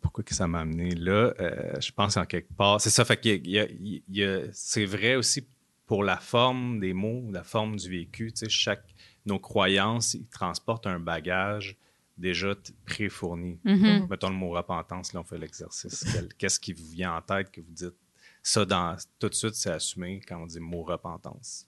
pourquoi 0.00 0.24
que 0.24 0.34
ça 0.34 0.46
m'a 0.46 0.60
amené 0.60 0.90
là? 0.94 1.32
Euh, 1.40 1.80
je 1.80 1.90
pense 1.92 2.16
en 2.16 2.26
quelque 2.26 2.52
part. 2.54 2.80
C'est 2.80 2.90
ça, 2.90 3.04
fait 3.04 3.18
qu'il 3.20 3.46
y 3.48 3.58
a- 3.58 3.64
il 3.66 3.86
y 3.88 3.94
a- 3.94 4.02
il 4.08 4.16
y 4.16 4.24
a- 4.24 4.52
c'est 4.52 4.84
vrai 4.84 5.16
aussi 5.16 5.46
pour 5.86 6.04
la 6.04 6.18
forme 6.18 6.80
des 6.80 6.92
mots, 6.92 7.30
la 7.32 7.42
forme 7.44 7.76
du 7.76 7.88
vécu. 7.88 8.30
Tu 8.32 8.40
sais, 8.40 8.48
chaque, 8.48 8.84
nos 9.24 9.38
croyances, 9.38 10.14
ils 10.14 10.26
transportent 10.26 10.86
un 10.86 11.00
bagage 11.00 11.76
déjà 12.18 12.54
t- 12.54 12.72
pré-fourni. 12.84 13.58
Mhm. 13.64 14.08
Mettons 14.10 14.28
le 14.28 14.34
mot 14.36 14.50
repentance, 14.50 15.12
là, 15.14 15.20
on 15.20 15.24
fait 15.24 15.38
l'exercice. 15.38 16.04
Quel- 16.12 16.34
Qu'est-ce 16.34 16.58
qui 16.60 16.72
vous 16.72 16.88
vient 16.90 17.14
en 17.14 17.22
tête 17.22 17.50
que 17.50 17.60
vous 17.60 17.72
dites? 17.72 17.94
Ça, 18.42 18.64
dans, 18.64 18.96
tout 19.18 19.28
de 19.28 19.34
suite, 19.34 19.54
c'est 19.54 19.70
assumé 19.70 20.20
quand 20.26 20.42
on 20.42 20.46
dit 20.46 20.60
mot 20.60 20.82
repentance? 20.82 21.66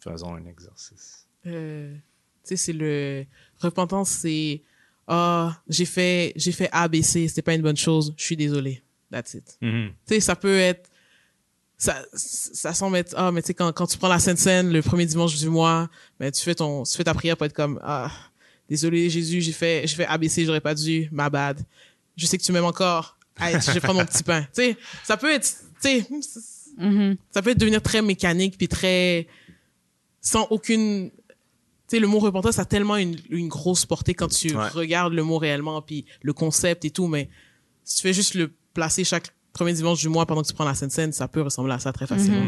Faisons 0.00 0.34
un 0.34 0.46
exercice. 0.46 1.26
Euh, 1.46 1.96
tu 2.48 2.56
sais, 2.56 2.66
c'est 2.66 2.72
le 2.72 3.24
repentance, 3.60 4.08
c'est 4.10 4.62
ah 5.06 5.60
j'ai 5.68 5.84
fait 5.84 6.32
j'ai 6.36 6.52
fait 6.52 6.68
A 6.72 6.88
B 6.88 7.02
C, 7.02 7.28
c'était 7.28 7.42
pas 7.42 7.54
une 7.54 7.62
bonne 7.62 7.76
chose, 7.76 8.14
je 8.16 8.24
suis 8.24 8.36
désolé. 8.36 8.82
That's 9.10 9.34
it. 9.34 9.56
Mhm. 9.60 9.90
Tu 10.06 10.14
sais, 10.14 10.20
ça 10.20 10.36
peut 10.36 10.58
être 10.58 10.90
ça 11.76 12.04
ça 12.12 12.74
semble 12.74 12.96
être 12.96 13.14
ah 13.16 13.30
mais 13.30 13.40
tu 13.40 13.46
sais 13.48 13.54
quand 13.54 13.72
quand 13.72 13.86
tu 13.86 13.96
prends 13.98 14.08
la 14.08 14.18
Sainte 14.18 14.38
Seine 14.38 14.70
le 14.72 14.82
premier 14.82 15.06
dimanche 15.06 15.36
du 15.38 15.48
mois, 15.48 15.88
mais 16.18 16.30
tu 16.32 16.42
fais 16.42 16.54
ton 16.54 16.82
tu 16.82 16.96
fais 16.96 17.04
ta 17.04 17.14
prière 17.14 17.36
pour 17.36 17.46
être 17.46 17.52
comme 17.54 17.78
ah 17.82 18.10
désolé 18.68 19.08
Jésus, 19.08 19.40
j'ai 19.40 19.52
fait 19.52 19.86
j'ai 19.86 19.94
fait 19.96 20.06
A 20.06 20.18
B 20.18 20.26
C, 20.28 20.44
j'aurais 20.44 20.60
pas 20.60 20.74
dû, 20.74 21.08
ma 21.12 21.30
bad. 21.30 21.60
Je 22.16 22.26
sais 22.26 22.36
que 22.36 22.42
tu 22.42 22.50
m'aimes 22.52 22.64
encore. 22.64 23.16
Allez, 23.36 23.60
je 23.60 23.70
vais 23.70 23.80
prendre 23.80 24.00
mon 24.00 24.04
petit 24.06 24.24
pain. 24.24 24.42
Tu 24.42 24.48
sais, 24.62 24.76
ça 25.04 25.16
peut 25.16 25.32
être 25.32 25.46
tu 25.80 25.88
sais 25.88 26.06
Mhm. 26.76 27.16
ça 27.32 27.42
peut 27.42 27.56
devenir 27.56 27.82
très 27.82 28.02
mécanique 28.02 28.56
puis 28.56 28.68
très 28.68 29.26
sans 30.20 30.46
aucune 30.50 31.10
sais 31.88 32.00
le 32.00 32.06
mot 32.06 32.18
repentance 32.20 32.58
a 32.58 32.64
tellement 32.64 32.96
une, 32.96 33.16
une 33.30 33.48
grosse 33.48 33.84
portée 33.86 34.14
quand 34.14 34.28
tu 34.28 34.54
Ouais. 34.56 34.68
regardes 34.68 35.12
le 35.14 35.22
mot 35.24 35.38
réellement 35.38 35.82
puis 35.82 36.04
le 36.22 36.32
concept 36.32 36.84
et 36.84 36.90
tout 36.90 37.06
mais 37.08 37.28
si 37.84 37.96
tu 37.96 38.02
fais 38.02 38.12
juste 38.12 38.34
le 38.34 38.52
placer 38.74 39.02
chaque 39.04 39.34
premier 39.52 39.72
dimanche 39.72 40.00
du 40.00 40.08
mois 40.08 40.26
pendant 40.26 40.42
que 40.42 40.46
tu 40.48 40.54
prends 40.54 40.64
la 40.64 40.74
Sainte 40.74 40.92
Seine 40.92 41.12
ça 41.12 41.26
peut 41.28 41.42
ressembler 41.42 41.72
à 41.74 41.78
ça 41.78 41.92
très 41.92 42.06
facilement. 42.06 42.46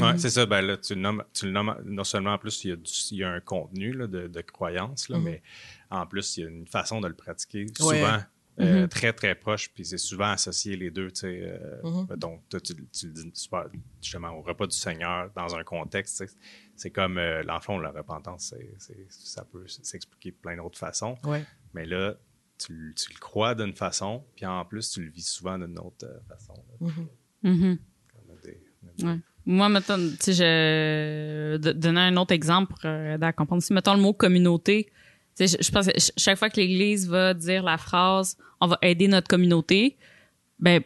Ouais, 0.00 0.18
c'est 0.18 0.30
ça. 0.30 0.44
Ben 0.44 0.60
là, 0.60 0.76
tu 0.76 0.96
le 0.96 1.00
nommes, 1.00 1.22
tu 1.32 1.46
le 1.46 1.52
nommes 1.52 1.76
non 1.84 2.02
seulement 2.02 2.32
en 2.32 2.38
plus, 2.38 2.64
il 2.64 2.70
y 2.70 2.72
a, 2.72 2.76
du- 2.76 2.90
il 3.12 3.18
y 3.18 3.22
a 3.22 3.30
un 3.30 3.38
contenu 3.38 3.92
là, 3.92 4.08
de, 4.08 4.26
de 4.26 4.40
croyance, 4.40 5.08
là, 5.08 5.18
Mhm. 5.18 5.22
mais 5.24 5.42
en 5.88 6.04
plus, 6.04 6.36
il 6.36 6.40
y 6.40 6.46
a 6.46 6.48
une 6.48 6.66
façon 6.66 7.00
de 7.00 7.06
le 7.06 7.14
pratiquer. 7.14 7.60
Ouais. 7.78 8.00
Souvent, 8.00 8.18
euh, 8.60 8.82
Mhm. 8.82 8.88
très, 8.88 9.12
très 9.12 9.34
proche, 9.34 9.70
puis 9.74 9.84
c'est 9.84 9.98
souvent 9.98 10.30
associé 10.30 10.76
les 10.76 10.90
deux. 10.90 11.10
Tu 11.10 11.20
sais, 11.20 11.40
euh, 11.42 11.80
Mhm. 11.82 12.06
mettons, 12.10 12.38
toi, 12.48 12.60
tu, 12.60 12.74
tu 12.92 13.06
le 13.08 13.12
dis 13.12 13.30
super, 13.34 13.66
justement 14.00 14.30
au 14.30 14.42
repas 14.42 14.66
du 14.66 14.76
Seigneur, 14.76 15.30
dans 15.34 15.54
un 15.56 15.64
contexte, 15.64 16.24
c'est 16.76 16.90
comme 16.90 17.18
euh, 17.18 17.42
l'enfant, 17.42 17.78
la 17.78 17.90
repentance, 17.90 18.54
c'est, 18.56 18.74
c'est- 18.78 19.06
ça 19.10 19.44
peut 19.44 19.66
s'expliquer 19.66 20.30
de 20.30 20.36
plein 20.36 20.56
d'autres 20.56 20.78
façons. 20.78 21.16
ouais 21.24 21.44
Mais 21.72 21.84
là, 21.84 22.14
tu, 22.58 22.72
le- 22.72 22.94
tu 22.94 23.12
le 23.12 23.18
crois 23.18 23.54
d'une 23.56 23.74
façon, 23.74 24.24
puis 24.36 24.46
en 24.46 24.64
plus, 24.64 24.88
tu 24.90 25.02
le 25.04 25.10
vis 25.10 25.26
souvent 25.28 25.58
d'une 25.58 25.78
autre 25.80 26.06
euh, 26.06 26.20
façon. 26.28 26.54
là. 26.80 26.88
Des- 28.42 28.60
Ouais. 29.04 29.18
Moi, 29.46 29.68
mettons, 29.68 29.96
tu 29.98 30.16
sais, 30.20 30.32
je 30.32 31.56
donner 31.56 32.00
un 32.00 32.16
autre 32.16 32.32
exemple 32.32 32.74
euh, 32.84 33.18
à 33.20 33.32
comprendre. 33.32 33.62
Si 33.62 33.72
mettons 33.72 33.94
le 33.94 34.00
mot 34.00 34.12
communauté, 34.12 34.90
je, 35.38 35.46
je 35.60 35.70
pense 35.70 35.86
que 35.86 35.98
ch- 35.98 36.12
chaque 36.16 36.38
fois 36.38 36.50
que 36.50 36.56
l'Église 36.60 37.08
va 37.08 37.34
dire 37.34 37.62
la 37.62 37.78
phrase 37.78 38.36
"on 38.60 38.66
va 38.66 38.78
aider 38.82 39.08
notre 39.08 39.28
communauté", 39.28 39.96
ben 40.58 40.80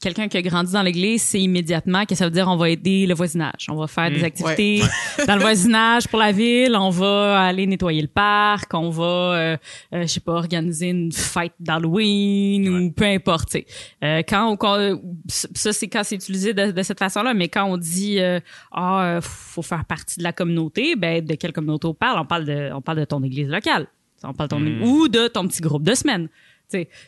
quelqu'un 0.00 0.28
qui 0.28 0.36
a 0.36 0.42
grandi 0.42 0.72
dans 0.72 0.82
l'Église, 0.82 1.22
c'est 1.22 1.40
immédiatement 1.40 2.04
que 2.06 2.14
ça 2.14 2.24
veut 2.24 2.30
dire 2.30 2.48
on 2.48 2.56
va 2.56 2.70
aider 2.70 3.06
le 3.06 3.14
voisinage, 3.14 3.66
on 3.70 3.76
va 3.76 3.86
faire 3.86 4.10
des 4.10 4.20
Mm. 4.20 4.24
activités 4.24 4.82
dans 5.26 5.34
le 5.36 5.40
voisinage 5.40 6.08
pour 6.08 6.18
la 6.18 6.32
ville, 6.32 6.74
on 6.76 6.90
va 6.90 7.40
aller 7.42 7.66
nettoyer 7.66 8.02
le 8.02 8.08
parc, 8.08 8.72
on 8.74 8.90
va, 8.90 9.04
euh, 9.04 9.56
euh, 9.94 10.02
je 10.02 10.06
sais 10.06 10.20
pas, 10.20 10.32
organiser 10.32 10.88
une 10.88 11.12
fête 11.12 11.52
d'Halloween 11.60 12.68
ou 12.68 12.90
peu 12.92 13.04
importe. 13.04 13.56
Euh, 14.02 14.22
quand 14.28 14.48
on, 14.50 14.56
quand- 14.56 14.98
ça 15.28 15.72
c'est 15.72 15.88
quand 15.88 16.02
c'est 16.04 16.16
utilisé 16.16 16.54
de, 16.54 16.70
de 16.70 16.82
cette 16.82 16.98
façon-là, 16.98 17.34
mais 17.34 17.48
quand 17.48 17.64
on 17.64 17.76
dit 17.76 18.18
euh, 18.18 18.40
ah 18.72 19.04
euh, 19.04 19.20
faut 19.20 19.62
faire 19.62 19.84
partie 19.84 20.18
de 20.18 20.24
la 20.24 20.32
communauté, 20.32 20.96
ben 20.96 21.24
de 21.24 21.34
quelle 21.34 21.52
communauté 21.52 21.86
on 21.86 21.94
parle? 21.94 22.18
On 22.20 22.26
parle 22.26 22.44
de 22.44 22.70
on 22.74 22.80
parle 22.80 22.98
de 22.98 23.04
ton 23.04 23.22
église 23.22 23.48
locale, 23.48 23.86
on 24.24 24.32
parle 24.32 24.48
de 24.48 24.54
ton 24.56 24.60
Mm. 24.60 24.82
ou 24.82 25.08
de 25.08 25.28
ton 25.28 25.46
petit 25.46 25.60
groupe 25.60 25.82
de 25.82 25.94
semaine. 25.94 26.28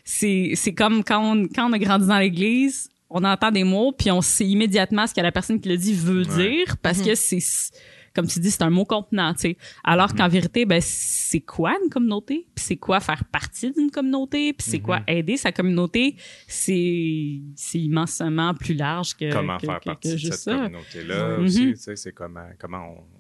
C'est 0.05 0.53
c'est 0.55 0.75
comme 0.75 1.03
quand 1.05 1.21
on 1.37 1.47
quand 1.49 1.69
on 1.69 1.73
a 1.73 1.79
grandi 1.79 2.07
dans 2.07 2.19
l'église, 2.19 2.89
on 3.11 3.25
entend 3.25 3.51
des 3.51 3.65
mots 3.65 3.93
puis 3.93 4.11
on 4.11 4.21
sait 4.21 4.47
immédiatement 4.47 5.07
ce 5.07 5.15
que 5.15 5.21
la 5.21 5.33
personne 5.33 5.61
qui 5.61 5.69
le 5.69 5.77
dit 5.77 5.95
veut 5.95 6.23
Ouais. 6.27 6.37
dire 6.49 6.77
parce 6.83 7.01
que 7.03 7.15
c'est 7.15 7.39
comme 8.15 8.29
tu 8.29 8.39
dis 8.39 8.53
c'est 8.53 8.63
un 8.63 8.71
mot 8.71 8.85
contenant, 8.85 9.35
tu 9.35 9.41
sais. 9.41 9.57
Alors 9.83 10.15
qu'en 10.15 10.29
vérité 10.29 10.65
ben 10.67 10.81
c'est 10.81 11.41
quoi 11.41 11.75
une 11.83 11.91
communauté? 11.91 12.47
Puis 12.55 12.65
c'est 12.65 12.77
quoi 12.77 13.01
faire 13.01 13.25
partie 13.25 13.73
d'une 13.73 13.91
communauté? 13.91 14.53
Puis 14.53 14.67
c'est 14.71 14.79
quoi 14.79 15.01
aider 15.09 15.37
sa 15.37 15.51
communauté? 15.51 16.15
C'est 16.47 17.41
c'est 17.57 17.81
immensément 17.81 18.55
plus 18.55 18.75
large 18.75 19.15
que 19.17 19.33
comment 19.33 19.59
que- 19.59 19.67
faire 19.67 19.81
que- 19.81 19.85
partie 19.85 20.09
que 20.11 20.15
de 20.15 20.19
cette 20.31 20.35
ça. 20.35 20.55
communauté-là 20.57 21.39
Mhm. 21.39 21.45
aussi, 21.45 21.67
tu 21.73 21.77
sais, 21.77 21.97
c'est 21.97 22.13
comment, 22.13 22.47
comment 22.59 22.85
on, 22.91 23.14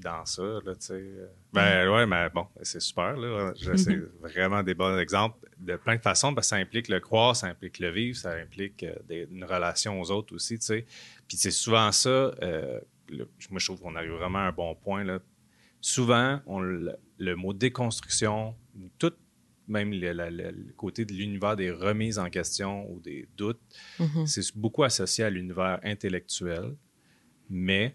dans 0.00 0.24
ça, 0.24 0.42
là, 0.42 0.74
tu 0.74 0.86
sais. 0.86 1.04
Ben 1.52 1.88
ouais, 1.90 2.06
mais 2.06 2.28
bon, 2.30 2.46
c'est 2.62 2.80
super, 2.80 3.16
là. 3.16 3.52
C'est 3.76 3.96
vraiment 4.20 4.62
des 4.62 4.74
bons 4.74 4.98
exemples 4.98 5.38
de 5.58 5.76
plein 5.76 5.96
de 5.96 6.00
façons, 6.02 6.34
parce 6.34 6.46
que 6.46 6.50
ça 6.50 6.56
implique 6.56 6.88
le 6.88 7.00
croire, 7.00 7.34
ça 7.36 7.46
implique 7.48 7.78
le 7.78 7.90
vivre, 7.90 8.16
ça 8.16 8.32
implique 8.34 8.82
euh, 8.82 8.94
des- 9.08 9.28
une 9.30 9.44
relation 9.44 10.00
aux 10.00 10.10
autres 10.10 10.34
aussi, 10.34 10.58
tu 10.58 10.66
sais. 10.66 10.86
Puis 11.28 11.36
c'est 11.36 11.50
souvent 11.50 11.90
ça, 11.92 12.08
euh, 12.08 12.80
le- 13.08 13.28
moi 13.50 13.58
je 13.60 13.66
trouve 13.66 13.80
qu'on 13.80 13.94
arrive 13.96 14.12
vraiment 14.12 14.38
à 14.40 14.42
un 14.48 14.52
bon 14.52 14.74
point, 14.74 15.04
là. 15.04 15.20
Souvent, 15.80 16.40
on, 16.46 16.60
le, 16.60 16.96
le 17.18 17.34
mot 17.36 17.52
déconstruction, 17.52 18.54
tout, 18.98 19.12
même 19.68 19.92
le, 19.92 20.12
le- 20.12 20.30
le- 20.30 20.50
le 20.50 20.72
côté 20.76 21.04
de 21.04 21.12
l'univers 21.12 21.56
des 21.56 21.70
remises 21.70 22.18
en 22.18 22.30
question 22.30 22.88
ou 22.90 23.00
des 23.00 23.28
doutes, 23.36 23.60
Mhm. 23.98 24.26
c'est 24.26 24.56
beaucoup 24.56 24.84
associé 24.84 25.24
à 25.24 25.30
l'univers 25.30 25.78
intellectuel, 25.84 26.74
mais 27.50 27.94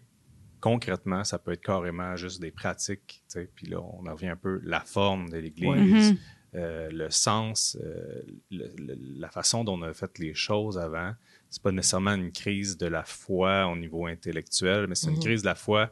concrètement, 0.60 1.24
ça 1.24 1.40
peut 1.40 1.52
être 1.52 1.62
carrément 1.64 2.16
juste 2.16 2.42
des 2.42 2.52
pratiques. 2.52 3.24
Puis 3.56 3.68
là, 3.68 3.80
on 3.82 4.06
en 4.08 4.14
revient 4.14 4.28
un 4.30 4.36
peu 4.36 4.60
la 4.64 4.80
forme 4.82 5.30
de 5.30 5.38
l'Église, 5.38 5.68
Ouais. 5.70 5.78
Mhm. 6.12 6.18
euh, 6.56 6.90
le 6.92 7.10
sens, 7.10 7.78
euh, 7.82 8.22
le- 8.52 8.72
le- 8.78 8.98
la 9.20 9.30
façon 9.30 9.64
dont 9.64 9.78
on 9.80 9.82
a 9.84 9.94
fait 9.94 10.18
les 10.20 10.34
choses 10.34 10.78
avant. 10.78 11.14
C'est 11.50 11.62
pas 11.62 11.72
nécessairement 11.72 12.16
une 12.16 12.32
crise 12.32 12.78
de 12.78 12.88
la 12.88 13.04
foi 13.04 13.68
au 13.68 13.76
niveau 13.76 14.06
intellectuel, 14.08 14.88
mais 14.88 14.96
c'est 14.96 15.08
une 15.08 15.16
Mhm. 15.18 15.22
crise 15.24 15.42
de 15.42 15.48
la 15.48 15.56
foi. 15.56 15.92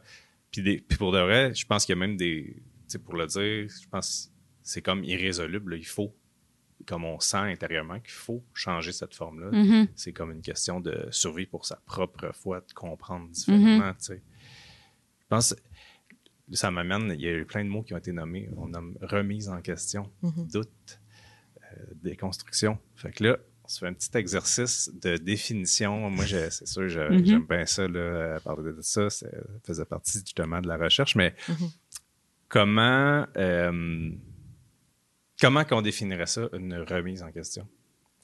Puis, 0.50 0.80
pour 0.98 1.12
de 1.12 1.18
vrai, 1.18 1.54
je 1.54 1.66
pense 1.66 1.84
qu'il 1.86 1.94
y 1.94 1.98
a 1.98 2.00
même 2.00 2.16
des, 2.16 2.56
pour 3.04 3.14
le 3.16 3.26
dire, 3.26 3.68
je 3.68 3.88
pense 3.88 4.26
que 4.26 4.32
c'est 4.62 4.82
comme 4.82 5.04
irrésoluble. 5.04 5.72
là. 5.72 5.76
Il 5.76 5.86
faut, 5.86 6.14
comme 6.86 7.04
on 7.04 7.20
sent 7.20 7.36
intérieurement 7.38 7.98
qu'il 8.00 8.12
faut 8.12 8.42
changer 8.54 8.92
cette 8.92 9.14
forme-là 9.14 9.50
Mhm. 9.50 9.88
c'est 9.94 10.12
comme 10.12 10.30
une 10.30 10.42
question 10.42 10.78
de 10.80 11.06
survie 11.10 11.46
pour 11.46 11.64
sa 11.66 11.76
propre 11.86 12.30
foi, 12.34 12.60
de 12.60 12.72
comprendre 12.74 13.28
différemment. 13.30 13.92
Je 15.26 15.34
pense, 15.34 15.56
ça 16.52 16.70
m'amène, 16.70 17.10
il 17.14 17.20
y 17.20 17.26
a 17.28 17.32
eu 17.32 17.44
plein 17.44 17.64
de 17.64 17.68
mots 17.68 17.82
qui 17.82 17.94
ont 17.94 17.98
été 17.98 18.12
nommés. 18.12 18.48
On 18.56 18.68
nomme 18.68 18.96
remise 19.02 19.48
en 19.48 19.60
question, 19.60 20.08
Mhm. 20.22 20.46
doute, 20.52 21.00
euh, 21.72 21.84
déconstruction. 21.96 22.78
Fait 22.94 23.10
que 23.10 23.24
là, 23.24 23.38
on 23.64 23.68
se 23.68 23.80
fait 23.80 23.88
un 23.88 23.92
petit 23.92 24.16
exercice 24.16 24.88
de 25.02 25.16
définition. 25.16 26.08
Moi, 26.10 26.24
c'est 26.26 26.66
sûr, 26.66 26.82
Mhm. 26.82 27.24
j'aime 27.26 27.46
bien 27.46 27.66
ça, 27.66 27.88
là, 27.88 28.38
parler 28.38 28.72
de 28.72 28.80
ça. 28.82 29.10
Ça 29.10 29.26
faisait 29.64 29.84
partie 29.84 30.20
justement 30.20 30.60
de 30.60 30.68
la 30.68 30.76
recherche. 30.76 31.16
Mais 31.16 31.34
Mhm. 31.48 31.68
comment, 32.48 33.26
euh, 33.36 34.12
comment 35.40 35.64
qu'on 35.64 35.82
définirait 35.82 36.26
ça, 36.26 36.48
une 36.52 36.74
remise 36.74 37.24
en 37.24 37.32
question? 37.32 37.66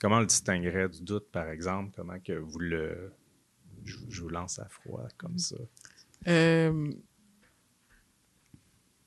Comment 0.00 0.18
on 0.18 0.20
le 0.20 0.26
distinguerait 0.26 0.88
du 0.88 1.02
doute, 1.02 1.28
par 1.32 1.48
exemple? 1.48 1.92
Comment 1.96 2.20
que 2.20 2.32
vous 2.34 2.60
le... 2.60 3.12
Je, 3.84 3.96
je 4.10 4.22
vous 4.22 4.28
lance 4.28 4.60
à 4.60 4.68
froid 4.68 5.08
comme 5.16 5.38
ça? 5.38 5.56
Euh, 6.28 6.90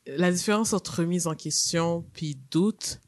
la 0.07 0.31
différence 0.31 0.73
entre 0.73 0.99
remise 0.99 1.27
en 1.27 1.33
question 1.35 2.05
puis 2.13 2.37
doute, 2.51 2.99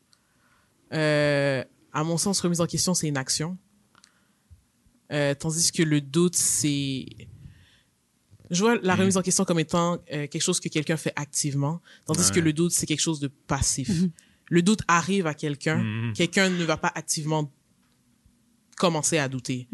euh, 0.94 1.64
à 1.94 2.04
mon 2.04 2.18
sens, 2.18 2.40
remise 2.42 2.62
en 2.62 2.66
question, 2.66 2.94
c'est 2.94 3.08
une 3.08 3.18
action. 3.18 3.58
Euh, 5.12 5.34
tandis 5.36 5.72
que 5.72 5.84
le 5.84 6.02
doute, 6.02 6.36
c'est... 6.36 7.06
Je 8.50 8.62
vois 8.64 8.78
la 8.82 8.94
Mhm. 8.96 9.02
remise 9.02 9.18
en 9.18 9.22
question 9.22 9.44
comme 9.46 9.60
étant 9.60 9.96
euh, 10.12 10.28
quelque 10.28 10.42
chose 10.42 10.60
que 10.60 10.70
quelqu'un 10.70 10.98
fait 10.98 11.14
activement, 11.16 11.82
tandis 12.06 12.30
Ouais. 12.30 12.36
que 12.36 12.40
le 12.40 12.54
doute, 12.54 12.72
c'est 12.72 12.86
quelque 12.86 13.02
chose 13.02 13.20
de 13.20 13.28
passif. 13.28 13.90
Mhm. 13.90 14.12
Le 14.50 14.62
doute 14.62 14.82
arrive 14.88 15.28
à 15.28 15.34
quelqu'un, 15.34 15.84
Mhm. 15.84 16.14
quelqu'un 16.14 16.50
ne 16.50 16.64
va 16.64 16.78
pas 16.78 16.92
activement 16.96 17.52
commencer 18.78 19.18
à 19.18 19.28
douter. 19.28 19.68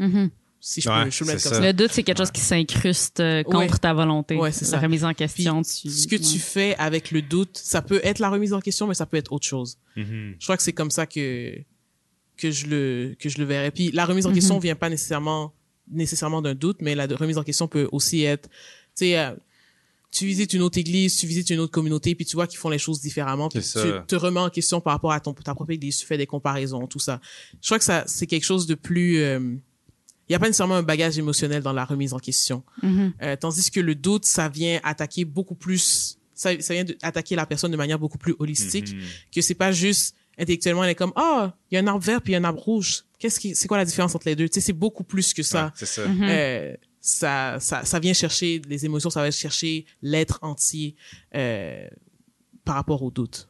Si 0.66 0.80
je 0.80 0.90
Ouais, 0.90 1.04
peux, 1.04 1.10
je 1.12 1.20
peux 1.20 1.26
le 1.26 1.32
mettre 1.34 1.44
comme 1.44 1.52
ça. 1.52 1.60
ça. 1.60 1.66
Le 1.66 1.74
doute, 1.74 1.92
c'est 1.92 2.04
quelque 2.04 2.20
chose 2.20 2.32
qui 2.32 2.40
s'incruste 2.40 3.20
euh, 3.20 3.44
contre 3.44 3.58
Ouais. 3.74 3.78
ta 3.80 3.94
volonté. 3.94 4.38
Ouais, 4.38 4.54
c'est 4.54 4.64
La 4.64 4.72
ça. 4.72 4.80
remise 4.80 5.04
en 5.04 5.10
Puis, 5.10 5.16
question. 5.18 5.62
tu- 5.62 5.90
ce 5.90 6.08
que 6.08 6.16
tu 6.16 6.40
fais 6.40 6.74
avec 6.78 7.12
le 7.12 7.22
doute, 7.22 7.58
ça 7.62 7.82
peut 7.82 8.00
être 8.02 8.20
la 8.20 8.30
remise 8.30 8.54
en 8.54 8.62
question, 8.62 8.88
mais 8.88 8.94
ça 8.94 9.06
peut 9.06 9.18
être 9.18 9.34
autre 9.34 9.46
chose. 9.46 9.78
Mhm. 9.98 10.36
Je 10.40 10.46
crois 10.46 10.56
que 10.56 10.64
c'est 10.64 10.72
comme 10.72 10.90
ça 10.90 11.06
que 11.06 11.54
que 12.38 12.50
je 12.50 12.68
le 12.68 13.16
que 13.20 13.28
je 13.28 13.40
le 13.40 13.44
verrais. 13.44 13.72
Puis 13.72 13.92
la 13.92 14.06
remise 14.06 14.26
en 14.26 14.30
Mhm. 14.30 14.36
question 14.36 14.58
vient 14.58 14.76
pas 14.76 14.90
nécessairement 14.90 15.54
nécessairement 15.92 16.42
d'un 16.42 16.56
doute, 16.56 16.78
mais 16.80 16.96
la 16.96 17.08
remise 17.08 17.38
en 17.38 17.44
question 17.44 17.68
peut 17.68 17.90
aussi 17.92 18.24
être, 18.24 18.48
tu 18.48 18.54
sais, 18.96 19.20
euh, 19.20 19.32
tu 20.12 20.26
visites 20.26 20.54
une 20.54 20.62
autre 20.62 20.78
église, 20.78 21.18
tu 21.18 21.28
visites 21.28 21.50
une 21.50 21.60
autre 21.60 21.74
communauté, 21.74 22.16
puis 22.16 22.24
tu 22.26 22.38
vois 22.38 22.48
qu'ils 22.48 22.58
font 22.60 22.70
les 22.70 22.78
choses 22.78 23.02
différemment, 23.02 23.50
puis 23.50 23.60
tu 23.62 23.80
te 24.08 24.16
remets 24.16 24.40
en 24.40 24.50
question 24.50 24.80
par 24.80 24.94
rapport 24.94 25.12
à 25.12 25.20
ton 25.20 25.34
ta 25.34 25.54
propre 25.54 25.72
église, 25.72 25.98
tu 25.98 26.06
fais 26.06 26.18
des 26.18 26.26
comparaisons, 26.26 26.88
tout 26.88 27.00
ça. 27.00 27.20
Je 27.62 27.68
crois 27.68 27.80
que 27.80 27.84
ça 27.84 28.06
c'est 28.08 28.28
quelque 28.28 28.46
chose 28.46 28.66
de 28.66 28.76
plus 28.76 29.18
euh, 29.18 29.56
il 30.30 30.34
y 30.34 30.36
a 30.36 30.40
pas 30.40 30.46
nécessairement 30.48 30.76
un 30.76 30.84
bagage 30.84 31.18
émotionnel 31.18 31.62
dans 31.64 31.74
la 31.74 31.86
remise 31.86 32.14
en 32.14 32.20
question. 32.20 32.64
Mhm. 32.82 33.14
Euh, 33.22 33.36
tandis 33.36 33.70
que 33.72 33.80
le 33.80 33.96
doute, 33.96 34.26
ça 34.26 34.50
vient 34.50 34.80
attaquer 34.84 35.26
beaucoup 35.26 35.56
plus, 35.56 36.18
ça, 36.34 36.60
ça 36.62 36.74
vient 36.74 36.86
attaquer 37.02 37.36
la 37.36 37.46
personne 37.46 37.72
de 37.72 37.78
manière 37.78 38.00
beaucoup 38.00 38.18
plus 38.18 38.36
holistique, 38.40 38.94
Mhm. 38.94 39.02
que 39.34 39.42
c'est 39.42 39.54
pas 39.56 39.72
juste 39.72 40.16
intellectuellement, 40.38 40.84
elle 40.84 40.90
est 40.92 40.96
comme, 40.96 41.14
oh, 41.16 41.48
il 41.70 41.76
y 41.76 41.78
a 41.78 41.82
un 41.82 41.88
arbre 41.88 42.04
vert 42.04 42.22
puis 42.22 42.32
il 42.32 42.34
y 42.34 42.38
a 42.38 42.40
un 42.40 42.44
arbre 42.44 42.62
rouge. 42.62 43.04
Qu'est-ce 43.20 43.40
qui, 43.40 43.54
c'est 43.56 43.68
quoi 43.68 43.78
la 43.78 43.86
différence 43.86 44.16
entre 44.16 44.28
les 44.28 44.36
deux? 44.36 44.50
Tu 44.50 44.56
sais, 44.56 44.62
c'est 44.62 44.74
beaucoup 44.74 45.04
plus 45.04 45.34
que 45.34 45.42
Ouais, 45.42 45.46
ça. 45.48 45.72
c'est 45.76 45.86
ça. 45.86 46.08
Mhm. 46.08 46.24
Euh, 46.24 46.74
ça, 47.00 47.58
ça, 47.60 47.84
ça 47.86 48.00
vient 48.00 48.14
chercher 48.14 48.62
les 48.68 48.86
émotions, 48.86 49.10
ça 49.10 49.22
va 49.22 49.30
chercher 49.30 49.86
l'être 50.02 50.40
entier, 50.42 50.96
euh, 51.36 51.86
par 52.66 52.76
rapport 52.76 53.04
au 53.04 53.12
doute. 53.12 53.50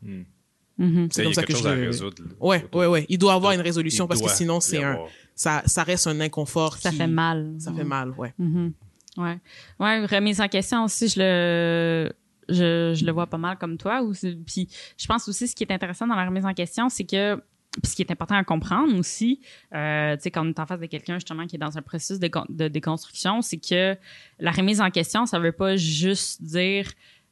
Mhm. 0.78 1.08
Y 1.16 1.24
comme 1.24 1.34
ça 1.34 1.44
que 1.44 1.54
chose 1.54 1.64
je 1.64 1.68
à 1.68 1.74
résoudre. 1.74 2.24
Ouais, 2.40 2.66
ouais, 2.74 2.88
ouais. 2.88 3.06
Il 3.10 3.18
doit 3.18 3.34
avoir 3.34 3.52
une 3.52 3.62
résolution 3.62 4.06
Il 4.06 4.08
parce 4.08 4.22
que 4.22 4.30
sinon 4.30 4.60
c'est 4.60 4.84
un, 4.84 4.98
ça, 5.36 5.62
ça 5.66 5.84
reste 5.84 6.08
un 6.08 6.20
inconfort 6.20 6.78
Ça 6.78 6.90
qui- 6.90 6.98
fait 6.98 7.08
mal. 7.08 7.56
Ça 7.60 7.72
fait 7.74 7.84
mal, 7.84 8.10
ouais. 8.18 8.34
Mhm. 8.40 8.74
Ouais. 9.18 9.38
Ouais, 9.80 10.06
remise 10.08 10.42
en 10.42 10.48
question 10.48 10.84
aussi, 10.86 11.08
je 11.10 11.20
le 11.20 12.12
je, 12.50 12.94
je 12.94 13.06
le 13.06 13.12
vois 13.14 13.28
pas 13.28 13.38
mal 13.38 13.58
comme 13.58 13.78
toi 13.78 14.02
ou 14.02 14.14
c'est- 14.14 14.36
puis 14.46 14.68
je 14.98 15.06
pense 15.08 15.28
aussi 15.30 15.48
ce 15.48 15.56
qui 15.56 15.64
est 15.64 15.72
intéressant 15.72 16.08
dans 16.08 16.16
la 16.16 16.26
remise 16.26 16.46
en 16.46 16.54
question, 16.54 16.90
c'est 16.90 17.06
que 17.06 17.36
puis 17.82 17.90
ce 17.90 17.96
qui 17.96 18.02
est 18.04 18.12
important 18.12 18.36
à 18.36 18.44
comprendre 18.44 18.96
aussi, 19.00 19.40
euh, 19.74 20.16
tu 20.18 20.24
sais, 20.24 20.32
quand 20.32 20.46
on 20.46 20.50
est 20.50 20.60
en 20.60 20.66
face 20.68 20.80
de 20.80 20.86
quelqu'un 20.86 21.16
justement 21.16 21.48
qui 21.48 21.56
est 21.56 21.60
dans 21.60 21.76
un 21.76 21.82
processus 21.82 22.20
de, 22.20 22.30
de 22.50 22.68
déconstruction, 22.68 23.42
c'est 23.42 23.58
que 23.58 23.96
la 24.40 24.52
remise 24.52 24.80
en 24.82 24.92
question, 24.92 25.26
ça 25.26 25.40
veut 25.40 25.54
pas 25.54 25.76
juste 25.76 26.44
dire, 26.44 26.88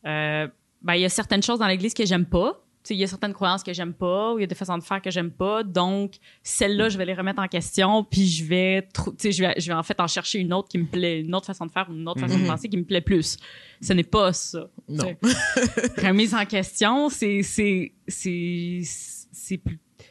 euh, 0.07 0.47
ben 0.81 0.95
il 0.95 1.01
y 1.01 1.05
a 1.05 1.09
certaines 1.09 1.43
choses 1.43 1.59
dans 1.59 1.67
l'Église 1.67 1.93
que 1.93 2.05
j'aime 2.07 2.25
pas, 2.25 2.59
il 2.89 2.97
y 2.97 3.03
a 3.03 3.07
certaines 3.07 3.33
croyances 3.33 3.63
que 3.63 3.73
j'aime 3.73 3.93
pas, 3.93 4.33
ou 4.33 4.39
il 4.39 4.41
y 4.41 4.43
a 4.43 4.47
des 4.47 4.55
façons 4.55 4.77
de 4.77 4.83
faire 4.83 5.01
que 5.01 5.11
j'aime 5.11 5.31
pas, 5.31 5.63
donc 5.63 6.15
celles-là, 6.43 6.89
je 6.89 6.97
vais 6.97 7.05
les 7.05 7.13
remettre 7.13 7.39
en 7.41 7.47
question, 7.47 8.03
puis 8.03 8.25
je 8.27 8.43
vais, 8.45 8.87
je 9.23 9.41
vais, 9.41 9.53
je 9.57 9.67
vais 9.67 9.73
en 9.73 9.83
fait 9.83 9.99
en 9.99 10.07
chercher 10.07 10.39
une 10.39 10.51
autre 10.53 10.67
qui 10.69 10.77
me 10.77 10.85
plaît, 10.87 11.21
une 11.21 11.33
autre 11.35 11.45
façon 11.45 11.65
de 11.65 11.71
faire 11.71 11.87
une 11.91 12.07
autre 12.07 12.19
façon 12.19 12.35
de 12.37 12.41
Mhm. 12.41 12.47
penser 12.47 12.69
qui 12.69 12.77
me 12.77 12.83
plaît 12.83 13.01
plus. 13.01 13.37
Ce 13.81 13.93
n'est 13.93 14.03
pas 14.03 14.33
ça. 14.33 14.69
Non. 14.89 15.15
Remise 15.97 16.33
en 16.33 16.45
question, 16.45 17.09
c'est, 17.09 17.43
c'est, 17.43 17.93
c'est, 18.07 18.81
c'est 18.83 19.57
plus. 19.57 19.77
Tu 19.97 20.05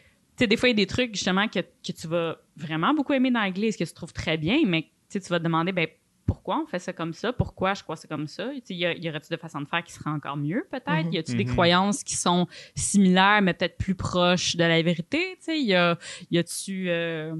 sais, 0.44 0.46
des 0.46 0.56
fois, 0.56 0.68
il 0.68 0.72
y 0.72 0.74
a 0.74 0.76
des 0.76 0.86
trucs, 0.86 1.14
justement, 1.14 1.48
que, 1.48 1.58
que 1.60 1.92
tu 1.92 2.06
vas 2.06 2.38
vraiment 2.56 2.94
beaucoup 2.94 3.12
aimer 3.12 3.30
dans 3.30 3.42
l'église, 3.42 3.76
que 3.76 3.84
tu 3.84 3.92
trouves 3.92 4.12
très 4.12 4.36
bien, 4.38 4.60
mais 4.66 4.86
tu 5.10 5.18
vas 5.18 5.38
te 5.38 5.44
demander, 5.44 5.72
ben, 5.72 5.86
pourquoi 6.30 6.62
on 6.62 6.66
fait 6.66 6.78
ça 6.78 6.92
comme 6.92 7.12
ça? 7.12 7.32
Pourquoi 7.32 7.74
je 7.74 7.82
crois 7.82 7.96
ça 7.96 8.06
comme 8.06 8.28
ça? 8.28 8.50
Tu 8.54 8.60
sais, 8.66 8.74
y, 8.76 8.86
a- 8.86 8.96
y 8.96 9.08
aurait-tu 9.08 9.32
de 9.32 9.36
façons 9.36 9.60
de 9.60 9.66
faire 9.66 9.82
qui 9.82 9.92
seraient 9.92 10.10
encore 10.10 10.36
mieux, 10.36 10.64
peut-être? 10.70 11.06
Mhm. 11.06 11.12
Y 11.12 11.18
a-tu 11.18 11.34
des 11.34 11.44
Mhm. 11.44 11.50
croyances 11.50 12.04
qui 12.04 12.14
sont 12.16 12.46
similaires, 12.76 13.40
mais 13.42 13.52
peut-être 13.52 13.76
plus 13.76 13.96
proches 13.96 14.54
de 14.54 14.62
la 14.62 14.80
vérité? 14.80 15.18
Tu 15.38 15.44
sais, 15.44 15.60
y 15.60 15.74
a, 15.74 15.98
y 16.30 16.38
a-tu, 16.38 16.88
euh, 16.88 17.34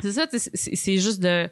c'est 0.00 0.12
ça, 0.12 0.26
c'est, 0.30 0.54
c'est 0.54 0.98
juste 0.98 1.20
de, 1.20 1.48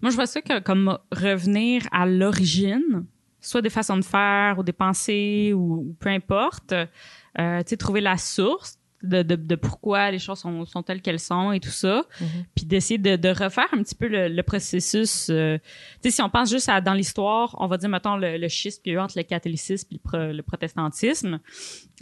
moi, 0.00 0.10
je 0.10 0.14
vois 0.16 0.26
ça 0.26 0.40
que, 0.42 0.60
comme 0.60 0.96
revenir 1.10 1.82
à 1.90 2.06
l'origine, 2.06 3.04
soit 3.40 3.62
des 3.62 3.70
façons 3.70 3.96
de 3.96 4.04
faire 4.04 4.58
ou 4.58 4.62
des 4.62 4.72
pensées 4.72 5.52
ou, 5.54 5.88
ou 5.88 5.96
peu 5.98 6.08
importe, 6.10 6.72
euh, 6.72 7.58
tu 7.62 7.70
sais, 7.70 7.76
trouver 7.76 8.00
la 8.00 8.16
source 8.16 8.78
de, 9.02 9.22
de, 9.22 9.34
de 9.36 9.54
pourquoi 9.54 10.10
les 10.10 10.18
choses 10.18 10.38
sont, 10.40 10.64
sont 10.66 10.82
telles 10.82 11.00
qu'elles 11.00 11.18
sont 11.20 11.52
et 11.52 11.60
tout 11.60 11.70
ça, 11.70 12.04
Mhm. 12.20 12.26
puis 12.54 12.66
d'essayer 12.66 12.98
de, 12.98 13.16
de 13.16 13.28
refaire 13.30 13.68
un 13.72 13.82
petit 13.82 13.94
peu 13.94 14.08
le, 14.08 14.28
le 14.28 14.42
processus. 14.42 15.28
euh, 15.30 15.58
tu 16.02 16.10
sais, 16.10 16.16
si 16.16 16.22
on 16.22 16.28
pense 16.28 16.50
juste 16.50 16.68
à 16.68 16.80
dans 16.80 16.94
l'histoire, 16.94 17.56
on 17.58 17.66
va 17.66 17.76
dire, 17.78 17.88
mettons, 17.88 18.16
le, 18.16 18.36
le 18.36 18.48
schisme 18.48 18.82
qu'il 18.82 18.92
y 18.92 18.96
a 18.96 18.98
eu 18.98 19.02
entre 19.02 19.16
le 19.16 19.22
catholicisme 19.24 19.88
et 19.90 19.94
le, 19.94 20.00
pro- 20.00 20.32
le 20.32 20.42
protestantisme, 20.42 21.40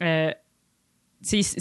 euh, 0.03 0.33
tu 1.29 1.43
sais, 1.43 1.59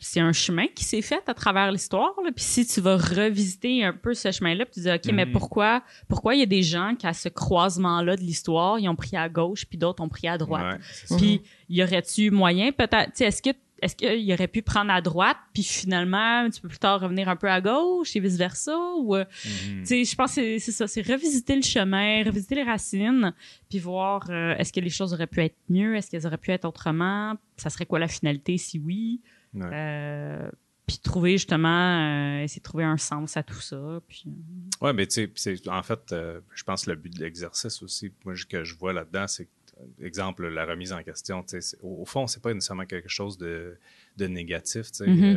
c'est- 0.00 0.20
un 0.20 0.32
chemin 0.32 0.66
qui 0.74 0.82
s'est 0.84 1.02
fait 1.02 1.22
à 1.28 1.34
travers 1.34 1.70
l'histoire. 1.70 2.14
là. 2.24 2.30
Puis 2.34 2.44
si 2.44 2.66
tu 2.66 2.80
vas 2.80 2.96
revisiter 2.96 3.84
un 3.84 3.92
peu 3.92 4.14
ce 4.14 4.32
chemin-là, 4.32 4.64
puis 4.64 4.74
tu 4.74 4.80
dis, 4.80 4.90
OK, 4.90 5.12
mais 5.12 5.26
Mhm. 5.26 5.32
pourquoi 5.32 5.82
pourquoi 6.08 6.34
il 6.34 6.40
y 6.40 6.42
a 6.42 6.46
des 6.46 6.62
gens 6.62 6.94
qui, 6.98 7.06
à 7.06 7.12
ce 7.12 7.28
croisement-là 7.28 8.16
de 8.16 8.22
l'histoire, 8.22 8.78
ils 8.78 8.88
ont 8.88 8.96
pris 8.96 9.16
à 9.16 9.28
gauche, 9.28 9.66
puis 9.66 9.78
d'autres 9.78 10.02
ont 10.02 10.08
pris 10.08 10.26
à 10.28 10.38
droite? 10.38 10.80
Ouais. 11.10 11.16
Puis, 11.18 11.42
y 11.68 11.82
aurait-tu 11.82 12.30
moyen, 12.30 12.72
peut-être, 12.72 13.06
tu 13.12 13.18
sais, 13.18 13.24
est-ce 13.26 13.42
que 13.42 13.50
est-ce 13.82 13.96
qu'il 13.96 14.30
aurait 14.34 14.46
pu 14.46 14.60
prendre 14.60 14.90
à 14.92 15.00
droite, 15.00 15.38
puis 15.54 15.62
finalement, 15.62 16.50
tu 16.50 16.60
peux 16.60 16.68
plus 16.68 16.78
tard 16.78 17.00
revenir 17.00 17.30
un 17.30 17.36
peu 17.36 17.48
à 17.50 17.62
gauche 17.62 18.14
et 18.14 18.20
vice-versa? 18.20 18.76
Ou, 18.98 19.16
euh, 19.16 19.24
Mhm. 19.46 19.78
tu 19.80 19.86
sais, 19.86 20.04
je 20.04 20.14
pense 20.14 20.34
que 20.34 20.42
c'est- 20.42 20.58
c'est 20.58 20.72
ça, 20.72 20.86
c'est 20.86 21.00
revisiter 21.00 21.56
le 21.56 21.62
chemin, 21.62 22.22
revisiter 22.22 22.56
les 22.56 22.62
racines, 22.62 23.32
puis 23.70 23.78
voir 23.78 24.26
euh, 24.28 24.54
est-ce 24.58 24.70
que 24.70 24.80
les 24.80 24.90
choses 24.90 25.14
auraient 25.14 25.26
pu 25.26 25.40
être 25.42 25.56
mieux, 25.70 25.96
est-ce 25.96 26.10
qu'elles 26.10 26.26
auraient 26.26 26.36
pu 26.36 26.50
être 26.50 26.66
autrement, 26.66 27.36
ça 27.56 27.70
serait 27.70 27.86
quoi 27.86 27.98
la 27.98 28.08
finalité 28.08 28.58
si 28.58 28.78
oui? 28.78 29.22
Ouais. 29.54 29.68
Euh, 29.72 30.50
puis 30.86 30.98
trouver 30.98 31.32
justement, 31.32 32.38
euh, 32.38 32.42
essayer 32.42 32.60
de 32.60 32.64
trouver 32.64 32.84
un 32.84 32.96
sens 32.96 33.36
à 33.36 33.42
tout 33.42 33.60
ça. 33.60 34.00
Puis, 34.08 34.24
euh, 34.26 34.86
Ouais, 34.86 34.92
mais 34.92 35.06
tu 35.06 35.30
sais, 35.36 35.68
en 35.68 35.82
fait, 35.82 36.12
euh, 36.12 36.40
je 36.54 36.62
pense 36.64 36.84
que 36.84 36.90
le 36.90 36.96
but 36.96 37.14
de 37.14 37.22
l'exercice 37.22 37.82
aussi, 37.82 38.12
moi, 38.24 38.34
je- 38.34 38.46
que 38.46 38.64
je 38.64 38.74
vois 38.76 38.92
là-dedans, 38.92 39.26
c'est 39.28 39.46
que, 39.46 40.04
exemple, 40.04 40.48
la 40.48 40.64
remise 40.66 40.92
en 40.92 41.02
question, 41.02 41.42
tu 41.42 41.50
sais, 41.50 41.60
c'est- 41.60 41.78
au, 41.82 42.02
au 42.02 42.04
fond, 42.04 42.26
c'est 42.26 42.42
pas 42.42 42.52
nécessairement 42.52 42.86
quelque 42.86 43.08
chose 43.08 43.38
de, 43.38 43.78
de 44.16 44.26
négatif, 44.26 44.90
tu 44.90 44.98
sais. 44.98 45.04
Euh, 45.08 45.36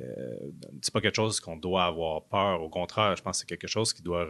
euh, 0.00 0.36
c'est 0.80 0.92
pas 0.92 1.00
quelque 1.00 1.14
chose 1.16 1.38
qu'on 1.40 1.56
doit 1.56 1.84
avoir 1.84 2.22
peur. 2.24 2.62
Au 2.62 2.68
contraire, 2.68 3.14
je 3.16 3.22
pense 3.22 3.36
que 3.36 3.40
c'est 3.40 3.46
quelque 3.58 3.68
chose 3.70 3.92
qui 3.92 4.02
doit 4.02 4.28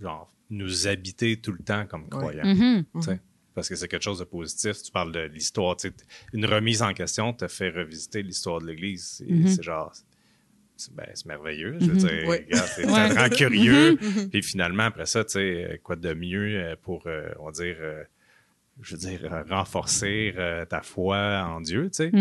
genre, 0.00 0.30
nous 0.50 0.86
habiter 0.86 1.36
tout 1.40 1.52
le 1.52 1.58
temps 1.64 1.86
comme 1.86 2.08
croyants. 2.08 2.44
mhm. 2.44 2.84
tu 2.96 3.02
sais. 3.02 3.20
Parce 3.54 3.68
que 3.68 3.76
c'est 3.76 3.86
quelque 3.88 4.02
chose 4.02 4.18
de 4.18 4.24
positif. 4.24 4.82
Tu 4.82 4.90
parles 4.90 5.12
de 5.12 5.20
l'histoire. 5.20 5.76
tu 5.76 5.88
sais, 5.88 5.94
Une 6.32 6.44
remise 6.46 6.82
en 6.82 6.92
question 6.92 7.32
te 7.32 7.46
fait 7.48 7.70
revisiter 7.70 8.22
l'histoire 8.22 8.60
de 8.60 8.66
l'Église. 8.66 9.04
C'est 9.18 9.30
Mhm. 9.30 9.46
c'est 9.48 9.62
genre. 9.62 9.92
C'est 10.76 10.92
ben, 10.92 11.06
c'est 11.14 11.26
merveilleux. 11.26 11.76
Je 11.80 11.86
veux 11.86 11.92
Mhm. 11.92 11.98
dire, 11.98 12.08
c'est- 12.08 12.84
Ouais. 12.84 12.88
ça 12.90 13.08
te 13.14 13.18
rend 13.20 13.28
curieux. 13.28 13.92
Mhm. 14.00 14.30
Puis 14.30 14.42
finalement, 14.42 14.82
après 14.84 15.06
ça, 15.06 15.24
tu 15.24 15.32
sais, 15.34 15.64
euh, 15.70 15.76
quoi 15.82 15.94
de 15.94 16.12
mieux 16.14 16.56
euh, 16.56 16.74
pour, 16.82 17.04
euh, 17.06 17.28
on 17.38 17.44
va 17.46 17.52
dire, 17.52 17.76
euh, 17.78 18.02
je 18.82 18.96
veux 18.96 19.00
dire, 19.08 19.20
euh, 19.32 19.44
renforcer 19.48 20.34
euh, 20.36 20.64
ta 20.64 20.82
foi 20.82 21.44
en 21.48 21.60
Dieu, 21.60 21.84
tu 21.94 22.10
sais. 22.10 22.12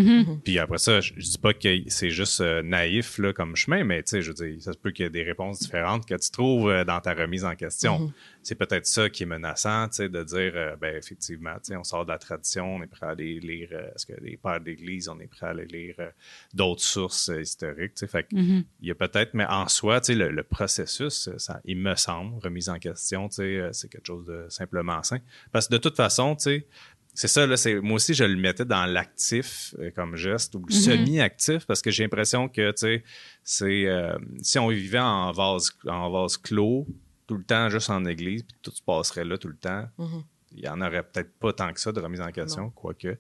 Puis 0.44 0.60
après 0.60 0.78
ça, 0.78 1.02
je, 1.02 1.14
je 1.18 1.24
dis 1.32 1.40
pas 1.40 1.52
que 1.56 1.68
c'est 1.88 2.12
juste 2.12 2.42
euh, 2.42 2.62
naïf 2.62 3.18
là, 3.18 3.34
comme 3.34 3.56
chemin, 3.56 3.84
mais 3.84 4.04
tu 4.04 4.10
sais, 4.12 4.22
je 4.22 4.32
veux 4.32 4.36
dire, 4.36 4.62
ça 4.62 4.72
se 4.74 4.78
peut 4.78 4.92
qu'il 4.92 5.04
y 5.06 5.08
ait 5.08 5.10
des 5.10 5.24
réponses 5.24 5.58
différentes 5.62 6.06
que 6.08 6.14
tu 6.14 6.30
trouves 6.30 6.70
euh, 6.70 6.84
dans 6.86 7.00
ta 7.02 7.16
remise 7.16 7.44
en 7.44 7.56
question. 7.56 8.14
C'est 8.44 8.56
peut-être 8.56 8.86
ça 8.86 9.10
qui 9.10 9.24
est 9.24 9.26
menaçant, 9.26 9.88
de 9.88 10.24
dire, 10.24 10.52
euh, 10.56 10.76
ben 10.76 10.96
effectivement, 10.96 11.56
on 11.72 11.84
sort 11.84 12.06
de 12.06 12.12
la 12.12 12.18
tradition, 12.18 12.76
on 12.76 12.84
est 12.84 12.88
prêt 12.88 13.06
à 13.08 13.10
aller 13.10 13.40
lire, 13.40 13.70
euh, 13.72 13.88
est-ce 13.96 14.06
que 14.06 14.14
les 14.22 14.38
pères 14.38 14.60
d'Église, 14.60 15.08
on 15.10 15.20
est 15.20 15.28
prêt 15.28 15.48
à 15.48 15.50
aller 15.50 15.66
lire 15.66 15.96
euh, 16.00 16.10
d'autres 16.54 16.82
sources 16.82 17.30
euh, 17.30 17.42
historiques. 17.42 17.94
Fait 18.06 18.28
Mhm. 18.32 18.64
il 18.82 18.88
y 18.88 18.92
a 18.92 18.96
peut-être, 18.96 19.34
mais 19.34 19.46
en 19.46 19.68
soi, 19.68 20.02
le, 20.10 20.30
le 20.30 20.44
processus, 20.44 21.30
ça, 21.38 21.62
il 21.66 21.78
me 21.78 21.96
semble, 21.96 22.38
remise 22.44 22.70
en 22.70 22.80
question, 22.80 23.30
c'est 23.30 23.72
quelque 23.90 24.06
chose 24.08 24.26
de 24.26 24.46
simplement 24.50 25.02
sain. 25.04 25.20
Parce 25.52 25.68
que 25.68 25.74
de 25.74 25.78
toute 25.78 25.96
façon, 25.96 26.36
c'est 27.16 27.28
ça, 27.28 27.46
là, 27.46 27.58
c'est, 27.58 27.80
moi 27.80 27.96
aussi, 27.96 28.14
je 28.14 28.24
le 28.24 28.36
mettais 28.36 28.66
dans 28.66 28.86
l'actif 28.88 29.76
euh, 29.80 29.92
comme 29.92 30.16
geste 30.16 30.56
ou 30.56 30.60
le 30.60 30.66
Mhm. 30.66 30.72
semi-actif 30.72 31.66
parce 31.68 31.82
que 31.82 31.92
j'ai 31.92 32.04
l'impression 32.04 32.50
que, 32.50 32.72
tu 32.72 32.78
sais, 32.78 33.04
c'est, 33.44 33.86
euh, 33.86 34.18
si 34.42 34.58
on 34.58 34.68
vivait 34.70 35.00
en 35.00 35.32
vase, 35.32 35.72
en 35.86 36.10
vase 36.10 36.38
clos, 36.38 36.88
tout 37.34 37.38
le 37.40 37.44
temps, 37.46 37.70
juste 37.70 37.90
en 37.90 38.06
église, 38.06 38.44
puis 38.44 38.56
tout 38.62 38.72
se 38.72 38.82
passerait 38.84 39.26
là 39.26 39.38
tout 39.38 39.48
le 39.48 39.56
temps, 39.58 39.88
Mhm. 39.98 40.24
il 40.52 40.60
y 40.66 40.68
en 40.70 40.80
aurait 40.82 41.02
peut-être 41.04 41.34
pas 41.40 41.52
tant 41.52 41.74
que 41.74 41.80
ça 41.80 41.92
de 41.92 42.00
remise 42.00 42.22
en 42.22 42.32
question, 42.32 42.70
quoique. 42.70 43.18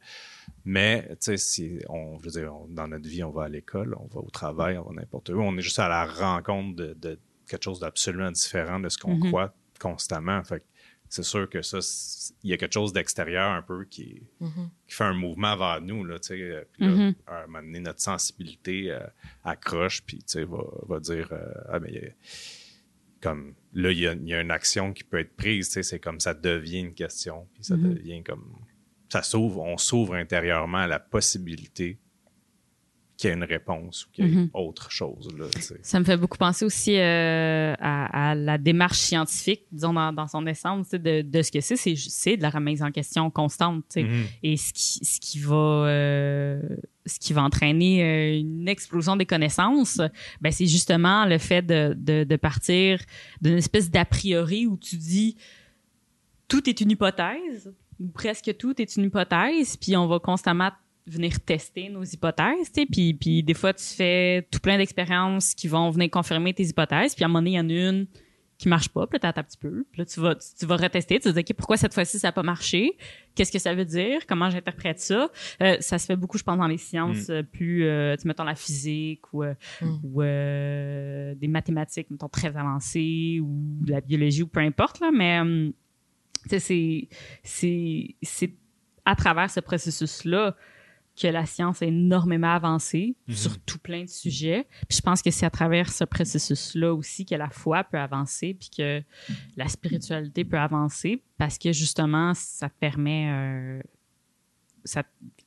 Mais, 0.66 1.08
tu 1.10 1.16
sais, 1.22 1.38
si 1.38 1.80
on, 1.90 2.20
je 2.20 2.26
veux 2.26 2.32
dire, 2.32 2.56
on- 2.56 2.68
dans 2.68 2.88
notre 2.88 3.08
vie, 3.10 3.24
on 3.24 3.32
va 3.32 3.46
à 3.46 3.50
l'école, 3.50 3.96
on 4.00 4.06
va 4.08 4.20
au 4.22 4.30
travail, 4.30 4.78
on 4.78 4.84
va 4.84 4.94
n'importe 4.94 5.30
où, 5.30 5.40
on 5.42 5.58
est 5.58 5.62
juste 5.62 5.80
à 5.80 5.88
la 5.90 6.06
rencontre 6.06 6.76
de, 6.76 6.94
de 6.94 7.20
quelque 7.48 7.64
chose 7.64 7.80
d'absolument 7.80 8.32
différent 8.32 8.80
de 8.80 8.90
ce 8.90 8.98
qu'on 8.98 9.16
Mhm. 9.16 9.30
croit 9.30 9.54
constamment. 9.80 10.44
Fait 10.44 10.60
que 10.60 10.66
c'est 11.10 11.24
sûr 11.24 11.50
que 11.50 11.62
ça, 11.62 11.80
il 12.44 12.50
y 12.52 12.54
a 12.54 12.58
quelque 12.58 12.74
chose 12.74 12.94
d'extérieur 12.94 13.52
un 13.52 13.62
peu 13.62 13.86
qui, 13.86 14.22
Mhm. 14.40 14.70
qui 14.88 14.96
fait 14.96 15.04
un 15.04 15.14
mouvement 15.14 15.56
vers 15.58 15.82
nous, 15.82 16.04
là, 16.06 16.20
tu 16.20 16.28
sais. 16.30 16.42
euh, 16.42 16.64
puis 16.72 16.86
là, 16.88 16.92
Mhm. 16.92 17.16
à 17.28 17.36
un 17.44 17.48
moment 17.48 17.62
donné, 17.64 17.80
notre 17.82 18.00
sensibilité 18.02 18.92
euh, 18.92 19.00
accroche, 19.44 20.02
puis, 20.04 20.18
tu 20.20 20.24
sais, 20.28 20.44
va, 20.46 20.64
va 20.88 21.00
dire, 21.00 21.30
euh, 21.32 21.52
ah, 21.70 21.80
mais 21.80 22.16
comme, 23.24 23.56
là, 23.74 23.92
il 23.92 24.00
y 24.00 24.08
a, 24.08 24.14
il 24.14 24.28
y 24.28 24.34
a 24.34 24.42
une 24.42 24.52
action 24.52 24.92
qui 24.94 25.04
peut 25.04 25.20
être 25.20 25.36
prise, 25.36 25.70
c'est 25.82 26.00
comme 26.00 26.20
ça 26.20 26.34
devient 26.34 26.80
une 26.82 26.94
question, 26.94 27.48
puis 27.54 27.64
ça 27.64 27.76
Mhm. 27.78 27.94
devient 27.94 28.24
comme, 28.24 28.54
ça 29.10 29.22
s'ouvre, 29.24 29.62
on 29.62 29.78
s'ouvre 29.78 30.16
intérieurement 30.16 30.80
à 30.80 30.88
la 30.88 31.00
possibilité 31.00 31.98
qu'il 33.24 33.30
y 33.30 33.34
ait 33.34 33.38
une 33.38 33.44
réponse 33.44 34.06
ou 34.06 34.12
qu'il 34.12 34.26
y 34.26 34.32
ait 34.32 34.36
Mhm. 34.36 34.50
autre 34.54 34.92
chose. 34.92 35.28
Là. 35.38 35.46
Ça 35.82 36.00
me 36.00 36.06
fait 36.06 36.18
beaucoup 36.18 36.38
penser 36.38 36.66
aussi 36.66 36.96
euh, 36.98 37.74
à, 37.80 38.32
à 38.32 38.36
la 38.36 38.58
démarche 38.58 39.00
scientifique, 39.00 39.64
disons, 39.72 39.94
dans, 39.94 40.12
dans 40.14 40.28
son 40.28 40.46
essence, 40.46 40.90
de, 40.92 41.22
de 41.22 41.42
ce 41.42 41.52
que 41.52 41.62
c'est. 41.62 41.76
C'est, 41.76 42.38
de 42.38 42.42
la 42.42 42.50
remise 42.50 42.84
en 42.84 42.92
question 42.92 43.30
constante. 43.32 43.96
Mhm. 43.96 44.26
Et 44.44 44.58
ce 44.58 44.74
qui, 44.74 45.06
ce 45.06 45.20
qui 45.20 45.40
va... 45.40 45.56
euh, 45.88 46.62
ce 47.06 47.20
qui 47.20 47.34
va 47.34 47.44
entraîner 47.44 48.02
euh, 48.02 48.40
une 48.40 48.68
explosion 48.70 49.18
des 49.18 49.26
connaissances, 49.26 50.00
ben 50.40 50.52
c'est 50.54 50.68
justement 50.68 51.26
le 51.26 51.38
fait 51.38 51.62
de, 51.62 51.94
de, 51.98 52.24
de 52.24 52.36
partir 52.38 53.00
d'une 53.42 53.58
espèce 53.58 53.92
d'a 53.92 54.06
priori 54.06 54.68
où 54.68 54.78
tu 54.78 54.96
dis 54.96 55.36
tout 56.48 56.70
est 56.70 56.80
une 56.80 56.92
hypothèse, 56.92 57.74
ou 58.00 58.08
presque 58.08 58.56
tout 58.58 58.82
est 58.82 58.96
une 58.96 59.04
hypothèse, 59.06 59.76
puis 59.76 59.98
on 59.98 60.08
va 60.08 60.20
constamment 60.20 60.72
venir 61.06 61.40
tester 61.42 61.90
nos 61.90 62.04
hypothèses, 62.04 62.72
tu 62.74 62.82
sais, 62.82 62.88
puis, 62.90 63.14
puis 63.14 63.44
des 63.44 63.54
fois 63.54 63.74
tu 63.74 63.84
fais 63.84 64.48
tout 64.52 64.60
plein 64.60 64.78
d'expériences 64.78 65.54
qui 65.54 65.68
vont 65.68 65.90
venir 65.90 66.10
confirmer 66.10 66.54
tes 66.54 66.64
hypothèses, 66.64 67.14
puis 67.14 67.24
à 67.24 67.28
un 67.28 67.30
moment 67.30 67.40
donné, 67.40 67.52
il 67.52 67.56
y 67.56 67.60
en 67.60 67.70
a 67.70 67.90
une 67.90 68.08
qui 68.60 68.70
marche 68.70 68.88
pas, 68.88 69.06
puis 69.08 69.16
là 69.16 69.20
t'attends 69.20 69.42
un 69.42 69.44
petit 69.44 69.58
peu, 69.58 69.84
puis 69.92 70.00
là 70.00 70.06
tu 70.06 70.22
vas, 70.22 70.36
tu, 70.36 70.48
tu 70.58 70.66
vas 70.66 70.78
retester, 70.78 71.20
tu 71.20 71.28
vas 71.28 71.34
dire, 71.34 71.44
OK, 71.50 71.54
pourquoi 71.58 71.76
cette 71.76 71.94
fois-ci 71.94 72.20
ça 72.20 72.30
a 72.30 72.32
pas 72.32 72.44
marché? 72.44 72.96
Qu'est-ce 73.36 73.52
que 73.52 73.60
ça 73.60 73.74
veut 73.74 73.84
dire? 73.84 74.26
Comment 74.28 74.50
j'interprète 74.50 75.00
ça? 75.00 75.30
Euh, 75.62 75.76
ça 75.82 75.98
se 75.98 76.06
fait 76.06 76.16
beaucoup, 76.16 76.38
je 76.38 76.44
pense, 76.44 76.58
dans 76.58 76.68
les 76.68 76.78
sciences 76.78 77.30
euh, 77.30 77.44
plus, 77.44 77.84
euh, 77.84 78.16
tu 78.16 78.26
mettons 78.28 78.44
la 78.46 78.56
physique 78.56 79.34
ou, 79.34 79.44
euh, 79.44 79.56
Mm. 79.82 79.88
ou 80.04 80.22
euh, 80.22 81.36
des 81.36 81.48
mathématiques, 81.48 82.10
mettons, 82.12 82.30
très 82.30 82.56
avancées 82.56 83.40
ou 83.42 83.80
de 83.82 83.92
la 83.92 84.00
biologie 84.02 84.44
ou 84.44 84.48
peu 84.48 84.62
importe, 84.62 85.02
là, 85.02 85.10
mais 85.12 85.40
hum, 85.42 85.74
tu 86.44 86.50
sais, 86.50 86.60
c'est, 86.60 87.08
c'est, 87.44 88.16
c'est 88.22 88.54
à 89.04 89.16
travers 89.16 89.50
ce 89.50 89.60
processus-là 89.60 90.56
que 91.20 91.28
la 91.28 91.46
science 91.46 91.82
a 91.82 91.86
énormément 91.86 92.52
avancé 92.54 93.16
Mhm. 93.28 93.36
sur 93.36 93.60
tout 93.60 93.78
plein 93.80 94.04
de 94.04 94.10
sujets. 94.10 94.68
Puis 94.90 94.98
je 94.98 95.02
pense 95.02 95.22
que 95.22 95.30
c'est 95.32 95.46
à 95.46 95.50
travers 95.52 95.92
ce 95.92 96.04
processus-là 96.04 96.94
aussi 96.94 97.26
que 97.26 97.36
la 97.36 97.50
foi 97.50 97.84
peut 97.84 98.00
avancer, 98.00 98.56
puis 98.60 98.70
que 98.76 99.04
la 99.56 99.68
spiritualité 99.68 100.44
peut 100.44 100.58
avancer, 100.60 101.24
parce 101.38 101.58
que 101.58 101.72
justement, 101.72 102.34
ça 102.34 102.70
permet... 102.70 103.30
euh, 103.32 103.82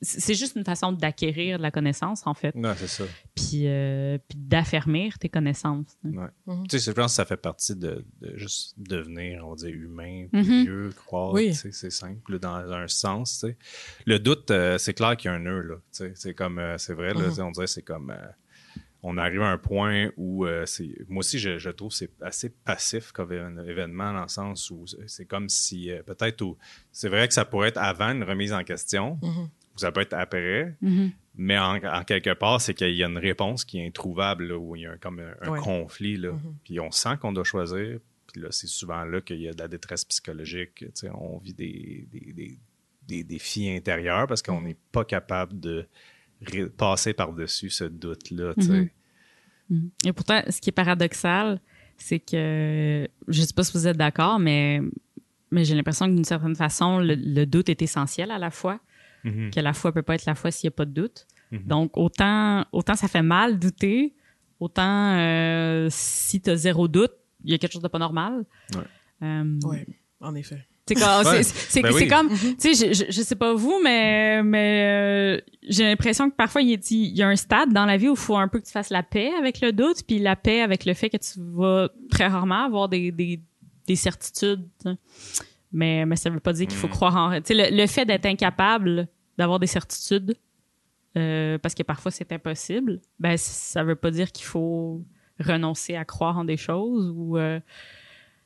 c'est 0.01 0.34
juste 0.34 0.57
une 0.57 0.64
façon 0.64 0.93
d'acquérir 0.93 1.59
de 1.59 1.62
la 1.62 1.70
connaissance, 1.70 2.26
en 2.26 2.34
fait, 2.34 2.55
Non, 2.55 2.74
c'est 2.76 2.87
ça. 2.87 3.05
puis, 3.34 3.66
euh, 3.66 4.18
puis 4.28 4.39
d'affermir 4.39 5.18
tes 5.18 5.28
connaissances. 5.28 5.97
Ouais. 6.05 6.26
Mhm. 6.47 6.66
Tu 6.68 6.78
sais, 6.78 6.91
je 6.91 6.93
pense 6.95 7.12
que 7.12 7.16
ça 7.16 7.24
fait 7.24 7.37
partie 7.37 7.76
de, 7.76 8.05
de 8.20 8.37
juste 8.37 8.74
devenir, 8.78 9.47
on 9.47 9.51
va 9.51 9.57
dire, 9.57 9.74
humain, 9.74 10.26
Mhm. 10.32 10.62
vieux, 10.64 10.91
croire. 11.07 11.32
Oui. 11.32 11.49
tu 11.49 11.55
sais, 11.55 11.72
C'est 11.72 11.91
simple 11.91 12.39
dans 12.39 12.55
un 12.72 12.89
sens. 12.89 13.41
tu 13.41 13.49
sais. 13.49 13.57
Le 14.07 14.18
doute, 14.18 14.51
euh, 14.51 14.78
c'est 14.78 14.95
clair 14.95 15.16
qu'il 15.16 15.30
y 15.30 15.32
a 15.32 15.37
un 15.37 15.41
nœud. 15.41 15.61
Là, 15.62 15.74
tu 15.76 15.82
sais. 15.93 16.12
c'est 16.14 16.34
comme, 16.34 16.59
euh, 16.59 16.78
c'est 16.78 16.95
vrai, 16.95 17.12
là, 17.14 17.20
Mhm. 17.28 17.30
sais, 17.32 17.43
on 17.43 17.51
dirait 17.51 17.66
c'est 17.66 17.82
comme. 17.82 18.14
On 19.09 19.17
arrive 19.19 19.43
à 19.43 19.51
un 19.51 19.59
point 19.59 20.11
où 20.17 20.45
euh, 20.47 20.67
c'est. 20.67 20.91
Moi 21.09 21.21
aussi, 21.21 21.39
je, 21.39 21.59
je 21.59 21.71
trouve 21.71 21.91
que 21.91 21.97
c'est 21.97 22.11
assez 22.23 22.49
passif 22.51 23.13
comme 23.13 23.31
évén- 23.31 23.65
événement 23.69 24.13
dans 24.13 24.23
le 24.23 24.29
sens 24.29 24.71
où 24.71 24.85
c'est- 25.07 25.25
comme 25.27 25.49
si 25.49 25.91
euh, 25.91 26.03
peut-être. 26.03 26.43
au- 26.43 26.59
C'est 26.91 27.09
vrai 27.09 27.29
que 27.29 27.35
ça 27.35 27.45
pourrait 27.45 27.69
être 27.69 27.79
avant 27.79 28.11
une 28.13 28.25
remise 28.25 28.53
en 28.53 28.65
question, 28.65 29.19
Mhm. 29.23 29.45
ou 29.75 29.79
ça 29.79 29.93
peut 29.93 30.01
être 30.01 30.15
après. 30.15 30.75
Mhm. 30.81 31.13
Mais 31.37 31.59
en, 31.59 31.77
en 31.85 32.03
quelque 32.05 32.33
part, 32.35 32.61
c'est 32.61 32.75
qu'il 32.75 32.95
y 32.95 33.05
a 33.05 33.07
une 33.07 33.19
réponse 33.19 33.65
qui 33.65 33.79
est 33.79 33.87
introuvable, 33.87 34.45
là, 34.49 34.59
où 34.59 34.75
il 34.75 34.83
y 34.83 34.87
a 34.87 34.93
un- 34.93 34.97
comme 34.99 35.21
un, 35.21 35.35
un 35.43 35.51
Ouais. 35.51 35.61
conflit. 35.61 36.17
Là. 36.17 36.33
Mhm. 36.33 36.57
Puis 36.65 36.81
on 36.81 36.91
sent 36.91 37.17
qu'on 37.21 37.33
doit 37.33 37.45
choisir. 37.45 37.99
Puis 38.33 38.41
là, 38.41 38.49
c'est 38.51 38.67
souvent 38.67 39.05
là 39.05 39.21
qu'il 39.21 39.41
y 39.41 39.49
a 39.49 39.53
de 39.53 39.59
la 39.59 39.69
détresse 39.69 40.05
psychologique. 40.05 40.85
On 41.15 41.39
vit 41.39 41.55
des, 41.55 42.09
des, 42.11 42.33
des, 42.33 42.59
des 43.07 43.23
défis 43.25 43.71
intérieurs 43.71 44.27
parce 44.27 44.43
qu'on 44.43 44.63
n'est 44.63 44.77
pas 44.93 45.05
capable 45.05 45.61
de 45.61 45.87
passer 46.77 47.13
par-dessus 47.15 47.71
ce 47.71 47.85
doute-là. 47.85 48.53
Et 50.05 50.12
pourtant, 50.12 50.41
ce 50.49 50.61
qui 50.61 50.71
est 50.71 50.73
paradoxal, 50.73 51.61
c'est 51.99 52.19
que, 52.21 53.09
je 53.29 53.43
sais 53.43 53.53
pas 53.55 53.64
si 53.64 53.73
vous 53.73 53.87
êtes 53.89 53.97
d'accord, 53.97 54.39
mais, 54.39 54.81
mais 55.51 55.64
j'ai 55.64 55.75
l'impression 55.75 56.07
que 56.07 56.12
d'une 56.14 56.25
certaine 56.25 56.55
façon, 56.55 56.99
le, 56.99 57.14
le 57.14 57.47
doute 57.47 57.69
est 57.69 57.83
essentiel 57.83 58.31
à 58.31 58.39
la 58.39 58.51
foi, 58.51 58.81
Mhm. 59.25 59.51
que 59.51 59.59
la 59.61 59.73
foi 59.73 59.91
peut 59.93 60.03
pas 60.03 60.14
être 60.14 60.27
la 60.27 60.37
foi 60.37 60.53
s'il 60.53 60.67
y 60.67 60.69
a 60.69 60.71
pas 60.73 60.85
de 60.85 60.93
doute. 60.93 61.27
Mhm. 61.51 61.62
Donc, 61.64 61.97
autant, 61.97 62.64
autant 62.71 62.95
ça 62.95 63.09
fait 63.09 63.23
mal 63.23 63.59
douter, 63.59 64.14
autant 64.61 65.17
euh, 65.17 65.89
si 65.91 66.41
tu 66.41 66.51
as 66.51 66.57
zéro 66.57 66.87
doute, 66.87 67.11
il 67.45 67.51
y 67.51 67.55
a 67.55 67.59
quelque 67.59 67.73
chose 67.73 67.83
de 67.83 67.89
pas 67.89 67.99
normal. 67.99 68.45
Ouais. 68.75 68.83
Euh, 69.23 69.59
Ouais, 69.64 69.87
en 70.21 70.35
effet. 70.35 70.67
c'est 70.89 70.95
comme, 70.95 71.27
Ouais. 71.27 71.43
c'est- 71.43 71.71
c'est- 71.71 71.83
Ben 71.83 71.93
oui. 71.93 72.07
comme, 72.09 72.29
tu 72.31 72.57
sais, 72.75 72.75
je, 72.75 72.93
je, 73.07 73.11
je 73.11 73.23
sais 73.23 73.35
pas 73.35 73.55
vous, 73.55 73.81
mais, 73.83 74.43
mais 74.43 74.83
euh, 74.85 75.41
j'ai 75.69 75.83
l'impression 75.85 76.31
que 76.31 76.37
parfois 76.37 76.62
il 76.62 76.71
y, 76.71 76.75
a, 76.75 76.79
il 76.91 77.17
y 77.17 77.23
a 77.23 77.29
un 77.29 77.37
stade 77.37 77.73
dans 77.73 77.85
la 77.87 77.97
vie 77.97 78.09
où 78.09 78.12
il 78.12 78.17
faut 78.17 78.37
un 78.37 78.47
peu 78.49 78.61
que 78.61 78.67
tu 78.67 78.73
fasses 78.73 78.91
la 78.91 79.03
paix 79.03 79.33
avec 79.39 79.61
le 79.61 79.73
doute, 79.73 80.03
puis 80.07 80.19
la 80.21 80.37
paix 80.37 80.61
avec 80.62 80.85
le 80.85 80.95
fait 80.95 81.11
que 81.11 81.17
tu 81.17 81.41
vas 81.55 81.89
très 82.11 82.27
rarement 82.29 82.64
avoir 82.64 82.89
des, 82.89 83.11
des, 83.11 83.41
des 83.87 83.97
certitudes. 83.97 84.64
Mais, 85.73 86.07
mais 86.07 86.17
ça 86.17 86.31
veut 86.31 86.41
pas 86.41 86.53
dire 86.53 86.67
qu'il 86.69 86.77
faut 86.79 86.87
Mm. 86.87 86.91
croire 86.91 87.17
en... 87.17 87.33
Tu 87.41 87.47
sais, 87.47 87.55
le, 87.71 87.77
le 87.77 87.87
fait 87.89 88.05
d'être 88.05 88.25
incapable 88.27 89.09
d'avoir 89.37 89.59
des 89.59 89.67
certitudes, 89.67 90.37
euh, 91.17 91.59
parce 91.59 91.75
que 91.75 91.83
parfois 91.83 92.11
c'est 92.12 92.31
impossible, 92.33 93.01
ben 93.19 93.37
ça 93.37 93.83
veut 93.83 93.97
pas 93.97 94.11
dire 94.11 94.31
qu'il 94.33 94.47
faut 94.47 95.03
renoncer 95.41 95.97
à 95.97 96.05
croire 96.05 96.39
en 96.39 96.45
des 96.45 96.57
choses 96.57 97.12
ou... 97.14 97.37
euh, 97.39 97.59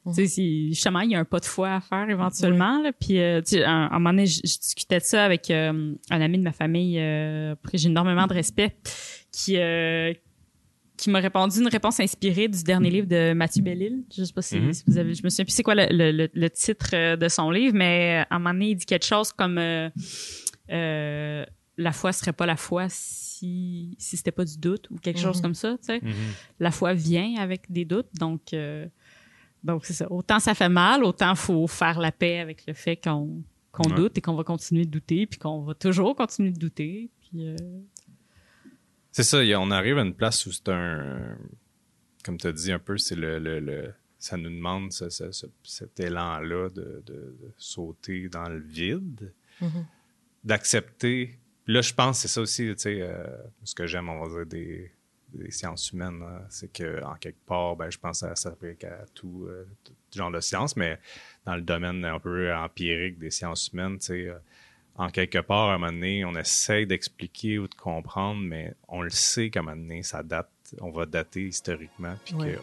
tu 0.06 0.14
sais, 0.14 0.26
si, 0.26 0.68
justement, 0.70 1.00
il 1.00 1.10
y 1.10 1.14
a 1.14 1.18
un 1.20 1.24
pas 1.24 1.40
de 1.40 1.44
foi 1.44 1.74
à 1.74 1.80
faire 1.80 2.08
éventuellement. 2.08 2.80
Là, 2.82 2.92
puis, 2.92 3.18
euh, 3.20 3.40
tu 3.42 3.56
sais, 3.56 3.64
un, 3.64 3.88
un 3.90 3.98
moment 3.98 4.10
donné, 4.10 4.26
je, 4.26 4.40
je 4.44 4.58
discutais 4.58 4.98
de 4.98 5.04
ça 5.04 5.24
avec 5.24 5.50
euh, 5.50 5.94
un 6.10 6.20
ami 6.20 6.38
de 6.38 6.42
ma 6.42 6.52
famille, 6.52 6.98
euh, 6.98 7.54
pour 7.56 7.70
qui 7.70 7.78
j'ai 7.78 7.88
énormément 7.88 8.26
de 8.26 8.32
respect, 8.34 8.76
qui, 9.30 9.56
euh, 9.58 10.12
qui 10.96 11.08
m'a 11.10 11.20
répondu 11.20 11.60
une 11.60 11.68
réponse 11.68 11.98
inspirée 12.00 12.48
du 12.48 12.62
dernier 12.62 12.90
livre 12.90 13.06
de 13.06 13.32
Mathieu 13.32 13.62
Bellil. 13.62 14.04
Je 14.14 14.24
sais 14.24 14.32
pas 14.32 14.42
si, 14.42 14.58
Mhm. 14.58 14.72
si 14.72 14.84
vous 14.86 14.98
avez, 14.98 15.14
je 15.14 15.22
me 15.24 15.28
souviens 15.30 15.44
plus 15.46 15.52
c'est 15.54 15.62
quoi 15.62 15.74
le, 15.74 15.86
le, 15.90 16.12
le, 16.12 16.28
le 16.32 16.50
titre 16.50 17.16
de 17.16 17.28
son 17.28 17.50
livre, 17.50 17.74
mais 17.74 18.24
à 18.30 18.36
un 18.36 18.38
moment 18.38 18.52
donné, 18.52 18.70
il 18.70 18.76
dit 18.76 18.84
quelque 18.86 19.06
chose 19.06 19.32
comme 19.32 19.56
euh, 19.58 19.88
euh, 20.70 21.44
la 21.76 21.92
foi 21.92 22.12
serait 22.12 22.32
pas 22.34 22.46
la 22.46 22.56
foi 22.56 22.86
si 22.88 23.96
si 23.98 24.16
c'était 24.18 24.32
pas 24.32 24.44
du 24.44 24.58
doute 24.58 24.90
ou 24.90 24.96
quelque 24.96 25.18
chose 25.20 25.36
Mhm. 25.38 25.42
comme 25.42 25.54
ça. 25.54 25.70
Tu 25.78 25.86
sais, 25.86 26.00
Mhm. 26.02 26.12
la 26.58 26.70
foi 26.70 26.92
vient 26.92 27.36
avec 27.38 27.70
des 27.72 27.86
doutes, 27.86 28.08
donc 28.18 28.52
euh, 28.52 28.86
donc 29.64 29.84
c'est 29.84 29.92
ça. 29.92 30.10
Autant 30.10 30.38
ça 30.40 30.54
fait 30.54 30.68
mal, 30.68 31.04
autant 31.04 31.34
faut 31.34 31.66
faire 31.66 31.98
la 32.00 32.12
paix 32.12 32.38
avec 32.38 32.66
le 32.66 32.72
fait 32.74 32.96
qu'on 32.96 33.42
Ouais. 33.78 33.94
doute 33.94 34.18
et 34.18 34.20
qu'on 34.20 34.34
va 34.34 34.44
continuer 34.44 34.84
de 34.84 34.90
douter, 34.90 35.26
puis 35.26 35.38
qu'on 35.38 35.62
va 35.62 35.74
toujours 35.74 36.14
continuer 36.16 36.50
de 36.50 36.58
douter. 36.58 37.08
Puis 37.20 37.46
euh, 37.48 37.56
C'est 39.12 39.22
ça, 39.24 39.42
y 39.44 39.52
a- 39.52 39.60
on 39.60 39.70
arrive 39.70 39.98
à 39.98 40.02
une 40.02 40.14
place 40.14 40.46
où 40.46 40.52
c'est 40.52 40.68
un. 40.68 41.36
Comme 42.24 42.36
tu 42.38 42.46
as 42.46 42.52
dit 42.52 42.70
un 42.72 42.78
peu, 42.78 42.96
c'est 42.98 43.16
le, 43.16 43.38
le, 43.38 43.60
le- 43.60 43.92
Ça 44.22 44.36
nous 44.36 44.50
demande 44.50 44.92
ce- 44.92 45.08
ce- 45.08 45.32
ce- 45.32 45.46
cet 45.62 45.98
élan-là 45.98 46.68
de, 46.68 47.02
de- 47.06 47.36
de 47.40 47.52
sauter 47.56 48.28
dans 48.28 48.48
le 48.50 48.58
vide, 48.60 49.32
Mhm. 49.62 49.86
d'accepter. 50.44 51.38
Là, 51.66 51.80
je 51.80 51.94
pense 51.94 52.16
que 52.18 52.22
c'est 52.22 52.28
ça 52.34 52.40
aussi, 52.42 52.64
tu 52.66 52.74
sais, 52.76 52.98
euh, 53.00 53.24
ce 53.64 53.74
que 53.74 53.86
j'aime, 53.86 54.08
on 54.10 54.20
va 54.26 54.28
dire, 54.28 54.46
des, 54.46 54.92
des 55.34 55.50
sciences 55.50 55.90
humaines, 55.92 56.22
hein, 56.22 56.42
c'est 56.48 56.72
que 56.72 57.02
en 57.04 57.14
quelque 57.14 57.44
part, 57.46 57.76
ben, 57.76 57.90
je 57.90 57.98
pense 57.98 58.20
que 58.20 58.28
ça 58.28 58.36
s'applique 58.36 58.84
à 58.84 59.04
tout, 59.14 59.46
euh, 59.48 59.66
tout 59.84 59.92
genre 60.14 60.30
de 60.30 60.40
sciences, 60.40 60.76
mais 60.76 60.98
dans 61.44 61.56
le 61.56 61.62
domaine 61.62 62.04
un 62.04 62.18
peu 62.18 62.52
empirique 62.54 63.18
des 63.18 63.30
sciences 63.30 63.68
humaines, 63.72 63.98
tu 63.98 64.06
sais, 64.06 64.28
euh, 64.28 64.38
en 64.96 65.08
quelque 65.08 65.38
part, 65.38 65.70
à 65.70 65.74
un 65.74 65.78
moment 65.78 65.92
donné, 65.92 66.24
on 66.24 66.34
essaye 66.36 66.86
d'expliquer 66.86 67.58
ou 67.58 67.68
de 67.68 67.74
comprendre, 67.74 68.40
mais 68.40 68.74
on 68.88 69.02
le 69.02 69.10
sait 69.10 69.48
qu'à 69.50 69.60
un 69.60 69.62
moment 69.62 69.76
donné, 69.76 70.02
ça 70.02 70.22
date, 70.22 70.50
on 70.80 70.90
va 70.90 71.06
dater 71.06 71.46
historiquement, 71.46 72.16
puis 72.24 72.34
Ouais. 72.34 72.58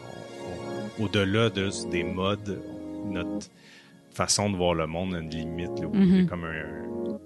on- 0.98 1.04
au-delà 1.04 1.50
de, 1.50 1.68
des 1.90 2.04
modes, 2.04 2.62
notre 3.06 3.48
façon 4.10 4.50
de 4.50 4.56
voir 4.56 4.74
le 4.74 4.86
monde 4.86 5.14
a 5.14 5.18
une 5.18 5.30
limite, 5.30 5.78
là, 5.80 5.86
où 5.86 5.94
il 5.94 6.16
y 6.16 6.18
a 6.18 6.22
Mhm. 6.22 6.28
comme 6.28 6.44
un, 6.44 7.18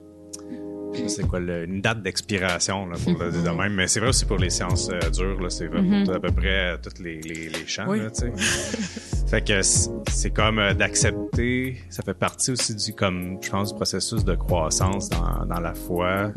sais 1.09 1.23
quoi, 1.25 1.41
le- 1.41 1.65
une 1.65 1.81
date 1.81 2.03
d'expiration, 2.03 2.87
là, 2.87 2.97
pour 3.03 3.19
le 3.23 3.31
dire 3.31 3.43
de 3.43 3.51
même. 3.57 3.75
Mais 3.75 3.89
c'est 3.89 4.01
vrai 4.01 4.09
aussi 4.11 4.25
pour 4.25 4.39
les 4.39 4.51
sciences 4.51 4.91
euh, 4.93 5.11
dures, 5.11 5.41
là, 5.41 5.51
c'est 5.51 5.67
vrai 5.67 5.83
pour 6.05 6.15
à 6.15 6.21
peu 6.21 6.31
près 6.33 6.77
tous 6.83 7.03
les, 7.03 7.21
les, 7.21 7.49
les 7.49 7.67
champs, 7.67 7.87
Oui. 7.89 7.99
là, 8.01 8.11
tu 8.11 8.21
sais. 8.21 8.33
fait 9.29 9.43
que 9.47 9.63
c'est 9.63 9.91
c'est 10.11 10.31
comme 10.31 10.59
euh, 10.59 10.75
d'accepter, 10.75 11.79
ça 11.91 12.03
fait 12.03 12.15
partie 12.15 12.51
aussi 12.53 12.75
du, 12.75 12.93
comme, 12.93 13.39
je 13.43 13.51
pense, 13.51 13.71
du 13.71 13.75
processus 13.77 14.25
de 14.25 14.35
croissance 14.35 15.09
dans, 15.09 15.45
dans 15.47 15.61
la 15.61 15.75
foi, 15.75 16.33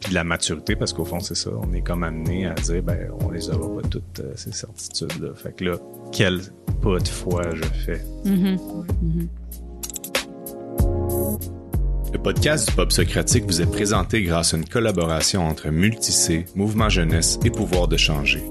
puis 0.00 0.10
de 0.10 0.14
la 0.14 0.24
maturité, 0.24 0.74
parce 0.76 0.92
qu'au 0.92 1.04
fond, 1.04 1.20
c'est 1.20 1.34
ça, 1.36 1.50
on 1.56 1.72
est 1.72 1.80
comme 1.82 2.02
amené 2.02 2.46
à 2.46 2.54
dire, 2.54 2.82
ben, 2.82 3.08
on 3.20 3.30
les 3.30 3.48
aura 3.50 3.80
pas 3.80 3.88
toutes, 3.88 4.20
euh, 4.20 4.32
ces 4.34 4.52
certitudes-là. 4.52 5.30
Fait 5.34 5.54
que 5.56 5.64
là, 5.64 5.76
quel 6.12 6.40
pas 6.82 6.98
de 6.98 7.08
foi 7.08 7.42
je 7.54 7.62
fais? 7.84 8.04
mhm, 8.24 8.58
mhm. 9.02 9.28
Le 12.12 12.18
podcast 12.18 12.68
du 12.68 12.74
Pop 12.74 12.92
Socratique 12.92 13.44
vous 13.46 13.62
est 13.62 13.70
présenté 13.70 14.22
grâce 14.22 14.52
à 14.52 14.58
une 14.58 14.68
collaboration 14.68 15.46
entre 15.46 15.70
Multicé, 15.70 16.44
Mouvement 16.54 16.90
Jeunesse 16.90 17.38
et 17.42 17.50
Pouvoir 17.50 17.88
de 17.88 17.96
changer. 17.96 18.42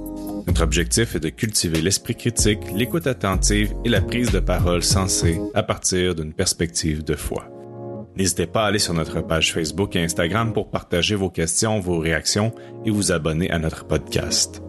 Notre 0.47 0.64
objectif 0.64 1.16
est 1.16 1.20
de 1.20 1.30
cultiver 1.30 1.80
l'esprit 1.80 2.16
critique, 2.16 2.59
l'écoute 2.74 3.05
attentive 3.05 3.74
et 3.86 3.89
la 3.89 4.01
prise 4.01 4.32
de 4.32 4.39
parole 4.39 4.82
sensée 4.82 5.39
à 5.53 5.62
partir 5.62 6.16
d'une 6.16 6.34
perspective 6.34 7.03
de 7.03 7.16
foi. 7.16 7.47
N'hésitez 8.18 8.47
pas 8.47 8.64
à 8.64 8.68
aller 8.68 8.80
sur 8.80 8.95
notre 8.95 9.22
page 9.22 9.53
Facebook 9.53 9.95
et 9.95 10.03
Instagram 10.03 10.53
pour 10.53 10.72
partager 10.72 11.16
vos 11.16 11.30
questions, 11.30 11.80
vos 11.80 11.99
réactions 11.99 12.53
et 12.86 12.89
vous 12.89 13.12
abonner 13.12 13.51
à 13.51 13.59
notre 13.59 13.86
podcast. 13.86 14.62